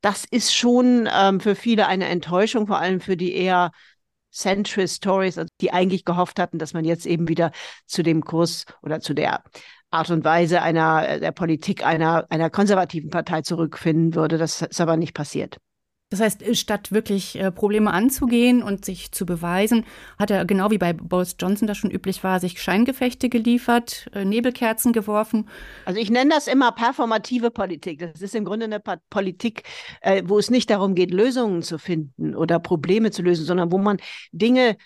Das 0.00 0.24
ist 0.24 0.54
schon 0.54 1.08
ähm, 1.12 1.40
für 1.40 1.54
viele 1.54 1.86
eine 1.86 2.06
Enttäuschung, 2.06 2.66
vor 2.66 2.78
allem 2.78 3.00
für 3.00 3.16
die 3.16 3.34
eher 3.34 3.70
Centrist 4.30 4.96
Stories, 4.96 5.38
also 5.38 5.48
die 5.60 5.72
eigentlich 5.72 6.04
gehofft 6.04 6.38
hatten, 6.38 6.58
dass 6.58 6.72
man 6.72 6.84
jetzt 6.84 7.06
eben 7.06 7.28
wieder 7.28 7.52
zu 7.86 8.02
dem 8.02 8.24
Kurs 8.24 8.64
oder 8.82 9.00
zu 9.00 9.14
der 9.14 9.42
Art 9.90 10.10
und 10.10 10.24
Weise 10.24 10.62
einer 10.62 11.18
der 11.18 11.32
Politik 11.32 11.84
einer 11.84 12.26
einer 12.30 12.50
konservativen 12.50 13.10
Partei 13.10 13.42
zurückfinden 13.42 14.14
würde. 14.14 14.38
Das 14.38 14.62
ist 14.62 14.80
aber 14.80 14.96
nicht 14.96 15.14
passiert. 15.14 15.58
Das 16.10 16.18
heißt, 16.20 16.42
äh, 16.42 16.54
statt 16.56 16.90
wirklich 16.90 17.38
äh, 17.38 17.52
Probleme 17.52 17.92
anzugehen 17.92 18.62
und 18.64 18.84
sich 18.84 19.12
zu 19.12 19.24
beweisen, 19.24 19.86
hat 20.18 20.32
er 20.32 20.44
genau 20.44 20.70
wie 20.72 20.78
bei 20.78 20.92
Boris 20.92 21.36
Johnson 21.38 21.68
das 21.68 21.78
schon 21.78 21.92
üblich 21.92 22.24
war, 22.24 22.40
sich 22.40 22.60
Scheingefechte 22.60 23.28
geliefert, 23.28 24.10
äh, 24.12 24.24
Nebelkerzen 24.24 24.92
geworfen. 24.92 25.48
Also 25.84 26.00
ich 26.00 26.10
nenne 26.10 26.30
das 26.30 26.48
immer 26.48 26.72
performative 26.72 27.52
Politik. 27.52 28.00
Das 28.00 28.20
ist 28.20 28.34
im 28.34 28.44
Grunde 28.44 28.64
eine 28.64 28.80
Politik, 29.10 29.62
wo 30.24 30.38
es 30.38 30.50
nicht 30.50 30.70
darum 30.70 30.94
geht, 30.94 31.12
Lösungen 31.12 31.62
zu 31.62 31.78
finden 31.78 32.34
oder 32.34 32.58
Probleme 32.58 33.10
zu 33.10 33.22
lösen, 33.22 33.44
sondern 33.44 33.70
wo 33.70 33.78
man 33.78 33.98
Dinge 34.32 34.76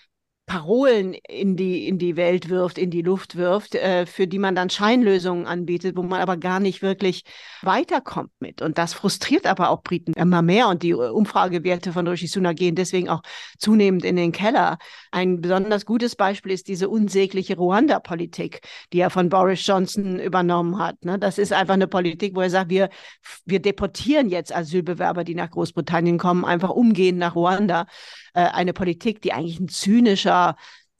Parolen 0.45 1.15
in 1.15 1.57
die, 1.57 1.87
in 1.87 1.97
die 1.97 2.15
Welt 2.15 2.49
wirft, 2.49 2.77
in 2.77 2.91
die 2.91 3.01
Luft 3.01 3.35
wirft, 3.35 3.73
äh, 3.73 4.05
für 4.05 4.27
die 4.27 4.37
man 4.37 4.53
dann 4.53 4.69
Scheinlösungen 4.69 5.47
anbietet, 5.47 5.97
wo 5.97 6.03
man 6.03 6.21
aber 6.21 6.37
gar 6.37 6.59
nicht 6.59 6.83
wirklich 6.83 7.23
weiterkommt 7.63 8.29
mit. 8.39 8.61
Und 8.61 8.77
das 8.77 8.93
frustriert 8.93 9.47
aber 9.47 9.69
auch 9.71 9.81
Briten 9.81 10.13
immer 10.13 10.43
mehr. 10.43 10.67
Und 10.67 10.83
die 10.83 10.91
äh, 10.91 11.09
Umfragewerte 11.09 11.93
von 11.93 12.07
Rishi 12.07 12.27
Sunak 12.27 12.57
gehen 12.57 12.75
deswegen 12.75 13.09
auch 13.09 13.21
zunehmend 13.57 14.05
in 14.05 14.17
den 14.17 14.31
Keller. 14.31 14.77
Ein 15.11 15.41
besonders 15.41 15.85
gutes 15.85 16.15
Beispiel 16.15 16.51
ist 16.51 16.67
diese 16.67 16.89
unsägliche 16.89 17.57
Ruanda-Politik, 17.57 18.61
die 18.93 18.99
er 18.99 19.09
von 19.09 19.29
Boris 19.29 19.65
Johnson 19.65 20.19
übernommen 20.19 20.77
hat. 20.77 21.03
Ne? 21.05 21.17
Das 21.17 21.39
ist 21.39 21.53
einfach 21.53 21.73
eine 21.73 21.87
Politik, 21.87 22.35
wo 22.35 22.41
er 22.41 22.51
sagt, 22.51 22.69
wir, 22.69 22.89
wir 23.45 23.59
deportieren 23.59 24.29
jetzt 24.29 24.55
Asylbewerber, 24.55 25.23
die 25.23 25.33
nach 25.35 25.49
Großbritannien 25.49 26.19
kommen, 26.19 26.45
einfach 26.45 26.69
umgehend 26.69 27.17
nach 27.17 27.35
Ruanda. 27.35 27.87
Äh, 28.35 28.41
eine 28.49 28.73
Politik, 28.73 29.21
die 29.21 29.31
eigentlich 29.33 29.59
ein 29.59 29.69
zynischer 29.69 30.57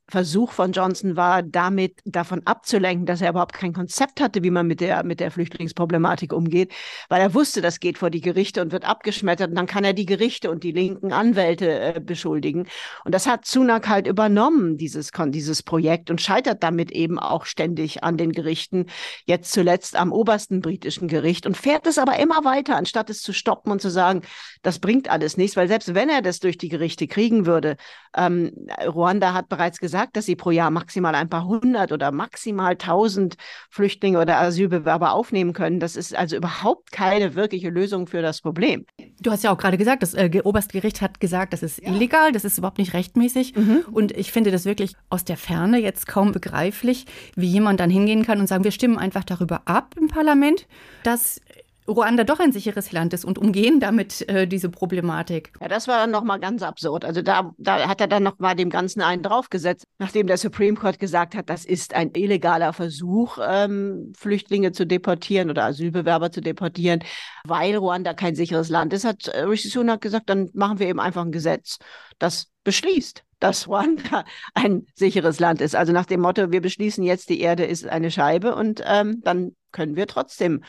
Versuch 0.07 0.51
von 0.51 0.71
Johnson 0.71 1.15
war, 1.15 1.41
damit 1.41 1.99
davon 2.05 2.45
abzulenken, 2.45 3.07
dass 3.07 3.21
er 3.21 3.31
überhaupt 3.31 3.53
kein 3.53 3.73
Konzept 3.73 4.21
hatte, 4.21 4.43
wie 4.43 4.51
man 4.51 4.67
mit 4.67 4.79
der, 4.79 5.03
mit 5.03 5.19
der 5.19 5.31
Flüchtlingsproblematik 5.31 6.31
umgeht, 6.31 6.71
weil 7.09 7.21
er 7.21 7.33
wusste, 7.33 7.61
das 7.61 7.79
geht 7.79 7.97
vor 7.97 8.11
die 8.11 8.21
Gerichte 8.21 8.61
und 8.61 8.71
wird 8.71 8.85
abgeschmettert 8.85 9.49
und 9.49 9.55
dann 9.55 9.65
kann 9.65 9.83
er 9.83 9.93
die 9.93 10.05
Gerichte 10.05 10.51
und 10.51 10.63
die 10.63 10.73
linken 10.73 11.11
Anwälte 11.11 11.79
äh, 11.79 11.99
beschuldigen. 11.99 12.67
Und 13.03 13.15
das 13.15 13.25
hat 13.25 13.47
Sunak 13.47 13.89
halt 13.89 14.05
übernommen, 14.05 14.77
dieses, 14.77 15.11
dieses 15.29 15.63
Projekt 15.63 16.11
und 16.11 16.21
scheitert 16.21 16.61
damit 16.61 16.91
eben 16.91 17.17
auch 17.17 17.45
ständig 17.45 18.03
an 18.03 18.15
den 18.17 18.31
Gerichten, 18.31 18.85
jetzt 19.25 19.51
zuletzt 19.51 19.95
am 19.95 20.11
obersten 20.11 20.61
britischen 20.61 21.07
Gericht 21.07 21.47
und 21.47 21.57
fährt 21.57 21.87
es 21.87 21.97
aber 21.97 22.19
immer 22.19 22.45
weiter, 22.45 22.75
anstatt 22.75 23.09
es 23.09 23.23
zu 23.23 23.33
stoppen 23.33 23.71
und 23.71 23.81
zu 23.81 23.89
sagen, 23.89 24.21
das 24.61 24.77
bringt 24.77 25.09
alles 25.09 25.35
nichts, 25.35 25.57
weil 25.57 25.67
selbst 25.67 25.95
wenn 25.95 26.09
er 26.09 26.21
das 26.21 26.39
durch 26.39 26.59
die 26.59 26.69
Gerichte 26.69 27.07
kriegen 27.07 27.47
würde, 27.47 27.75
ähm, 28.15 28.51
Ruanda 28.85 29.33
hat 29.33 29.49
bereits 29.49 29.79
gesagt, 29.79 29.94
gesagt, 29.95 30.17
dass 30.17 30.25
sie 30.25 30.35
pro 30.35 30.51
Jahr 30.51 30.71
maximal 30.71 31.15
ein 31.15 31.29
paar 31.29 31.45
hundert 31.45 31.93
oder 31.93 32.11
maximal 32.11 32.75
tausend 32.75 33.35
Flüchtlinge 33.69 34.19
oder 34.19 34.41
Asylbewerber 34.41 35.13
aufnehmen 35.13 35.53
können. 35.53 35.79
Das 35.79 35.95
ist 35.95 36.13
also 36.13 36.35
überhaupt 36.35 36.91
keine 36.91 37.35
wirkliche 37.35 37.69
Lösung 37.69 38.05
für 38.05 38.21
das 38.21 38.41
Problem. 38.41 38.85
Du 39.21 39.31
hast 39.31 39.43
ja 39.45 39.53
auch 39.53 39.57
gerade 39.57 39.77
gesagt, 39.77 40.03
das 40.03 40.13
äh, 40.13 40.41
Oberstgericht 40.43 41.01
hat 41.01 41.21
gesagt, 41.21 41.53
das 41.53 41.63
ist 41.63 41.81
ja. 41.81 41.89
illegal, 41.89 42.33
das 42.33 42.43
ist 42.43 42.57
überhaupt 42.57 42.77
nicht 42.77 42.93
rechtmäßig. 42.93 43.55
Mhm. 43.55 43.85
Und 43.89 44.11
ich 44.11 44.33
finde 44.33 44.51
das 44.51 44.65
wirklich 44.65 44.95
aus 45.09 45.23
der 45.23 45.37
Ferne 45.37 45.77
jetzt 45.77 46.07
kaum 46.07 46.33
begreiflich, 46.33 47.05
wie 47.35 47.47
jemand 47.47 47.79
dann 47.79 47.89
hingehen 47.89 48.25
kann 48.25 48.39
und 48.39 48.47
sagen, 48.47 48.65
wir 48.65 48.71
stimmen 48.71 48.97
einfach 48.97 49.23
darüber 49.23 49.61
ab 49.65 49.95
im 49.97 50.07
Parlament, 50.07 50.67
dass 51.03 51.39
Ruanda 51.87 52.23
doch 52.23 52.39
ein 52.39 52.51
sicheres 52.51 52.91
Land 52.91 53.13
ist 53.13 53.25
und 53.25 53.37
umgehen 53.37 53.79
damit 53.79 54.27
äh, 54.27 54.47
diese 54.47 54.69
Problematik. 54.69 55.51
Ja, 55.61 55.67
das 55.67 55.87
war 55.87 55.99
dann 55.99 56.11
nochmal 56.11 56.39
ganz 56.39 56.63
absurd. 56.63 57.05
Also 57.05 57.21
da, 57.21 57.51
da 57.57 57.87
hat 57.87 58.01
er 58.01 58.07
dann 58.07 58.23
nochmal 58.23 58.55
dem 58.55 58.69
Ganzen 58.69 59.01
einen 59.01 59.21
draufgesetzt, 59.21 59.85
nachdem 59.99 60.27
der 60.27 60.37
Supreme 60.37 60.77
Court 60.77 60.99
gesagt 60.99 61.35
hat, 61.35 61.49
das 61.49 61.65
ist 61.65 61.93
ein 61.93 62.11
illegaler 62.15 62.73
Versuch, 62.73 63.37
ähm, 63.45 64.13
Flüchtlinge 64.17 64.71
zu 64.71 64.85
deportieren 64.85 65.49
oder 65.49 65.65
Asylbewerber 65.65 66.31
zu 66.31 66.41
deportieren, 66.41 67.03
weil 67.45 67.75
Ruanda 67.75 68.13
kein 68.13 68.35
sicheres 68.35 68.69
Land 68.69 68.93
ist, 68.93 69.05
hat 69.05 69.27
äh, 69.27 69.41
Rishi 69.41 69.69
Sunak 69.69 70.01
gesagt, 70.01 70.29
dann 70.29 70.49
machen 70.53 70.79
wir 70.79 70.87
eben 70.87 70.99
einfach 70.99 71.23
ein 71.23 71.31
Gesetz, 71.31 71.77
das 72.17 72.47
beschließt, 72.63 73.23
dass 73.39 73.67
Ruanda 73.67 74.25
ein 74.53 74.87
sicheres 74.95 75.39
Land 75.39 75.61
ist. 75.61 75.75
Also 75.75 75.93
nach 75.93 76.05
dem 76.05 76.21
Motto, 76.21 76.51
wir 76.51 76.61
beschließen 76.61 77.03
jetzt, 77.03 77.29
die 77.29 77.41
Erde 77.41 77.63
ist 77.65 77.87
eine 77.87 78.09
Scheibe 78.09 78.55
und 78.55 78.81
ähm, 78.85 79.21
dann 79.23 79.55
können 79.71 79.95
wir 79.95 80.07
trotzdem 80.07 80.63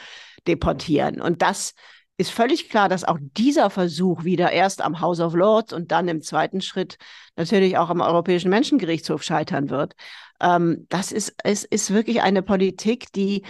deportieren. 0.49 1.21
Und 1.21 1.43
das 1.43 1.75
ist 2.19 2.31
völlig 2.31 2.71
klar, 2.71 2.89
dass 2.89 3.05
auch 3.05 3.19
dieser 3.37 3.69
Versuch 3.69 4.25
wieder 4.25 4.51
erst 4.51 4.81
am 4.81 5.01
House 5.01 5.21
of 5.21 5.35
Lords 5.35 5.73
und 5.73 5.93
dann 5.93 6.09
im 6.09 6.23
zweiten 6.23 6.61
Schritt 6.61 6.97
natürlich 7.37 7.77
auch 7.77 7.91
am 7.91 8.01
Europäischen 8.01 8.49
Menschengerichtshof 8.49 9.23
scheitern 9.23 9.69
wird. 9.69 9.95
Ähm, 10.41 10.87
das 10.89 11.13
ist, 11.13 11.35
es 11.45 11.65
ist 11.65 11.93
wirklich 11.93 12.23
eine 12.23 12.43
Politik, 12.43 13.13
die 13.13 13.43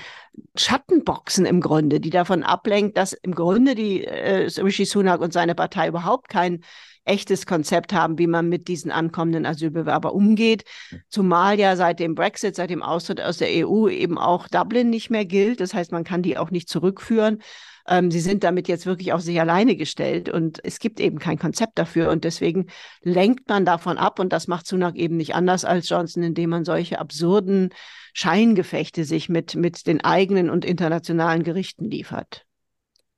Schattenboxen 0.56 1.46
im 1.46 1.60
Grunde, 1.60 2.00
die 2.00 2.10
davon 2.10 2.42
ablenkt, 2.42 2.96
dass 2.96 3.12
im 3.12 3.34
Grunde 3.34 3.74
die 3.74 4.04
äh, 4.04 4.48
Rishi 4.60 4.84
Sunak 4.84 5.20
und 5.20 5.32
seine 5.32 5.54
Partei 5.54 5.88
überhaupt 5.88 6.28
kein 6.28 6.62
echtes 7.04 7.46
Konzept 7.46 7.92
haben, 7.92 8.18
wie 8.18 8.26
man 8.26 8.48
mit 8.48 8.66
diesen 8.66 8.90
ankommenden 8.90 9.46
Asylbewerbern 9.46 10.10
umgeht. 10.12 10.64
Zumal 11.08 11.58
ja 11.58 11.76
seit 11.76 12.00
dem 12.00 12.16
Brexit, 12.16 12.56
seit 12.56 12.70
dem 12.70 12.82
Austritt 12.82 13.20
aus 13.20 13.38
der 13.38 13.66
EU 13.66 13.88
eben 13.88 14.18
auch 14.18 14.48
Dublin 14.48 14.90
nicht 14.90 15.08
mehr 15.10 15.24
gilt. 15.24 15.60
Das 15.60 15.72
heißt, 15.72 15.92
man 15.92 16.02
kann 16.02 16.22
die 16.22 16.36
auch 16.36 16.50
nicht 16.50 16.68
zurückführen. 16.68 17.42
Ähm, 17.88 18.10
sie 18.10 18.20
sind 18.20 18.44
damit 18.44 18.68
jetzt 18.68 18.86
wirklich 18.86 19.12
auf 19.12 19.20
sich 19.20 19.40
alleine 19.40 19.76
gestellt 19.76 20.28
und 20.28 20.60
es 20.64 20.78
gibt 20.78 21.00
eben 21.00 21.18
kein 21.18 21.38
Konzept 21.38 21.78
dafür 21.78 22.10
und 22.10 22.24
deswegen 22.24 22.66
lenkt 23.02 23.48
man 23.48 23.64
davon 23.64 23.98
ab 23.98 24.18
und 24.18 24.32
das 24.32 24.48
macht 24.48 24.66
Sunak 24.66 24.96
eben 24.96 25.16
nicht 25.16 25.34
anders 25.34 25.64
als 25.64 25.88
Johnson, 25.88 26.22
indem 26.22 26.50
man 26.50 26.64
solche 26.64 26.98
absurden 26.98 27.70
Scheingefechte 28.12 29.04
sich 29.04 29.28
mit, 29.28 29.54
mit 29.54 29.86
den 29.86 30.02
eigenen 30.02 30.50
und 30.50 30.64
internationalen 30.64 31.42
Gerichten 31.42 31.90
liefert. 31.90 32.44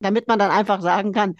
Damit 0.00 0.28
man 0.28 0.38
dann 0.38 0.50
einfach 0.50 0.82
sagen 0.82 1.12
kann, 1.12 1.36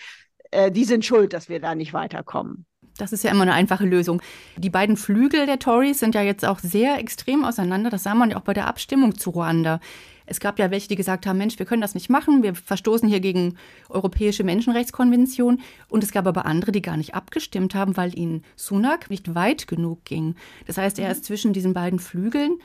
äh, 0.51 0.71
die 0.71 0.85
sind 0.85 1.05
schuld, 1.05 1.33
dass 1.33 1.49
wir 1.49 1.61
da 1.61 1.75
nicht 1.75 1.93
weiterkommen. 1.93 2.67
Das 2.99 3.13
ist 3.13 3.23
ja 3.25 3.31
immer 3.31 3.43
eine 3.43 3.55
einfache 3.55 3.85
Lösung. 3.85 4.21
Die 4.57 4.71
beiden 4.71 4.97
Flügel 4.97 5.47
der 5.47 5.59
Tories 5.59 6.01
sind 6.01 6.15
ja 6.15 6.23
jetzt 6.23 6.45
auch 6.45 6.59
sehr 6.59 6.99
extrem 6.99 7.45
auseinander. 7.45 7.91
Das 7.91 8.03
sah 8.03 8.15
man 8.15 8.31
ja 8.31 8.37
auch 8.37 8.43
bei 8.43 8.55
der 8.55 8.67
Abstimmung 8.67 9.17
zu 9.17 9.31
Ruanda. 9.31 9.81
Es 10.29 10.41
gab 10.41 10.59
ja 10.59 10.71
welche, 10.71 10.89
die 10.89 10.97
gesagt 10.97 11.27
haben, 11.27 11.39
Mensch, 11.39 11.59
wir 11.59 11.67
können 11.67 11.83
das 11.83 11.95
nicht 11.95 12.11
machen, 12.11 12.43
wir 12.43 12.55
verstoßen 12.55 13.09
hier 13.09 13.21
gegen 13.21 13.57
europäische 13.89 14.45
Menschenrechtskonvention. 14.45 15.61
Und 15.89 16.05
es 16.05 16.13
gab 16.13 16.27
aber 16.27 16.47
andere, 16.47 16.73
die 16.73 16.83
gar 16.83 16.97
nicht 16.97 17.15
abgestimmt 17.15 17.75
haben, 17.75 17.97
weil 17.97 18.19
ihnen 18.19 18.45
Sunak 18.57 19.11
nicht 19.11 19.35
weit 19.35 19.67
genug 19.67 20.05
ging. 20.05 20.35
Das 20.67 20.79
heißt, 20.79 20.99
er 20.99 21.11
ist 21.11 21.25
zwischen 21.25 21.53
diesen 21.53 21.75
beiden 21.75 21.99
Flügeln 21.99 22.59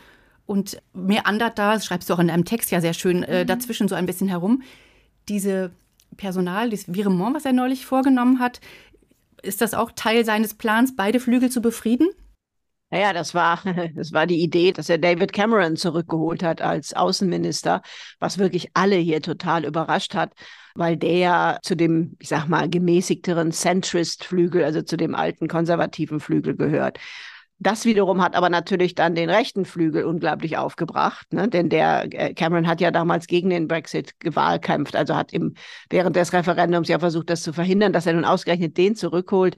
und 0.46 0.82
meandert 0.94 1.58
da, 1.58 1.74
das 1.74 1.86
schreibst 1.86 2.10
du 2.10 2.14
auch 2.14 2.20
in 2.20 2.28
deinem 2.28 2.46
Text 2.46 2.72
ja 2.72 2.82
sehr 2.82 2.94
schön, 2.94 3.24
äh, 3.24 3.44
mhm. 3.44 3.48
dazwischen 3.48 3.88
so 3.88 3.96
ein 3.96 4.06
bisschen 4.06 4.28
herum. 4.28 4.62
Diese 5.30 5.72
Personal, 6.18 6.70
das 6.70 6.94
Virement, 6.94 7.36
was 7.36 7.46
er 7.46 7.54
neulich 7.54 7.86
vorgenommen 7.86 8.40
hat, 8.40 8.60
ist 9.42 9.62
das 9.62 9.74
auch 9.74 9.92
Teil 9.96 10.26
seines 10.26 10.54
Plans, 10.54 10.96
beide 10.96 11.20
Flügel 11.20 11.50
zu 11.50 11.62
befrieden? 11.62 12.08
Naja, 12.94 13.12
das 13.12 13.34
war, 13.34 13.60
das 13.96 14.14
war 14.14 14.28
die 14.28 14.44
Idee, 14.44 14.72
dass 14.72 14.88
er 14.88 15.00
David 15.00 15.34
Cameron 15.34 15.76
zurückgeholt 15.78 16.44
hat 16.44 16.62
als 16.62 16.94
Außenminister, 16.94 17.82
was 18.20 18.38
wirklich 18.38 18.70
alle 18.76 18.98
hier 18.98 19.20
total 19.20 19.66
überrascht 19.66 20.14
hat, 20.14 20.34
weil 20.76 20.96
der 20.96 21.58
zu 21.64 21.76
dem, 21.76 22.16
ich 22.20 22.30
sag 22.30 22.48
mal, 22.48 22.70
gemäßigteren 22.70 23.52
Centrist-Flügel, 23.52 24.64
also 24.64 24.84
zu 24.84 24.96
dem 24.96 25.16
alten 25.16 25.48
konservativen 25.48 26.20
Flügel 26.20 26.56
gehört. 26.56 27.00
Das 27.58 27.86
wiederum 27.86 28.22
hat 28.22 28.36
aber 28.36 28.50
natürlich 28.50 28.94
dann 28.94 29.16
den 29.16 29.30
rechten 29.32 29.66
Flügel 29.66 30.04
unglaublich 30.04 30.58
aufgebracht, 30.58 31.34
ne? 31.34 31.48
denn 31.48 31.70
der 31.70 32.14
äh, 32.14 32.34
Cameron 32.36 32.68
hat 32.68 32.80
ja 32.80 32.92
damals 32.92 33.26
gegen 33.26 33.50
den 33.50 33.68
Brexit 33.68 34.20
gewahlkämpft, 34.20 34.96
also 34.96 35.16
hat 35.16 35.34
im, 35.34 35.56
während 35.90 36.16
des 36.16 36.32
Referendums 36.32 36.90
ja 36.90 37.00
versucht, 37.00 37.32
das 37.32 37.42
zu 37.42 37.54
verhindern, 37.54 37.92
dass 37.94 38.06
er 38.06 38.14
nun 38.14 38.26
ausgerechnet 38.26 38.78
den 38.78 38.96
zurückholt, 38.96 39.58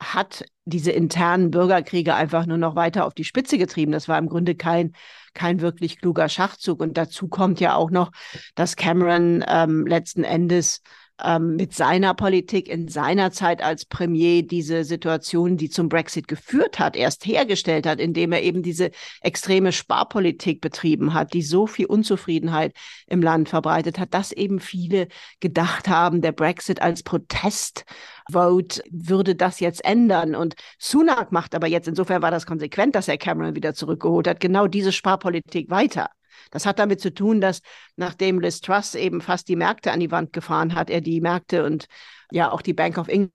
hat 0.00 0.44
diese 0.64 0.90
internen 0.92 1.50
Bürgerkriege 1.50 2.14
einfach 2.14 2.46
nur 2.46 2.58
noch 2.58 2.74
weiter 2.74 3.04
auf 3.06 3.14
die 3.14 3.24
Spitze 3.24 3.58
getrieben. 3.58 3.92
Das 3.92 4.08
war 4.08 4.18
im 4.18 4.28
Grunde 4.28 4.54
kein, 4.54 4.92
kein 5.34 5.60
wirklich 5.60 6.00
kluger 6.00 6.28
Schachzug. 6.28 6.80
Und 6.80 6.96
dazu 6.96 7.28
kommt 7.28 7.60
ja 7.60 7.74
auch 7.74 7.90
noch, 7.90 8.10
dass 8.54 8.76
Cameron 8.76 9.44
ähm, 9.46 9.86
letzten 9.86 10.24
Endes 10.24 10.82
ähm, 11.22 11.56
mit 11.56 11.74
seiner 11.74 12.14
Politik 12.14 12.68
in 12.68 12.88
seiner 12.88 13.30
Zeit 13.30 13.62
als 13.62 13.84
Premier 13.84 14.42
diese 14.42 14.84
Situation, 14.84 15.56
die 15.56 15.70
zum 15.70 15.88
Brexit 15.88 16.26
geführt 16.26 16.78
hat, 16.78 16.96
erst 16.96 17.24
hergestellt 17.24 17.86
hat, 17.86 18.00
indem 18.00 18.32
er 18.32 18.42
eben 18.42 18.62
diese 18.62 18.90
extreme 19.20 19.72
Sparpolitik 19.72 20.60
betrieben 20.60 21.14
hat, 21.14 21.32
die 21.32 21.42
so 21.42 21.66
viel 21.66 21.86
Unzufriedenheit 21.86 22.74
im 23.06 23.22
Land 23.22 23.48
verbreitet 23.48 23.98
hat, 23.98 24.12
dass 24.12 24.32
eben 24.32 24.58
viele 24.58 25.08
gedacht 25.40 25.88
haben, 25.88 26.20
der 26.20 26.32
Brexit 26.32 26.82
als 26.82 27.02
Protestvote 27.02 28.82
würde 28.90 29.34
das 29.36 29.60
jetzt 29.60 29.84
ändern. 29.84 30.34
Und 30.34 30.54
Sunak 30.78 31.30
macht 31.30 31.54
aber 31.54 31.68
jetzt, 31.68 31.86
insofern 31.86 32.22
war 32.22 32.30
das 32.30 32.46
konsequent, 32.46 32.94
dass 32.96 33.08
er 33.08 33.18
Cameron 33.18 33.54
wieder 33.54 33.74
zurückgeholt 33.74 34.26
hat, 34.26 34.40
genau 34.40 34.66
diese 34.66 34.92
Sparpolitik 34.92 35.70
weiter. 35.70 36.10
Das 36.50 36.66
hat 36.66 36.78
damit 36.78 37.00
zu 37.00 37.12
tun, 37.12 37.40
dass 37.40 37.60
nachdem 37.96 38.40
Liz 38.40 38.60
Truss 38.60 38.94
eben 38.94 39.20
fast 39.20 39.48
die 39.48 39.56
Märkte 39.56 39.92
an 39.92 40.00
die 40.00 40.10
Wand 40.10 40.32
gefahren 40.32 40.74
hat, 40.74 40.90
er 40.90 41.00
die 41.00 41.20
Märkte 41.20 41.64
und 41.64 41.86
ja 42.30 42.50
auch 42.50 42.62
die 42.62 42.74
Bank 42.74 42.98
of 42.98 43.08
England 43.08 43.32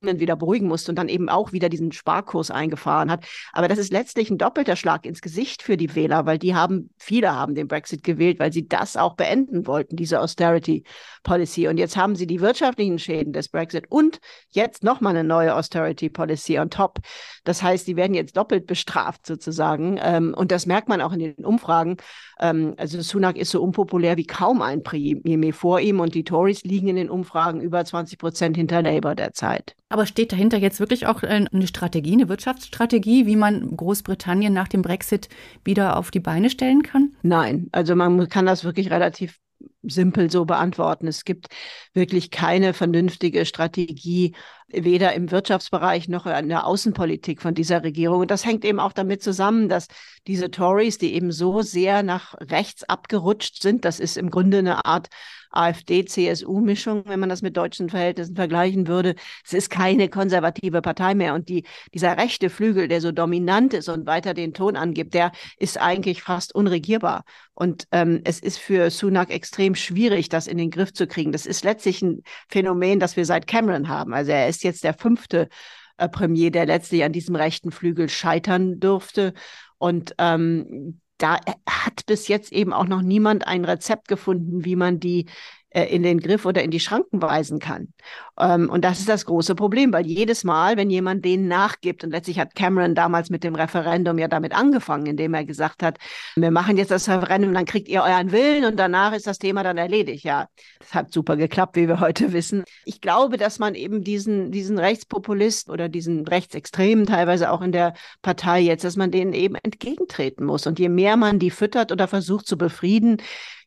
wieder 0.00 0.36
beruhigen 0.36 0.68
musste 0.68 0.92
und 0.92 0.96
dann 0.96 1.08
eben 1.08 1.28
auch 1.28 1.52
wieder 1.52 1.68
diesen 1.68 1.90
Sparkurs 1.92 2.50
eingefahren 2.50 3.10
hat. 3.10 3.26
Aber 3.52 3.68
das 3.68 3.78
ist 3.78 3.92
letztlich 3.92 4.30
ein 4.30 4.38
doppelter 4.38 4.76
Schlag 4.76 5.04
ins 5.04 5.20
Gesicht 5.20 5.62
für 5.62 5.76
die 5.76 5.94
Wähler, 5.94 6.24
weil 6.24 6.38
die 6.38 6.54
haben, 6.54 6.90
viele 6.98 7.34
haben 7.34 7.54
den 7.54 7.66
Brexit 7.66 8.04
gewählt, 8.04 8.38
weil 8.38 8.52
sie 8.52 8.68
das 8.68 8.96
auch 8.96 9.14
beenden 9.14 9.66
wollten, 9.66 9.96
diese 9.96 10.20
Austerity 10.20 10.84
Policy. 11.24 11.68
Und 11.68 11.78
jetzt 11.78 11.96
haben 11.96 12.14
sie 12.14 12.26
die 12.26 12.40
wirtschaftlichen 12.40 12.98
Schäden 12.98 13.32
des 13.32 13.48
Brexit 13.48 13.90
und 13.90 14.20
jetzt 14.50 14.84
nochmal 14.84 15.16
eine 15.16 15.26
neue 15.26 15.54
Austerity 15.54 16.08
Policy 16.08 16.58
on 16.58 16.70
top. 16.70 16.98
Das 17.44 17.62
heißt, 17.62 17.86
die 17.86 17.96
werden 17.96 18.14
jetzt 18.14 18.36
doppelt 18.36 18.66
bestraft 18.66 19.26
sozusagen. 19.26 19.98
Ähm, 20.00 20.34
und 20.36 20.52
das 20.52 20.66
merkt 20.66 20.88
man 20.88 21.00
auch 21.00 21.12
in 21.12 21.18
den 21.18 21.44
Umfragen. 21.44 21.96
Ähm, 22.38 22.74
also 22.76 23.00
Sunak 23.00 23.36
ist 23.36 23.50
so 23.50 23.62
unpopulär 23.62 24.16
wie 24.16 24.26
kaum 24.26 24.62
ein 24.62 24.82
Premier 24.82 25.52
vor 25.52 25.80
ihm 25.80 26.00
und 26.00 26.14
die 26.14 26.24
Tories 26.24 26.62
liegen 26.62 26.88
in 26.88 26.96
den 26.96 27.10
Umfragen 27.10 27.60
über 27.60 27.84
20 27.84 28.18
Prozent 28.18 28.56
hinter 28.56 28.82
Labour 28.82 29.14
derzeit. 29.14 29.74
Aber 29.88 30.04
steht 30.04 30.32
dahinter 30.32 30.58
jetzt 30.58 30.80
wirklich 30.80 31.06
auch 31.06 31.22
eine 31.22 31.66
Strategie, 31.66 32.12
eine 32.12 32.28
Wirtschaftsstrategie, 32.28 33.26
wie 33.26 33.36
man 33.36 33.76
Großbritannien 33.76 34.52
nach 34.52 34.68
dem 34.68 34.82
Brexit 34.82 35.28
wieder 35.64 35.96
auf 35.96 36.10
die 36.10 36.20
Beine 36.20 36.50
stellen 36.50 36.82
kann? 36.82 37.16
Nein, 37.22 37.68
also 37.72 37.94
man 37.94 38.28
kann 38.28 38.44
das 38.44 38.64
wirklich 38.64 38.90
relativ 38.90 39.38
simpel 39.82 40.30
so 40.30 40.44
beantworten. 40.44 41.06
Es 41.06 41.24
gibt 41.24 41.48
wirklich 41.94 42.30
keine 42.30 42.74
vernünftige 42.74 43.46
Strategie, 43.46 44.34
weder 44.68 45.14
im 45.14 45.30
Wirtschaftsbereich 45.30 46.08
noch 46.08 46.26
in 46.26 46.48
der 46.48 46.66
Außenpolitik 46.66 47.40
von 47.40 47.54
dieser 47.54 47.82
Regierung. 47.82 48.20
Und 48.20 48.30
das 48.30 48.44
hängt 48.44 48.64
eben 48.64 48.80
auch 48.80 48.92
damit 48.92 49.22
zusammen, 49.22 49.68
dass 49.68 49.86
diese 50.26 50.50
Tories, 50.50 50.98
die 50.98 51.14
eben 51.14 51.32
so 51.32 51.62
sehr 51.62 52.02
nach 52.02 52.34
rechts 52.34 52.84
abgerutscht 52.84 53.62
sind, 53.62 53.84
das 53.84 54.00
ist 54.00 54.16
im 54.16 54.30
Grunde 54.30 54.58
eine 54.58 54.84
Art 54.84 55.08
AfD-CSU-Mischung, 55.50 57.04
wenn 57.06 57.20
man 57.20 57.28
das 57.28 57.42
mit 57.42 57.56
deutschen 57.56 57.88
Verhältnissen 57.88 58.36
vergleichen 58.36 58.86
würde. 58.86 59.14
Es 59.44 59.52
ist 59.52 59.70
keine 59.70 60.08
konservative 60.08 60.82
Partei 60.82 61.14
mehr. 61.14 61.34
Und 61.34 61.48
die, 61.48 61.64
dieser 61.94 62.16
rechte 62.16 62.50
Flügel, 62.50 62.88
der 62.88 63.00
so 63.00 63.12
dominant 63.12 63.74
ist 63.74 63.88
und 63.88 64.06
weiter 64.06 64.34
den 64.34 64.54
Ton 64.54 64.76
angibt, 64.76 65.14
der 65.14 65.32
ist 65.58 65.80
eigentlich 65.80 66.22
fast 66.22 66.54
unregierbar. 66.54 67.24
Und 67.54 67.86
ähm, 67.92 68.20
es 68.24 68.40
ist 68.40 68.58
für 68.58 68.90
Sunak 68.90 69.30
extrem 69.30 69.74
schwierig, 69.74 70.28
das 70.28 70.46
in 70.46 70.58
den 70.58 70.70
Griff 70.70 70.92
zu 70.92 71.06
kriegen. 71.06 71.32
Das 71.32 71.46
ist 71.46 71.64
letztlich 71.64 72.02
ein 72.02 72.22
Phänomen, 72.48 73.00
das 73.00 73.16
wir 73.16 73.24
seit 73.24 73.46
Cameron 73.46 73.88
haben. 73.88 74.14
Also 74.14 74.32
er 74.32 74.48
ist 74.48 74.64
jetzt 74.64 74.84
der 74.84 74.94
fünfte 74.94 75.48
äh, 75.96 76.08
Premier, 76.08 76.50
der 76.50 76.66
letztlich 76.66 77.04
an 77.04 77.12
diesem 77.12 77.34
rechten 77.34 77.70
Flügel 77.70 78.08
scheitern 78.08 78.80
durfte. 78.80 79.34
Und 79.78 80.14
ähm, 80.18 81.00
da 81.18 81.38
hat 81.68 82.06
bis 82.06 82.28
jetzt 82.28 82.52
eben 82.52 82.72
auch 82.72 82.86
noch 82.86 83.02
niemand 83.02 83.46
ein 83.46 83.64
Rezept 83.64 84.08
gefunden, 84.08 84.64
wie 84.64 84.76
man 84.76 85.00
die 85.00 85.26
äh, 85.26 85.30
in 85.70 86.02
den 86.02 86.20
Griff 86.20 86.46
oder 86.46 86.62
in 86.62 86.70
die 86.70 86.80
Schranken 86.80 87.20
weisen 87.20 87.58
kann. 87.58 87.92
Ähm, 88.38 88.70
und 88.70 88.84
das 88.84 89.00
ist 89.00 89.08
das 89.08 89.26
große 89.26 89.54
Problem, 89.54 89.92
weil 89.92 90.06
jedes 90.06 90.44
Mal, 90.44 90.76
wenn 90.76 90.88
jemand 90.88 91.24
denen 91.24 91.46
nachgibt, 91.46 92.04
und 92.04 92.10
letztlich 92.10 92.38
hat 92.38 92.54
Cameron 92.54 92.94
damals 92.94 93.28
mit 93.28 93.44
dem 93.44 93.54
Referendum 93.54 94.18
ja 94.18 94.28
damit 94.28 94.54
angefangen, 94.54 95.06
indem 95.06 95.34
er 95.34 95.44
gesagt 95.44 95.82
hat, 95.82 95.98
wir 96.36 96.50
machen 96.50 96.78
jetzt 96.78 96.90
das 96.90 97.08
Referendum, 97.08 97.52
dann 97.52 97.66
kriegt 97.66 97.88
ihr 97.88 98.02
euren 98.02 98.32
Willen 98.32 98.64
und 98.64 98.76
danach 98.76 99.12
ist 99.12 99.26
das 99.26 99.38
Thema 99.38 99.62
dann 99.62 99.76
erledigt. 99.76 100.24
Ja, 100.24 100.48
das 100.78 100.94
hat 100.94 101.12
super 101.12 101.36
geklappt, 101.36 101.76
wie 101.76 101.88
wir 101.88 102.00
heute 102.00 102.32
wissen. 102.32 102.64
Ich 102.84 103.00
glaube, 103.00 103.36
dass 103.36 103.58
man 103.58 103.74
eben 103.74 104.02
diesen, 104.02 104.50
diesen 104.50 104.78
Rechtspopulist 104.78 105.68
oder 105.68 105.88
diesen 105.90 106.26
Rechtsextremen 106.26 107.04
teilweise 107.04 107.50
auch 107.50 107.60
in 107.60 107.72
der 107.72 107.92
Partei 108.22 108.60
jetzt, 108.60 108.84
dass 108.84 108.96
man 108.96 109.10
denen 109.10 109.34
eben 109.34 109.56
entgegentreten 109.56 110.46
muss. 110.46 110.66
Und 110.66 110.78
je 110.78 110.88
mehr 110.88 111.16
man 111.16 111.38
die 111.38 111.50
füttert 111.50 111.92
oder 111.92 112.08
versucht 112.08 112.46
zu 112.46 112.56
befrieden, 112.56 113.18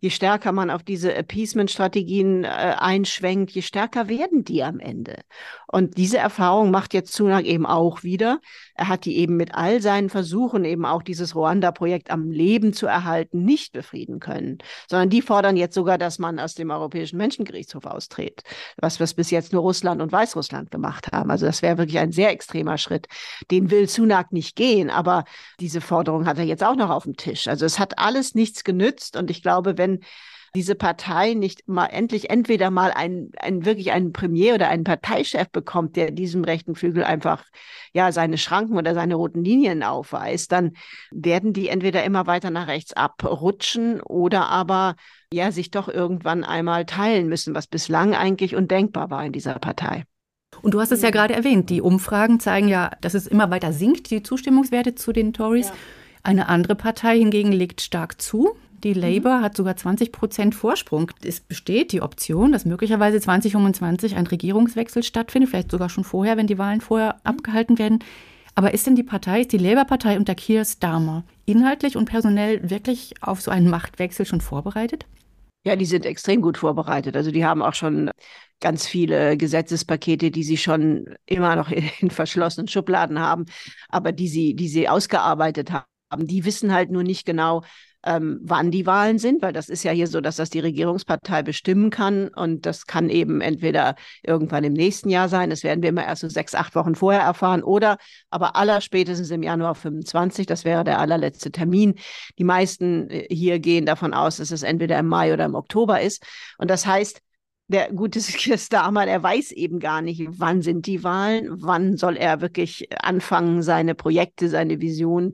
je 0.01 0.09
stärker 0.09 0.51
man 0.51 0.71
auf 0.71 0.83
diese 0.83 1.15
Appeasement-Strategien 1.15 2.43
äh, 2.43 2.47
einschwenkt, 2.47 3.51
je 3.51 3.61
stärker 3.61 4.09
werden 4.09 4.43
die 4.43 4.63
am 4.63 4.79
Ende. 4.79 5.21
Und 5.67 5.97
diese 5.97 6.17
Erfahrung 6.17 6.71
macht 6.71 6.95
jetzt 6.95 7.13
Sunak 7.13 7.45
eben 7.45 7.67
auch 7.67 8.01
wieder. 8.01 8.41
Er 8.82 8.88
hat 8.88 9.05
die 9.05 9.17
eben 9.17 9.38
mit 9.38 9.53
all 9.53 9.79
seinen 9.79 10.09
Versuchen, 10.09 10.65
eben 10.65 10.88
auch 10.88 11.03
dieses 11.03 11.36
Ruanda-Projekt 11.36 12.09
am 12.09 12.32
Leben 12.32 12.73
zu 12.73 12.88
erhalten, 12.88 13.45
nicht 13.45 13.73
befrieden 13.73 14.19
können, 14.19 14.57
sondern 14.89 15.11
die 15.11 15.21
fordern 15.21 15.55
jetzt 15.55 15.75
sogar, 15.75 15.99
dass 15.99 16.17
man 16.17 16.39
aus 16.39 16.55
dem 16.55 16.71
Europäischen 16.71 17.17
Menschengerichtshof 17.17 17.86
austritt, 17.86 18.41
was 18.77 18.99
wir 18.99 19.05
bis 19.15 19.29
jetzt 19.29 19.53
nur 19.53 19.61
Russland 19.61 20.01
und 20.01 20.11
Weißrussland 20.11 20.71
gemacht 20.71 21.11
haben. 21.11 21.29
Also 21.29 21.45
das 21.45 21.61
wäre 21.61 21.77
wirklich 21.77 21.99
ein 21.99 22.11
sehr 22.11 22.32
extremer 22.32 22.79
Schritt. 22.79 23.05
Den 23.51 23.69
will 23.69 23.88
Sunak 23.88 24.32
nicht 24.32 24.55
gehen, 24.55 24.89
aber 24.89 25.25
diese 25.59 25.79
Forderung 25.79 26.25
hat 26.25 26.39
er 26.39 26.45
jetzt 26.45 26.63
auch 26.63 26.75
noch 26.75 26.89
auf 26.89 27.03
dem 27.03 27.15
Tisch. 27.15 27.47
Also 27.47 27.67
es 27.67 27.77
hat 27.77 27.99
alles 27.99 28.34
nichts 28.34 28.63
genützt 28.63 29.15
und 29.15 29.29
ich 29.29 29.43
glaube, 29.43 29.77
wenn 29.77 29.99
diese 30.55 30.75
Partei 30.75 31.33
nicht 31.33 31.67
mal 31.67 31.87
endlich 31.87 32.29
entweder 32.29 32.71
mal 32.71 32.91
einen, 32.91 33.31
einen 33.39 33.65
wirklich 33.65 33.91
einen 33.91 34.11
Premier 34.11 34.55
oder 34.55 34.67
einen 34.67 34.83
Parteichef 34.83 35.49
bekommt, 35.49 35.95
der 35.95 36.11
diesem 36.11 36.43
rechten 36.43 36.75
Flügel 36.75 37.03
einfach 37.03 37.45
ja 37.93 38.11
seine 38.11 38.37
Schranken 38.37 38.77
oder 38.77 38.93
seine 38.93 39.15
roten 39.15 39.43
Linien 39.43 39.83
aufweist, 39.83 40.51
dann 40.51 40.73
werden 41.11 41.53
die 41.53 41.69
entweder 41.69 42.03
immer 42.03 42.27
weiter 42.27 42.49
nach 42.49 42.67
rechts 42.67 42.93
abrutschen 42.93 44.01
oder 44.01 44.47
aber 44.47 44.95
ja 45.33 45.51
sich 45.51 45.71
doch 45.71 45.87
irgendwann 45.87 46.43
einmal 46.43 46.85
teilen 46.85 47.27
müssen, 47.27 47.55
was 47.55 47.67
bislang 47.67 48.13
eigentlich 48.13 48.55
undenkbar 48.55 49.09
war 49.09 49.25
in 49.25 49.31
dieser 49.31 49.57
Partei. 49.59 50.03
Und 50.61 50.73
du 50.73 50.81
hast 50.81 50.91
es 50.91 51.01
ja 51.01 51.11
gerade 51.11 51.33
erwähnt, 51.33 51.69
die 51.69 51.81
Umfragen 51.81 52.41
zeigen 52.41 52.67
ja, 52.67 52.91
dass 52.99 53.13
es 53.13 53.25
immer 53.25 53.49
weiter 53.51 53.71
sinkt, 53.71 54.11
die 54.11 54.21
Zustimmungswerte 54.21 54.95
zu 54.95 55.13
den 55.13 55.31
Tories. 55.31 55.67
Ja. 55.67 55.73
Eine 56.23 56.49
andere 56.49 56.75
Partei 56.75 57.17
hingegen 57.17 57.51
legt 57.51 57.81
stark 57.81 58.21
zu. 58.21 58.55
Die 58.84 58.95
mhm. 58.95 59.01
Labour 59.01 59.38
mhm. 59.38 59.43
hat 59.43 59.55
sogar 59.55 59.75
20 59.75 60.11
Prozent 60.11 60.55
Vorsprung. 60.55 61.11
Es 61.23 61.39
besteht 61.39 61.91
die 61.91 62.01
Option, 62.01 62.51
dass 62.51 62.65
möglicherweise 62.65 63.19
2025 63.19 64.15
ein 64.15 64.27
Regierungswechsel 64.27 65.03
stattfindet, 65.03 65.49
vielleicht 65.49 65.71
sogar 65.71 65.89
schon 65.89 66.03
vorher, 66.03 66.38
wenn 66.38 66.47
die 66.47 66.57
Wahlen 66.57 66.82
vorher 66.82 67.15
mhm. 67.15 67.19
abgehalten 67.23 67.79
werden. 67.79 67.99
Aber 68.55 68.73
ist 68.73 68.86
denn 68.86 68.95
die 68.95 69.03
Partei, 69.03 69.41
ist 69.41 69.53
die 69.53 69.57
Labour-Partei 69.57 70.17
unter 70.17 70.36
Keir 70.36 70.65
Starmer 70.65 71.23
inhaltlich 71.45 71.95
und 71.95 72.05
personell 72.05 72.69
wirklich 72.69 73.13
auf 73.21 73.41
so 73.41 73.49
einen 73.49 73.69
Machtwechsel 73.69 74.25
schon 74.25 74.41
vorbereitet? 74.41 75.05
Ja, 75.63 75.75
die 75.75 75.86
sind 75.86 76.05
extrem 76.05 76.41
gut 76.41 76.57
vorbereitet. 76.57 77.15
Also 77.15 77.32
die 77.32 77.45
haben 77.45 77.61
auch 77.61 77.75
schon 77.75 78.09
ganz 78.59 78.88
viele 78.88 79.38
Gesetzespakete, 79.38 80.32
die 80.32 80.43
sie 80.43 80.57
schon 80.57 81.15
immer 81.25 81.55
noch 81.55 81.69
in 81.99 82.09
verschlossenen 82.09 82.67
Schubladen 82.67 83.19
haben, 83.19 83.45
aber 83.88 84.11
die 84.11 84.27
sie, 84.27 84.55
die 84.55 84.67
sie 84.67 84.89
ausgearbeitet 84.89 85.71
haben. 85.71 85.86
Die 86.27 86.43
wissen 86.43 86.73
halt 86.73 86.91
nur 86.91 87.03
nicht 87.03 87.25
genau, 87.25 87.63
ähm, 88.03 88.39
wann 88.43 88.71
die 88.71 88.85
Wahlen 88.85 89.19
sind, 89.19 89.41
weil 89.41 89.53
das 89.53 89.69
ist 89.69 89.83
ja 89.83 89.91
hier 89.91 90.07
so, 90.07 90.21
dass 90.21 90.37
das 90.37 90.49
die 90.49 90.59
Regierungspartei 90.59 91.43
bestimmen 91.43 91.89
kann 91.89 92.29
und 92.29 92.65
das 92.65 92.87
kann 92.87 93.09
eben 93.09 93.41
entweder 93.41 93.95
irgendwann 94.23 94.63
im 94.63 94.73
nächsten 94.73 95.09
Jahr 95.09 95.29
sein, 95.29 95.49
das 95.49 95.63
werden 95.63 95.81
wir 95.81 95.89
immer 95.89 96.05
erst 96.05 96.21
so 96.21 96.29
sechs, 96.29 96.55
acht 96.55 96.75
Wochen 96.75 96.95
vorher 96.95 97.21
erfahren 97.21 97.63
oder 97.63 97.97
aber 98.29 98.55
allerspätestens 98.55 99.29
im 99.31 99.43
Januar 99.43 99.75
25, 99.75 100.45
das 100.45 100.65
wäre 100.65 100.83
der 100.83 100.99
allerletzte 100.99 101.51
Termin. 101.51 101.95
Die 102.39 102.43
meisten 102.43 103.09
äh, 103.09 103.27
hier 103.29 103.59
gehen 103.59 103.85
davon 103.85 104.13
aus, 104.13 104.37
dass 104.37 104.51
es 104.51 104.63
entweder 104.63 104.97
im 104.99 105.07
Mai 105.07 105.33
oder 105.33 105.45
im 105.45 105.55
Oktober 105.55 106.01
ist 106.01 106.23
und 106.57 106.69
das 106.69 106.85
heißt, 106.85 107.21
der 107.67 107.91
gute 107.93 108.19
Starmer, 108.57 109.05
der 109.05 109.23
weiß 109.23 109.51
eben 109.51 109.79
gar 109.79 110.01
nicht, 110.01 110.23
wann 110.27 110.61
sind 110.61 110.85
die 110.85 111.03
Wahlen, 111.03 111.47
wann 111.49 111.97
soll 111.97 112.17
er 112.17 112.41
wirklich 112.41 112.89
anfangen, 113.01 113.63
seine 113.63 113.95
Projekte, 113.95 114.49
seine 114.49 114.81
Vision 114.81 115.31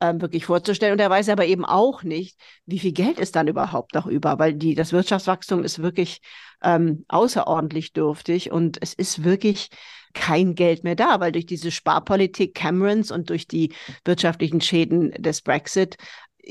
ähm, 0.00 0.20
wirklich 0.20 0.46
vorzustellen. 0.46 0.92
Und 0.92 1.00
er 1.00 1.10
weiß 1.10 1.28
aber 1.28 1.46
eben 1.46 1.64
auch 1.64 2.02
nicht, 2.02 2.38
wie 2.66 2.78
viel 2.78 2.92
Geld 2.92 3.18
ist 3.18 3.36
dann 3.36 3.48
überhaupt 3.48 3.94
noch 3.94 4.06
über, 4.06 4.38
weil 4.38 4.54
die, 4.54 4.74
das 4.74 4.92
Wirtschaftswachstum 4.92 5.64
ist 5.64 5.80
wirklich 5.80 6.20
ähm, 6.62 7.04
außerordentlich 7.08 7.92
dürftig 7.92 8.50
und 8.50 8.78
es 8.80 8.94
ist 8.94 9.24
wirklich 9.24 9.68
kein 10.14 10.54
Geld 10.54 10.84
mehr 10.84 10.96
da, 10.96 11.20
weil 11.20 11.32
durch 11.32 11.46
diese 11.46 11.70
Sparpolitik 11.70 12.54
Camerons 12.54 13.10
und 13.10 13.30
durch 13.30 13.46
die 13.46 13.72
wirtschaftlichen 14.04 14.60
Schäden 14.60 15.10
des 15.12 15.42
Brexit 15.42 15.96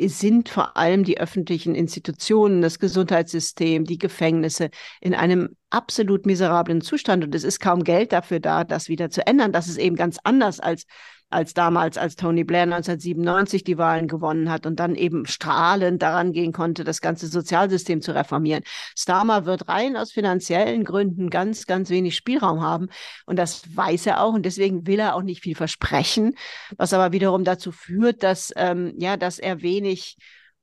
sind 0.06 0.50
vor 0.50 0.78
allem 0.78 1.04
die 1.04 1.20
öffentlichen 1.20 1.74
Institutionen, 1.74 2.62
das 2.62 2.78
Gesundheitssystem, 2.78 3.84
die 3.84 3.98
Gefängnisse 3.98 4.70
in 5.02 5.16
einem 5.16 5.56
absolut 5.72 6.26
miserablen 6.26 6.82
Zustand. 6.82 7.24
Und 7.24 7.34
es 7.34 7.44
ist 7.44 7.60
kaum 7.60 7.84
Geld 7.84 8.12
dafür 8.12 8.40
da, 8.40 8.64
das 8.64 8.90
wieder 8.90 9.10
zu 9.10 9.26
ändern. 9.26 9.52
Das 9.52 9.68
ist 9.68 9.78
eben 9.78 9.96
ganz 9.96 10.20
anders 10.24 10.60
als 10.60 10.86
als 11.30 11.54
damals, 11.54 11.98
als 11.98 12.16
Tony 12.16 12.44
Blair 12.44 12.64
1997 12.64 13.64
die 13.64 13.78
Wahlen 13.78 14.08
gewonnen 14.08 14.50
hat 14.50 14.66
und 14.66 14.80
dann 14.80 14.96
eben 14.96 15.26
strahlend 15.26 16.02
daran 16.02 16.32
gehen 16.32 16.54
konnte, 16.54 16.84
das 16.84 17.02
ganze 17.02 17.28
Sozialsystem 17.28 18.02
zu 18.02 18.16
reformieren. 18.16 18.64
Starmer 18.96 19.46
wird 19.46 19.68
rein 19.68 19.98
aus 19.98 20.12
finanziellen 20.12 20.84
Gründen 20.84 21.30
ganz, 21.30 21.66
ganz 21.66 21.90
wenig 21.90 22.16
Spielraum 22.16 22.62
haben. 22.62 22.88
Und 23.26 23.38
das 23.38 23.76
weiß 23.76 24.06
er 24.06 24.22
auch. 24.22 24.34
Und 24.34 24.46
deswegen 24.46 24.88
will 24.88 25.00
er 25.00 25.16
auch 25.16 25.24
nicht 25.24 25.42
viel 25.42 25.56
versprechen, 25.56 26.36
was 26.78 26.94
aber 26.94 27.12
wiederum 27.12 27.44
dazu 27.44 27.72
führt, 27.72 28.24
dass, 28.24 28.54
ähm, 28.56 28.94
ja, 28.98 29.18
dass 29.18 29.40
er 29.40 29.62
wenig 29.62 30.18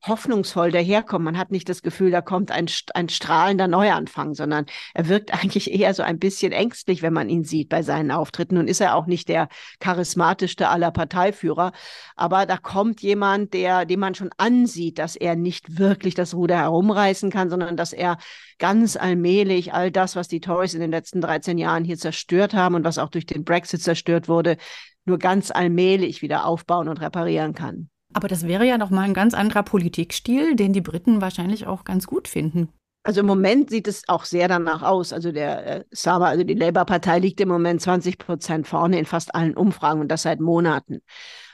hoffnungsvoll 0.07 0.71
daherkommt. 0.71 1.25
Man 1.25 1.39
hat 1.39 1.51
nicht 1.51 1.69
das 1.69 1.83
Gefühl, 1.83 2.11
da 2.11 2.21
kommt 2.21 2.51
ein, 2.51 2.67
ein 2.95 3.09
strahlender 3.09 3.69
Neuanfang, 3.69 4.35
sondern 4.35 4.67
er 4.95 5.09
wirkt 5.09 5.33
eigentlich 5.43 5.73
eher 5.73 5.95
so 5.95 6.03
ein 6.03 6.19
bisschen 6.19 6.53
ängstlich, 6.53 7.03
wenn 7.03 7.13
man 7.13 7.29
ihn 7.29 7.45
sieht 7.45 7.69
bei 7.69 7.83
seinen 7.83 8.11
Auftritten. 8.11 8.57
Nun 8.57 8.69
ist 8.69 8.81
er 8.81 8.95
auch 8.95 9.07
nicht 9.07 9.29
der 9.29 9.49
charismatischste 9.81 10.69
aller 10.69 10.91
Parteiführer, 10.91 11.73
aber 12.17 12.47
da 12.47 12.57
kommt 12.57 13.01
jemand, 13.03 13.55
der, 13.55 13.85
dem 13.87 14.01
man 14.01 14.15
schon 14.15 14.31
ansieht, 14.37 14.99
dass 14.99 15.17
er 15.17 15.37
nicht 15.37 15.79
wirklich 15.79 16.15
das 16.15 16.35
Ruder 16.35 16.59
herumreißen 16.59 17.31
kann, 17.31 17.51
sondern 17.51 17.77
dass 17.77 17.93
er 17.93 18.19
ganz 18.59 18.97
allmählich 18.97 19.73
all 19.73 19.91
das, 19.91 20.17
was 20.17 20.29
die 20.29 20.41
Tories 20.41 20.75
in 20.75 20.81
den 20.81 20.91
letzten 20.91 21.21
13 21.21 21.59
Jahren 21.59 21.85
hier 21.85 21.97
zerstört 21.99 22.55
haben 22.55 22.75
und 22.75 22.85
was 22.85 22.99
auch 22.99 23.09
durch 23.09 23.27
den 23.27 23.45
Brexit 23.45 23.83
zerstört 23.83 24.29
wurde, 24.29 24.57
nur 25.05 25.19
ganz 25.19 25.51
allmählich 25.51 26.23
wieder 26.23 26.47
aufbauen 26.47 26.89
und 26.89 27.01
reparieren 27.01 27.55
kann. 27.55 27.91
Aber 28.15 28.29
das 28.29 28.47
wäre 28.47 28.65
ja 28.65 28.79
nochmal 28.79 29.05
ein 29.05 29.15
ganz 29.15 29.35
anderer 29.35 29.65
Politikstil, 29.65 30.57
den 30.57 30.73
die 30.73 30.81
Briten 30.81 31.21
wahrscheinlich 31.21 31.67
auch 31.67 31.85
ganz 31.85 32.07
gut 32.07 32.29
finden. 32.29 32.69
Also 33.03 33.21
im 33.21 33.27
Moment 33.27 33.69
sieht 33.69 33.87
es 33.87 34.09
auch 34.09 34.25
sehr 34.25 34.49
danach 34.49 34.83
aus. 34.83 35.13
Also 35.13 35.31
der 35.31 35.67
äh, 35.67 35.85
Saba, 35.91 36.29
also 36.29 36.43
die 36.43 36.55
Labour-Partei 36.55 37.19
liegt 37.19 37.41
im 37.41 37.49
Moment 37.49 37.83
20 37.83 38.17
Prozent 38.17 38.67
vorne 38.67 38.99
in 38.99 39.05
fast 39.05 39.35
allen 39.35 39.55
Umfragen 39.55 40.01
und 40.01 40.09
das 40.09 40.23
seit 40.23 40.41
Monaten. 40.41 41.01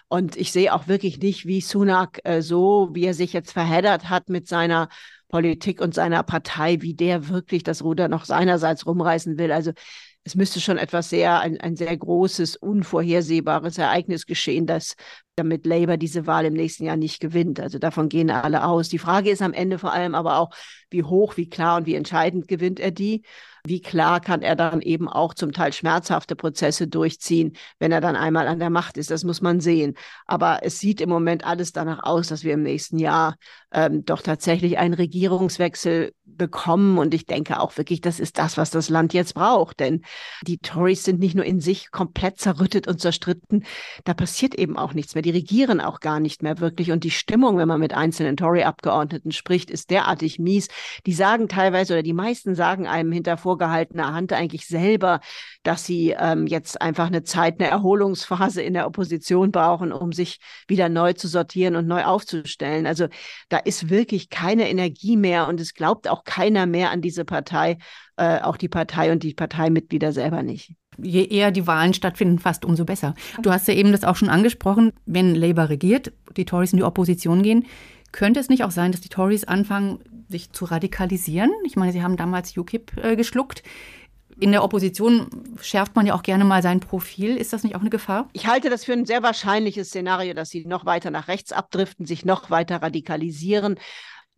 Und 0.08 0.36
ich 0.36 0.52
sehe 0.52 0.72
auch 0.72 0.86
wirklich 0.86 1.18
nicht, 1.18 1.46
wie 1.46 1.60
Sunak 1.60 2.20
äh, 2.24 2.40
so, 2.40 2.90
wie 2.92 3.04
er 3.04 3.14
sich 3.14 3.32
jetzt 3.32 3.52
verheddert 3.52 4.08
hat 4.08 4.28
mit 4.28 4.46
seiner 4.46 4.88
Politik 5.28 5.80
und 5.80 5.94
seiner 5.94 6.22
Partei, 6.22 6.82
wie 6.82 6.94
der 6.94 7.28
wirklich 7.28 7.64
das 7.64 7.82
Ruder 7.82 8.08
noch 8.08 8.24
seinerseits 8.24 8.86
rumreißen 8.86 9.38
will. 9.38 9.50
Also 9.50 9.72
es 10.24 10.34
müsste 10.34 10.60
schon 10.60 10.78
etwas 10.78 11.10
sehr, 11.10 11.40
ein, 11.40 11.60
ein 11.60 11.76
sehr 11.76 11.96
großes, 11.96 12.56
unvorhersehbares 12.56 13.78
Ereignis 13.78 14.26
geschehen, 14.26 14.66
dass 14.66 14.94
damit 15.40 15.66
Labour 15.66 15.96
diese 15.96 16.26
Wahl 16.26 16.44
im 16.44 16.54
nächsten 16.54 16.84
Jahr 16.84 16.96
nicht 16.96 17.20
gewinnt. 17.20 17.60
Also 17.60 17.78
davon 17.78 18.08
gehen 18.08 18.30
alle 18.30 18.64
aus. 18.64 18.88
Die 18.88 18.98
Frage 18.98 19.30
ist 19.30 19.42
am 19.42 19.52
Ende 19.52 19.78
vor 19.78 19.92
allem 19.92 20.14
aber 20.14 20.38
auch, 20.38 20.50
wie 20.90 21.02
hoch, 21.02 21.36
wie 21.36 21.48
klar 21.48 21.76
und 21.78 21.86
wie 21.86 21.94
entscheidend 21.94 22.48
gewinnt 22.48 22.80
er 22.80 22.90
die. 22.90 23.22
Wie 23.64 23.80
klar 23.80 24.20
kann 24.20 24.42
er 24.42 24.56
dann 24.56 24.80
eben 24.80 25.08
auch 25.08 25.34
zum 25.34 25.52
Teil 25.52 25.72
schmerzhafte 25.72 26.36
Prozesse 26.36 26.88
durchziehen, 26.88 27.56
wenn 27.78 27.92
er 27.92 28.00
dann 28.00 28.16
einmal 28.16 28.46
an 28.48 28.58
der 28.58 28.70
Macht 28.70 28.96
ist? 28.96 29.10
Das 29.10 29.24
muss 29.24 29.40
man 29.40 29.60
sehen. 29.60 29.94
Aber 30.26 30.60
es 30.62 30.78
sieht 30.78 31.00
im 31.00 31.08
Moment 31.08 31.44
alles 31.44 31.72
danach 31.72 32.02
aus, 32.02 32.28
dass 32.28 32.44
wir 32.44 32.54
im 32.54 32.62
nächsten 32.62 32.98
Jahr 32.98 33.36
ähm, 33.72 34.04
doch 34.04 34.22
tatsächlich 34.22 34.78
einen 34.78 34.94
Regierungswechsel 34.94 36.12
bekommen. 36.24 36.98
Und 36.98 37.14
ich 37.14 37.26
denke 37.26 37.60
auch 37.60 37.76
wirklich, 37.76 38.00
das 38.00 38.18
ist 38.18 38.38
das, 38.38 38.56
was 38.56 38.70
das 38.70 38.88
Land 38.88 39.12
jetzt 39.12 39.34
braucht. 39.34 39.80
Denn 39.80 40.02
die 40.46 40.58
Tories 40.58 41.04
sind 41.04 41.20
nicht 41.20 41.34
nur 41.34 41.44
in 41.44 41.60
sich 41.60 41.90
komplett 41.90 42.38
zerrüttet 42.38 42.88
und 42.88 43.00
zerstritten, 43.00 43.64
da 44.04 44.14
passiert 44.14 44.54
eben 44.54 44.76
auch 44.76 44.94
nichts 44.94 45.14
mehr. 45.14 45.22
Die 45.22 45.30
regieren 45.30 45.80
auch 45.80 46.00
gar 46.00 46.20
nicht 46.20 46.42
mehr 46.42 46.58
wirklich. 46.60 46.90
Und 46.92 47.04
die 47.04 47.10
Stimmung, 47.10 47.58
wenn 47.58 47.68
man 47.68 47.80
mit 47.80 47.94
einzelnen 47.94 48.36
Tory-Abgeordneten 48.36 49.32
spricht, 49.32 49.70
ist 49.70 49.90
derartig 49.90 50.38
mies. 50.38 50.68
Die 51.06 51.12
sagen 51.12 51.48
teilweise 51.48 51.94
oder 51.94 52.02
die 52.02 52.12
meisten 52.12 52.54
sagen 52.54 52.86
einem 52.86 53.12
hinter 53.12 53.36
vorgehaltener 53.50 54.12
Hand 54.12 54.32
eigentlich 54.32 54.68
selber, 54.68 55.18
dass 55.64 55.84
sie 55.84 56.14
ähm, 56.16 56.46
jetzt 56.46 56.80
einfach 56.80 57.08
eine 57.08 57.24
Zeit, 57.24 57.58
eine 57.58 57.68
Erholungsphase 57.68 58.62
in 58.62 58.74
der 58.74 58.86
Opposition 58.86 59.50
brauchen, 59.50 59.90
um 59.92 60.12
sich 60.12 60.38
wieder 60.68 60.88
neu 60.88 61.14
zu 61.14 61.26
sortieren 61.26 61.74
und 61.74 61.88
neu 61.88 62.04
aufzustellen. 62.04 62.86
Also 62.86 63.08
da 63.48 63.56
ist 63.58 63.90
wirklich 63.90 64.30
keine 64.30 64.70
Energie 64.70 65.16
mehr 65.16 65.48
und 65.48 65.60
es 65.60 65.74
glaubt 65.74 66.08
auch 66.08 66.22
keiner 66.22 66.66
mehr 66.66 66.92
an 66.92 67.02
diese 67.02 67.24
Partei, 67.24 67.78
äh, 68.16 68.40
auch 68.40 68.56
die 68.56 68.68
Partei 68.68 69.10
und 69.10 69.24
die 69.24 69.34
Parteimitglieder 69.34 70.12
selber 70.12 70.44
nicht. 70.44 70.74
Je 71.02 71.24
eher 71.24 71.50
die 71.50 71.66
Wahlen 71.66 71.92
stattfinden, 71.92 72.38
fast 72.38 72.64
umso 72.64 72.84
besser. 72.84 73.16
Du 73.42 73.50
hast 73.50 73.66
ja 73.66 73.74
eben 73.74 73.90
das 73.90 74.04
auch 74.04 74.16
schon 74.16 74.28
angesprochen, 74.28 74.92
wenn 75.06 75.34
Labour 75.34 75.70
regiert, 75.70 76.12
die 76.36 76.44
Tories 76.44 76.72
in 76.72 76.76
die 76.76 76.84
Opposition 76.84 77.42
gehen, 77.42 77.66
könnte 78.12 78.38
es 78.38 78.48
nicht 78.48 78.62
auch 78.62 78.70
sein, 78.70 78.92
dass 78.92 79.00
die 79.00 79.08
Tories 79.08 79.44
anfangen, 79.44 80.19
sich 80.30 80.52
zu 80.52 80.64
radikalisieren? 80.64 81.50
Ich 81.64 81.76
meine, 81.76 81.92
sie 81.92 82.02
haben 82.02 82.16
damals 82.16 82.56
UKIP 82.56 82.96
äh, 83.02 83.16
geschluckt. 83.16 83.62
In 84.38 84.52
der 84.52 84.64
Opposition 84.64 85.28
schärft 85.60 85.96
man 85.96 86.06
ja 86.06 86.14
auch 86.14 86.22
gerne 86.22 86.44
mal 86.44 86.62
sein 86.62 86.80
Profil. 86.80 87.36
Ist 87.36 87.52
das 87.52 87.62
nicht 87.62 87.74
auch 87.74 87.80
eine 87.80 87.90
Gefahr? 87.90 88.28
Ich 88.32 88.46
halte 88.46 88.70
das 88.70 88.84
für 88.84 88.92
ein 88.92 89.04
sehr 89.04 89.22
wahrscheinliches 89.22 89.88
Szenario, 89.88 90.32
dass 90.32 90.48
sie 90.48 90.64
noch 90.64 90.86
weiter 90.86 91.10
nach 91.10 91.28
rechts 91.28 91.52
abdriften, 91.52 92.06
sich 92.06 92.24
noch 92.24 92.48
weiter 92.48 92.80
radikalisieren. 92.80 93.78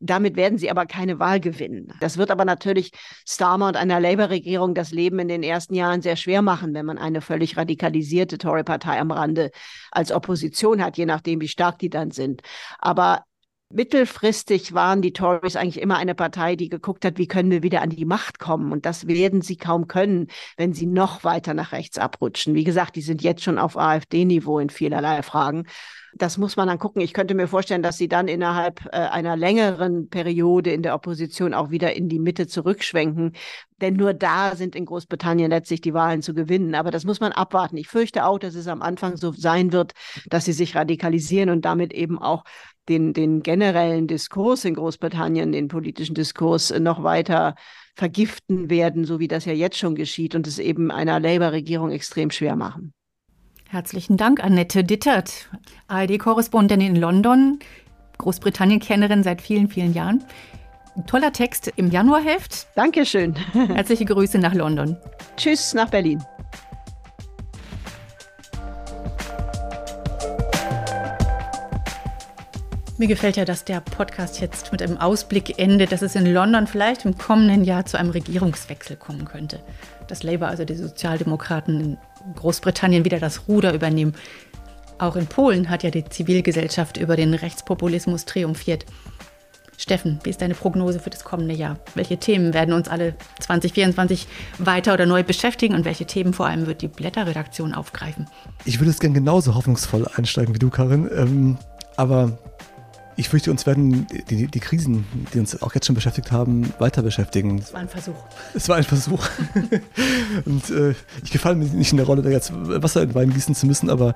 Damit 0.01 0.35
werden 0.35 0.59
sie 0.59 0.69
aber 0.69 0.87
keine 0.87 1.21
Wahl 1.21 1.39
gewinnen. 1.39 1.93
Das 2.01 2.19
wird 2.19 2.33
aber 2.33 2.45
natürlich 2.45 2.91
Starmer 3.25 3.69
und 3.69 3.77
einer 3.77 4.01
Labour-Regierung 4.01 4.75
das 4.75 4.91
Leben 4.91 5.21
in 5.21 5.29
den 5.29 5.45
ersten 5.45 5.75
Jahren 5.75 6.03
sehr 6.03 6.17
schwer 6.17 6.43
machen, 6.43 6.75
wenn 6.75 6.87
man 6.87 6.99
eine 6.99 7.21
völlig 7.21 7.57
radikalisierte 7.57 8.39
Tory-Partei 8.39 8.99
am 8.99 9.13
Rande 9.13 9.53
als 9.93 10.11
Opposition 10.11 10.83
hat, 10.83 10.97
je 10.97 11.07
nachdem, 11.07 11.41
wie 11.41 11.47
stark 11.47 11.79
die 11.79 11.91
dann 11.91 12.11
sind. 12.11 12.43
Aber 12.81 13.23
mittelfristig 13.73 14.75
waren 14.75 15.03
die 15.03 15.13
Tories 15.13 15.57
eigentlich 15.57 15.81
immer 15.81 15.97
eine 15.97 16.15
Partei, 16.15 16.57
die 16.57 16.69
geguckt 16.69 17.05
hat, 17.05 17.19
wie 17.19 17.27
können 17.27 17.51
wir 17.51 17.63
wieder 17.63 17.83
an 17.83 17.91
die 17.91 18.05
Macht 18.05 18.39
kommen. 18.39 18.73
Und 18.73 18.87
das 18.87 19.07
werden 19.07 19.43
sie 19.43 19.57
kaum 19.57 19.89
können, 19.89 20.29
wenn 20.57 20.73
sie 20.73 20.87
noch 20.87 21.25
weiter 21.25 21.55
nach 21.55 21.73
rechts 21.73 21.99
abrutschen. 21.99 22.55
Wie 22.55 22.65
gesagt, 22.65 22.97
die 22.97 23.03
sind 23.03 23.23
jetzt 23.23 23.43
schon 23.43 23.59
auf 23.59 23.77
AfD-Niveau 23.77 24.59
in 24.59 24.71
vielerlei 24.71 25.23
Fragen. 25.23 25.65
Das 26.15 26.37
muss 26.37 26.57
man 26.57 26.69
dann 26.69 26.79
gucken. 26.79 27.01
Ich 27.01 27.15
könnte 27.15 27.35
mir 27.35 27.49
vorstellen, 27.49 27.83
dass 27.83 27.97
sie 27.97 28.09
dann 28.09 28.29
innerhalb 28.29 28.85
äh, 28.87 28.91
einer 28.91 29.35
längeren 29.35 30.11
Periode 30.11 30.71
in 30.71 30.83
der 30.83 30.95
Opposition 30.95 31.55
auch 31.55 31.71
wieder 31.71 31.97
in 31.97 32.09
die 32.11 32.19
Mitte 32.19 32.47
zurückschwenken. 32.47 33.33
Denn 33.81 33.95
nur 33.95 34.13
da 34.13 34.55
sind 34.55 34.77
in 34.77 34.85
Großbritannien 34.85 35.51
letztlich 35.51 35.81
die 35.81 35.95
Wahlen 35.95 36.21
zu 36.21 36.35
gewinnen. 36.35 36.75
Aber 36.75 36.91
das 36.91 37.05
muss 37.05 37.21
man 37.21 37.33
abwarten. 37.33 37.79
Ich 37.79 37.89
fürchte 37.89 38.27
auch, 38.27 38.39
dass 38.39 38.55
es 38.55 38.69
am 38.69 38.83
Anfang 38.83 39.17
so 39.17 39.33
sein 39.33 39.73
wird, 39.73 39.93
dass 40.27 40.45
sie 40.45 40.53
sich 40.53 40.77
radikalisieren 40.77 41.49
und 41.49 41.65
damit 41.65 41.95
eben 41.95 42.19
auch 42.19 42.45
den, 42.89 43.13
den 43.13 43.43
generellen 43.43 44.07
Diskurs 44.07 44.65
in 44.65 44.75
Großbritannien, 44.75 45.53
den 45.53 45.69
politischen 45.69 46.15
Diskurs 46.15 46.73
noch 46.79 47.03
weiter 47.03 47.55
vergiften 47.95 48.71
werden, 48.71 49.05
so 49.05 49.19
wie 49.19 49.29
das 49.29 49.45
ja 49.45 49.53
jetzt 49.53 49.79
schon 49.79 49.95
geschieht 49.95 50.35
und 50.35 50.47
es 50.47 50.59
eben 50.59 50.91
einer 50.91 51.21
Labour-Regierung 51.21 51.91
extrem 51.91 52.31
schwer 52.31 52.57
machen. 52.57 52.93
Herzlichen 53.69 54.17
Dank, 54.17 54.43
Annette 54.45 54.85
Dittert, 54.85 55.49
ARD-Korrespondentin 55.89 56.95
in 56.95 57.01
London, 57.01 57.59
Großbritannien-Kennerin 58.19 59.23
seit 59.23 59.41
vielen, 59.41 59.69
vielen 59.69 59.95
Jahren. 59.95 60.25
Ein 60.95 61.07
toller 61.07 61.33
Text 61.33 61.73
im 61.77 61.91
Januarheft. 61.91 62.67
Dankeschön. 62.77 63.35
Herzliche 63.53 64.05
Grüße 64.05 64.39
nach 64.39 64.55
London. 64.55 64.99
Tschüss 65.37 65.73
nach 65.73 65.89
Berlin. 65.89 66.23
Mir 73.03 73.09
gefällt 73.09 73.37
ja, 73.37 73.45
dass 73.45 73.65
der 73.65 73.81
Podcast 73.81 74.41
jetzt 74.41 74.71
mit 74.71 74.81
einem 74.81 74.97
Ausblick 74.97 75.59
endet, 75.59 75.91
dass 75.91 76.03
es 76.03 76.15
in 76.15 76.33
London 76.33 76.69
vielleicht 76.69 77.05
im 77.05 77.19
kommenden 77.19 77.65
Jahr 77.65 77.85
zu 77.85 77.99
einem 77.99 78.11
Regierungswechsel 78.11 78.95
kommen 78.95 79.25
könnte. 79.25 79.59
Dass 80.07 80.23
Labour, 80.23 80.47
also 80.47 80.65
die 80.65 80.77
Sozialdemokraten 80.77 81.81
in 81.81 81.99
Großbritannien, 82.37 83.05
wieder 83.05 83.19
das 83.19 83.49
Ruder 83.49 83.75
übernehmen. 83.75 84.15
Auch 84.99 85.17
in 85.17 85.27
Polen 85.27 85.69
hat 85.69 85.83
ja 85.83 85.91
die 85.91 86.05
Zivilgesellschaft 86.05 86.97
über 86.97 87.17
den 87.17 87.35
Rechtspopulismus 87.35 88.25
triumphiert. 88.25 88.87
Steffen, 89.77 90.21
wie 90.23 90.31
ist 90.31 90.41
deine 90.41 90.55
Prognose 90.55 91.01
für 91.01 91.11
das 91.11 91.25
kommende 91.25 91.57
Jahr? 91.57 91.81
Welche 91.97 92.19
Themen 92.19 92.55
werden 92.55 92.73
uns 92.73 92.87
alle 92.87 93.17
2024 93.41 94.29
weiter 94.59 94.95
oder 94.95 95.07
neu 95.07 95.25
beschäftigen 95.25 95.75
und 95.75 95.85
welche 95.85 96.07
Themen 96.07 96.35
vor 96.35 96.47
allem 96.47 96.69
wird 96.69 96.83
die 96.83 96.89
Blätterredaktion 96.89 97.75
aufgreifen? 97.75 98.29
Ich 98.65 98.79
würde 98.79 98.91
es 98.93 99.01
gerne 99.01 99.17
genauso 99.17 99.57
hoffnungsvoll 99.57 100.07
einsteigen 100.15 100.55
wie 100.55 100.61
du, 100.61 100.71
Karin. 100.71 101.11
Ähm, 101.13 101.59
aber 101.97 102.39
ich 103.17 103.29
fürchte, 103.29 103.51
uns 103.51 103.67
werden 103.67 104.07
die, 104.31 104.47
die, 104.47 104.61
Krisen, 104.61 105.05
die 105.33 105.39
uns 105.39 105.61
auch 105.63 105.75
jetzt 105.75 105.87
schon 105.87 105.95
beschäftigt 105.95 106.33
haben, 106.33 106.73
weiter 106.79 107.03
beschäftigen. 107.03 107.59
Es 107.59 107.73
war 107.73 107.81
ein 107.81 107.89
Versuch. 107.89 108.15
Es 108.55 108.69
war 108.69 108.77
ein 108.77 108.85
Versuch. 108.85 109.27
und 110.45 110.71
äh, 110.71 110.95
ich 111.23 111.31
gefalle 111.31 111.57
mir 111.57 111.67
nicht 111.67 111.93
in 111.93 111.99
der 111.99 112.07
Rolle, 112.07 112.23
da 112.23 112.31
jetzt 112.31 112.53
Wasser 112.55 113.03
in 113.03 113.15
Wein 113.15 113.31
gießen 113.31 113.55
zu 113.55 113.67
müssen, 113.67 113.91
aber 113.91 114.15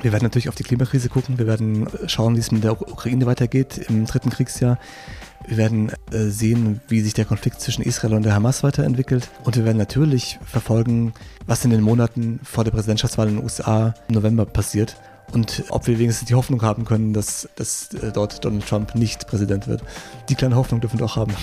wir 0.00 0.12
werden 0.12 0.24
natürlich 0.24 0.48
auf 0.48 0.54
die 0.54 0.62
Klimakrise 0.62 1.08
gucken. 1.08 1.38
Wir 1.38 1.46
werden 1.46 1.86
schauen, 2.06 2.36
wie 2.36 2.40
es 2.40 2.50
mit 2.50 2.64
der 2.64 2.72
Ukraine 2.72 3.26
weitergeht 3.26 3.86
im 3.88 4.06
dritten 4.06 4.30
Kriegsjahr. 4.30 4.78
Wir 5.46 5.56
werden 5.56 5.90
äh, 6.12 6.28
sehen, 6.28 6.80
wie 6.88 7.00
sich 7.00 7.14
der 7.14 7.24
Konflikt 7.24 7.60
zwischen 7.60 7.82
Israel 7.82 8.14
und 8.14 8.22
der 8.22 8.34
Hamas 8.34 8.62
weiterentwickelt. 8.62 9.28
Und 9.44 9.56
wir 9.56 9.64
werden 9.64 9.78
natürlich 9.78 10.38
verfolgen, 10.44 11.12
was 11.46 11.64
in 11.64 11.70
den 11.70 11.80
Monaten 11.80 12.40
vor 12.44 12.64
der 12.64 12.70
Präsidentschaftswahl 12.70 13.28
in 13.28 13.36
den 13.36 13.44
USA 13.44 13.94
im 14.08 14.14
November 14.14 14.46
passiert 14.46 14.96
und 15.32 15.64
ob 15.70 15.86
wir 15.86 15.98
wenigstens 15.98 16.28
die 16.28 16.34
Hoffnung 16.34 16.62
haben 16.62 16.84
können, 16.84 17.12
dass, 17.12 17.48
dass 17.56 17.92
äh, 17.94 18.12
dort 18.12 18.44
Donald 18.44 18.66
Trump 18.66 18.94
nicht 18.94 19.26
Präsident 19.26 19.66
wird. 19.66 19.82
Die 20.28 20.34
kleine 20.34 20.56
Hoffnung 20.56 20.80
dürfen 20.80 20.98
wir 20.98 21.06
auch 21.06 21.16
haben. 21.16 21.34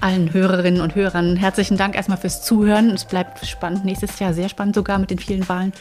Allen 0.00 0.32
Hörerinnen 0.32 0.80
und 0.80 0.94
Hörern 0.94 1.36
herzlichen 1.36 1.76
Dank 1.76 1.96
erstmal 1.96 2.18
fürs 2.18 2.44
Zuhören. 2.44 2.90
Es 2.90 3.04
bleibt 3.04 3.44
spannend, 3.44 3.84
nächstes 3.84 4.18
Jahr 4.20 4.32
sehr 4.32 4.48
spannend 4.48 4.76
sogar 4.76 4.98
mit 4.98 5.10
den 5.10 5.18
vielen 5.18 5.48
Wahlen. 5.48 5.72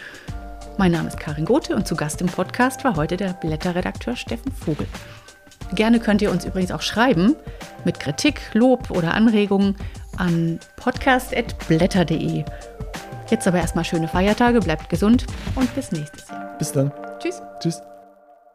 Mein 0.80 0.92
Name 0.92 1.08
ist 1.08 1.20
Karin 1.20 1.46
Gothe 1.46 1.76
und 1.76 1.88
zu 1.88 1.96
Gast 1.96 2.22
im 2.22 2.28
Podcast 2.28 2.84
war 2.84 2.96
heute 2.96 3.18
der 3.18 3.34
Blätterredakteur 3.34 4.16
Steffen 4.16 4.52
Vogel. 4.52 4.88
Gerne 5.74 6.00
könnt 6.00 6.22
ihr 6.22 6.32
uns 6.32 6.46
übrigens 6.46 6.72
auch 6.72 6.82
schreiben 6.82 7.36
mit 7.84 8.00
Kritik, 8.00 8.42
Lob 8.54 8.90
oder 8.90 9.14
Anregungen 9.14 9.76
an 10.18 10.60
podcast.blätter.de. 10.78 12.46
Jetzt 13.30 13.48
aber 13.48 13.60
erstmal 13.60 13.84
schöne 13.84 14.08
Feiertage, 14.08 14.60
bleibt 14.60 14.90
gesund 14.90 15.26
und 15.56 15.74
bis 15.76 15.92
nächstes 15.92 16.28
Jahr. 16.30 16.58
Bis 16.58 16.72
dann. 16.72 16.92
Tschüss. 17.20 17.42
Tschüss. 17.60 17.82